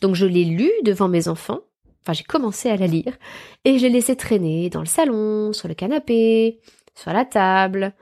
Donc 0.00 0.14
je 0.14 0.24
l'ai 0.24 0.44
lue 0.44 0.72
devant 0.82 1.08
mes 1.08 1.28
enfants, 1.28 1.60
enfin 2.00 2.14
j'ai 2.14 2.24
commencé 2.24 2.70
à 2.70 2.76
la 2.76 2.86
lire, 2.86 3.18
et 3.66 3.78
je 3.78 3.84
l'ai 3.84 3.92
laissée 3.92 4.16
traîner 4.16 4.70
dans 4.70 4.80
le 4.80 4.86
salon, 4.86 5.52
sur 5.52 5.68
le 5.68 5.74
canapé, 5.74 6.58
sur 6.94 7.12
la 7.12 7.26
table. 7.26 7.92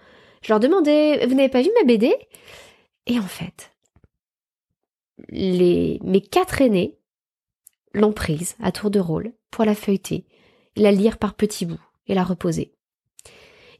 Je 0.42 0.52
leur 0.52 0.60
demandais, 0.60 1.26
vous 1.26 1.34
n'avez 1.34 1.48
pas 1.48 1.62
vu 1.62 1.70
ma 1.76 1.84
BD 1.84 2.14
Et 3.06 3.18
en 3.18 3.26
fait, 3.26 3.72
les, 5.28 5.98
mes 6.04 6.20
quatre 6.20 6.62
aînés 6.62 6.96
l'ont 7.94 8.12
prise 8.12 8.54
à 8.62 8.70
tour 8.70 8.90
de 8.90 9.00
rôle 9.00 9.32
pour 9.50 9.64
la 9.64 9.74
feuilleter, 9.74 10.24
la 10.76 10.92
lire 10.92 11.18
par 11.18 11.34
petits 11.34 11.66
bouts 11.66 11.84
et 12.06 12.14
la 12.14 12.22
reposer. 12.22 12.72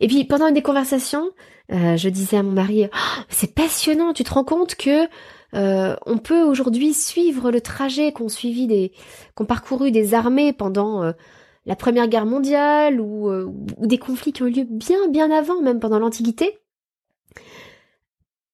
Et 0.00 0.08
puis 0.08 0.24
pendant 0.24 0.48
une 0.48 0.54
des 0.54 0.62
conversations, 0.62 1.30
euh, 1.72 1.96
je 1.96 2.08
disais 2.08 2.36
à 2.36 2.42
mon 2.42 2.52
mari, 2.52 2.86
oh, 2.86 3.22
c'est 3.28 3.54
passionnant, 3.54 4.12
tu 4.12 4.24
te 4.24 4.32
rends 4.32 4.44
compte 4.44 4.74
que 4.74 5.08
euh, 5.54 5.96
on 6.04 6.18
peut 6.18 6.42
aujourd'hui 6.42 6.92
suivre 6.92 7.50
le 7.50 7.60
trajet 7.60 8.12
qu'ont 8.12 8.28
suivi 8.28 8.66
des, 8.66 8.92
qu'ont 9.34 9.46
parcouru 9.46 9.90
des 9.90 10.14
armées 10.14 10.52
pendant 10.52 11.02
euh, 11.02 11.12
la 11.64 11.76
Première 11.76 12.08
Guerre 12.08 12.26
mondiale 12.26 13.00
ou, 13.00 13.30
ou, 13.30 13.86
des 13.86 13.98
conflits 13.98 14.32
qui 14.32 14.42
ont 14.42 14.46
eu 14.46 14.50
lieu 14.50 14.66
bien 14.68 15.08
bien 15.08 15.30
avant, 15.30 15.62
même 15.62 15.80
pendant 15.80 15.98
l'Antiquité, 15.98 16.58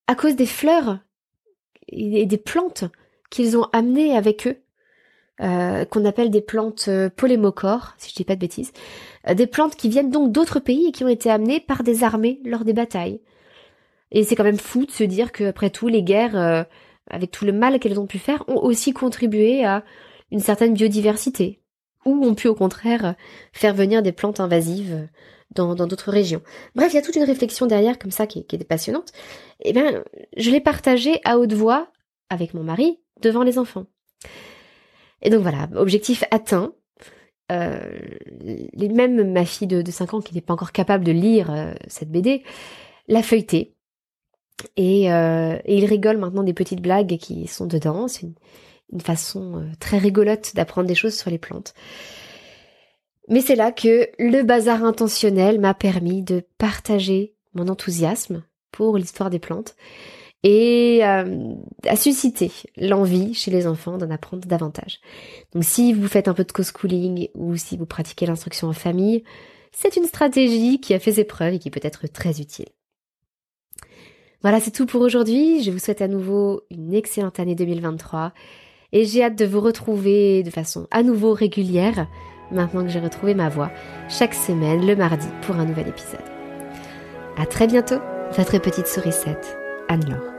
à 0.06 0.14
cause 0.14 0.36
des 0.36 0.46
fleurs 0.46 1.00
et 1.88 2.26
des 2.26 2.38
plantes 2.38 2.84
qu'ils 3.30 3.56
ont 3.56 3.66
amenées 3.72 4.16
avec 4.16 4.46
eux 4.46 4.56
euh, 5.42 5.86
qu'on 5.86 6.04
appelle 6.04 6.30
des 6.30 6.42
plantes 6.42 6.86
euh, 6.88 7.08
polémocores, 7.08 7.94
si 7.96 8.10
je 8.10 8.14
dis 8.14 8.24
pas 8.24 8.34
de 8.34 8.40
bêtises, 8.40 8.72
euh, 9.26 9.32
des 9.32 9.46
plantes 9.46 9.74
qui 9.74 9.88
viennent 9.88 10.10
donc 10.10 10.32
d'autres 10.32 10.60
pays 10.60 10.88
et 10.88 10.92
qui 10.92 11.02
ont 11.02 11.08
été 11.08 11.30
amenées 11.30 11.60
par 11.60 11.82
des 11.82 12.04
armées 12.04 12.40
lors 12.44 12.64
des 12.64 12.74
batailles. 12.74 13.22
Et 14.10 14.22
c'est 14.24 14.36
quand 14.36 14.44
même 14.44 14.58
fou 14.58 14.84
de 14.84 14.90
se 14.90 15.04
dire 15.04 15.32
qu'après 15.32 15.70
tout, 15.70 15.88
les 15.88 16.02
guerres, 16.02 16.66
avec 17.08 17.30
tout 17.30 17.44
le 17.44 17.52
mal 17.52 17.78
qu'elles 17.78 18.00
ont 18.00 18.08
pu 18.08 18.18
faire, 18.18 18.42
ont 18.48 18.56
aussi 18.56 18.92
contribué 18.92 19.64
à 19.64 19.84
une 20.32 20.40
certaine 20.40 20.74
biodiversité, 20.74 21.62
ou 22.04 22.26
ont 22.26 22.34
pu 22.34 22.48
au 22.48 22.56
contraire 22.56 23.14
faire 23.52 23.72
venir 23.72 24.02
des 24.02 24.10
plantes 24.10 24.40
invasives 24.40 25.08
dans 25.54 25.74
d'autres 25.74 26.10
régions. 26.10 26.42
Bref, 26.74 26.92
il 26.92 26.96
y 26.96 26.98
a 26.98 27.02
toute 27.02 27.14
une 27.14 27.22
réflexion 27.22 27.66
derrière 27.66 28.00
comme 28.00 28.10
ça 28.10 28.26
qui, 28.26 28.44
qui 28.44 28.56
est 28.56 28.64
passionnante. 28.64 29.12
Eh 29.60 29.72
bien, 29.72 30.02
je 30.36 30.50
l'ai 30.50 30.60
partagée 30.60 31.20
à 31.24 31.38
haute 31.38 31.52
voix 31.52 31.86
avec 32.30 32.52
mon 32.52 32.64
mari 32.64 32.98
devant 33.22 33.44
les 33.44 33.58
enfants. 33.58 33.86
Et 35.22 35.30
donc 35.30 35.42
voilà, 35.42 35.68
objectif 35.74 36.24
atteint. 36.30 36.72
Euh, 37.52 37.80
même 38.76 39.32
ma 39.32 39.44
fille 39.44 39.66
de, 39.66 39.90
5 39.90 40.14
ans 40.14 40.20
qui 40.20 40.34
n'est 40.34 40.40
pas 40.40 40.54
encore 40.54 40.72
capable 40.72 41.04
de 41.04 41.12
lire 41.12 41.50
euh, 41.50 41.72
cette 41.88 42.10
BD, 42.10 42.44
l'a 43.08 43.22
feuilleté. 43.22 43.74
Et, 44.76 45.12
euh, 45.12 45.58
et, 45.64 45.78
il 45.78 45.84
rigole 45.84 46.18
maintenant 46.18 46.42
des 46.42 46.52
petites 46.52 46.80
blagues 46.82 47.16
qui 47.18 47.46
sont 47.46 47.66
dedans. 47.66 48.08
C'est 48.08 48.22
une, 48.22 48.34
une, 48.92 49.00
façon 49.00 49.56
euh, 49.56 49.64
très 49.80 49.98
rigolote 49.98 50.54
d'apprendre 50.54 50.86
des 50.86 50.94
choses 50.94 51.16
sur 51.16 51.30
les 51.30 51.38
plantes. 51.38 51.74
Mais 53.28 53.40
c'est 53.40 53.56
là 53.56 53.72
que 53.72 54.08
le 54.18 54.42
bazar 54.42 54.84
intentionnel 54.84 55.60
m'a 55.60 55.74
permis 55.74 56.22
de 56.22 56.44
partager 56.58 57.34
mon 57.54 57.68
enthousiasme 57.68 58.44
pour 58.70 58.96
l'histoire 58.96 59.30
des 59.30 59.38
plantes 59.38 59.76
et 60.42 61.00
euh, 61.02 61.54
à 61.86 61.96
susciter 61.96 62.50
l'envie 62.76 63.34
chez 63.34 63.50
les 63.50 63.66
enfants 63.66 63.98
d'en 63.98 64.10
apprendre 64.10 64.46
davantage. 64.46 65.00
Donc 65.52 65.64
si 65.64 65.92
vous 65.92 66.08
faites 66.08 66.28
un 66.28 66.34
peu 66.34 66.44
de 66.44 66.52
co-schooling 66.52 67.28
ou 67.34 67.56
si 67.56 67.76
vous 67.76 67.86
pratiquez 67.86 68.26
l'instruction 68.26 68.68
en 68.68 68.72
famille, 68.72 69.22
c'est 69.72 69.96
une 69.96 70.04
stratégie 70.04 70.80
qui 70.80 70.94
a 70.94 70.98
fait 70.98 71.12
ses 71.12 71.24
preuves 71.24 71.54
et 71.54 71.58
qui 71.58 71.70
peut 71.70 71.80
être 71.82 72.06
très 72.06 72.40
utile. 72.40 72.68
Voilà, 74.42 74.58
c'est 74.58 74.70
tout 74.70 74.86
pour 74.86 75.02
aujourd'hui. 75.02 75.62
Je 75.62 75.70
vous 75.70 75.78
souhaite 75.78 76.00
à 76.00 76.08
nouveau 76.08 76.62
une 76.70 76.94
excellente 76.94 77.38
année 77.38 77.54
2023 77.54 78.32
et 78.92 79.04
j'ai 79.04 79.22
hâte 79.22 79.36
de 79.36 79.44
vous 79.44 79.60
retrouver 79.60 80.42
de 80.42 80.50
façon 80.50 80.88
à 80.90 81.02
nouveau 81.02 81.34
régulière 81.34 82.08
maintenant 82.50 82.82
que 82.82 82.88
j'ai 82.88 83.00
retrouvé 83.00 83.34
ma 83.34 83.48
voix 83.48 83.70
chaque 84.08 84.34
semaine 84.34 84.86
le 84.86 84.96
mardi 84.96 85.28
pour 85.42 85.56
un 85.56 85.66
nouvel 85.66 85.88
épisode. 85.88 86.20
À 87.36 87.46
très 87.46 87.66
bientôt, 87.66 88.00
votre 88.36 88.58
petite 88.58 88.86
sourisette. 88.86 89.56
Anne-Laure. 89.88 90.29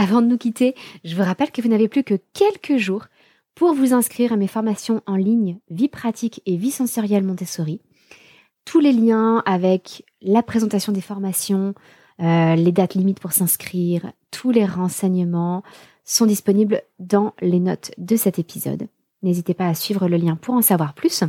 Avant 0.00 0.22
de 0.22 0.26
nous 0.28 0.38
quitter, 0.38 0.74
je 1.04 1.14
vous 1.14 1.22
rappelle 1.22 1.50
que 1.50 1.60
vous 1.60 1.68
n'avez 1.68 1.86
plus 1.86 2.04
que 2.04 2.14
quelques 2.32 2.78
jours 2.78 3.08
pour 3.54 3.74
vous 3.74 3.92
inscrire 3.92 4.32
à 4.32 4.36
mes 4.36 4.46
formations 4.46 5.02
en 5.04 5.14
ligne 5.14 5.58
Vie 5.68 5.90
pratique 5.90 6.40
et 6.46 6.56
vie 6.56 6.70
sensorielle 6.70 7.22
Montessori. 7.22 7.82
Tous 8.64 8.80
les 8.80 8.94
liens 8.94 9.42
avec 9.44 10.06
la 10.22 10.42
présentation 10.42 10.92
des 10.92 11.02
formations, 11.02 11.74
euh, 12.22 12.54
les 12.54 12.72
dates 12.72 12.94
limites 12.94 13.20
pour 13.20 13.32
s'inscrire, 13.32 14.10
tous 14.30 14.50
les 14.50 14.64
renseignements 14.64 15.62
sont 16.06 16.24
disponibles 16.24 16.80
dans 16.98 17.34
les 17.42 17.60
notes 17.60 17.90
de 17.98 18.16
cet 18.16 18.38
épisode. 18.38 18.88
N'hésitez 19.22 19.52
pas 19.52 19.68
à 19.68 19.74
suivre 19.74 20.08
le 20.08 20.16
lien 20.16 20.36
pour 20.36 20.54
en 20.54 20.62
savoir 20.62 20.94
plus. 20.94 21.24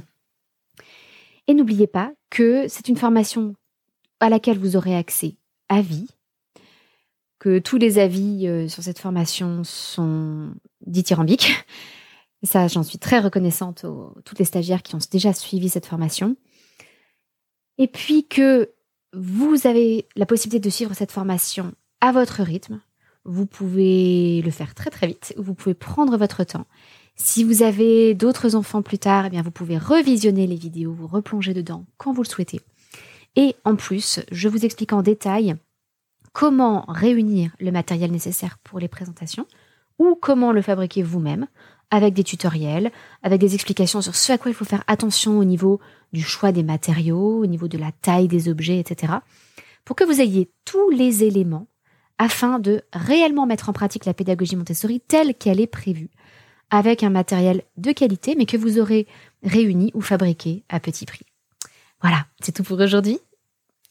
Et 1.47 1.53
n'oubliez 1.53 1.88
pas 1.88 2.13
que 2.30 2.69
c'est 2.69 2.88
une 2.88 2.95
formation 2.95 3.53
à 4.22 4.30
laquelle 4.30 4.59
vous 4.59 4.78
aurez 4.78 4.95
accès 4.95 5.36
à 5.67 5.82
vie, 5.82 6.07
que 7.42 7.58
tous 7.58 7.78
les 7.78 7.98
avis 7.98 8.46
euh, 8.46 8.68
sur 8.68 8.84
cette 8.84 9.00
formation 9.00 9.64
sont 9.64 10.52
dithyrambiques. 10.86 11.52
Et 12.44 12.46
ça, 12.46 12.68
j'en 12.68 12.84
suis 12.84 13.00
très 13.00 13.18
reconnaissante 13.18 13.84
aux 13.84 14.16
toutes 14.26 14.38
les 14.38 14.46
stagiaires 14.46 14.84
qui 14.84 14.94
ont 14.94 15.00
déjà 15.12 15.34
suivi 15.34 15.68
cette 15.68 15.88
formation. 15.88 16.36
Et 17.80 17.88
puis 17.88 18.28
que 18.28 18.70
vous 19.14 19.66
avez 19.66 20.08
la 20.16 20.28
possibilité 20.28 20.60
de 20.60 20.72
suivre 20.72 20.94
cette 20.94 21.12
formation 21.12 21.74
à 22.00 22.12
votre 22.12 22.44
rythme. 22.44 22.80
Vous 23.26 23.48
pouvez 23.48 24.44
le 24.44 24.52
faire 24.52 24.76
très 24.76 24.92
très 24.92 25.08
vite, 25.08 25.34
vous 25.36 25.56
pouvez 25.56 25.74
prendre 25.74 26.18
votre 26.18 26.44
temps. 26.44 26.68
Si 27.16 27.44
vous 27.44 27.64
avez 27.64 28.14
d'autres 28.14 28.56
enfants 28.56 28.84
plus 28.84 29.00
tard, 29.00 29.26
eh 29.26 29.30
bien 29.32 29.42
vous 29.42 29.52
pouvez 29.52 29.80
revisionner 29.80 30.46
les 30.46 30.56
vidéos, 30.56 30.94
vous 30.94 31.08
replonger 31.08 31.56
dedans 31.56 31.86
quand 31.98 32.14
vous 32.14 32.22
le 32.22 32.28
souhaitez. 32.28 32.62
Et 33.36 33.56
en 33.66 33.76
plus, 33.76 34.20
je 34.32 34.48
vous 34.48 34.64
explique 34.64 34.94
en 34.94 35.02
détail 35.02 35.56
comment 36.34 36.86
réunir 36.88 37.52
le 37.60 37.72
matériel 37.72 38.12
nécessaire 38.12 38.58
pour 38.64 38.80
les 38.80 38.88
présentations 38.88 39.46
ou 40.00 40.18
comment 40.20 40.52
le 40.52 40.62
fabriquer 40.62 41.04
vous-même 41.04 41.48
avec 41.92 42.14
des 42.14 42.24
tutoriels, 42.24 42.92
avec 43.22 43.40
des 43.40 43.54
explications 43.54 44.02
sur 44.02 44.16
ce 44.16 44.32
à 44.32 44.38
quoi 44.38 44.50
il 44.50 44.54
faut 44.54 44.66
faire 44.66 44.84
attention 44.88 45.38
au 45.38 45.44
niveau 45.44 45.80
du 46.14 46.24
choix 46.24 46.52
des 46.52 46.64
matériaux, 46.64 47.40
au 47.40 47.46
niveau 47.46 47.68
de 47.68 47.78
la 47.78 47.92
taille 47.92 48.30
des 48.30 48.50
objets, 48.50 48.80
etc. 48.80 49.14
Pour 49.84 49.96
que 49.96 50.06
vous 50.06 50.22
ayez 50.22 50.50
tous 50.64 50.90
les 50.90 51.24
éléments 51.24 51.68
afin 52.18 52.60
de 52.60 52.82
réellement 52.94 53.46
mettre 53.46 53.70
en 53.70 53.74
pratique 53.74 54.06
la 54.06 54.14
pédagogie 54.14 54.56
Montessori 54.56 55.02
telle 55.02 55.36
qu'elle 55.36 55.60
est 55.60 55.68
prévue, 55.68 56.12
avec 56.70 57.04
un 57.04 57.10
matériel 57.10 57.64
de 57.78 57.92
qualité, 57.92 58.36
mais 58.36 58.46
que 58.46 58.58
vous 58.58 58.80
aurez 58.80 59.08
réuni 59.44 59.92
ou 59.94 60.02
fabriqué 60.02 60.64
à 60.70 60.80
petit 60.80 61.06
prix. 61.06 61.26
Voilà, 62.02 62.26
c'est 62.40 62.54
tout 62.54 62.64
pour 62.64 62.80
aujourd'hui. 62.80 63.20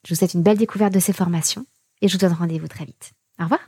Je 0.07 0.15
vous 0.15 0.19
souhaite 0.19 0.35
une 0.35 0.43
belle 0.43 0.57
découverte 0.57 0.95
de 0.95 1.01
ces 1.01 1.13
formations 1.13 1.67
et 2.01 2.09
je 2.09 2.13
vous 2.15 2.19
donne 2.19 2.33
rendez-vous 2.33 2.69
très 2.69 2.85
vite. 2.85 3.13
Au 3.39 3.45
revoir 3.45 3.61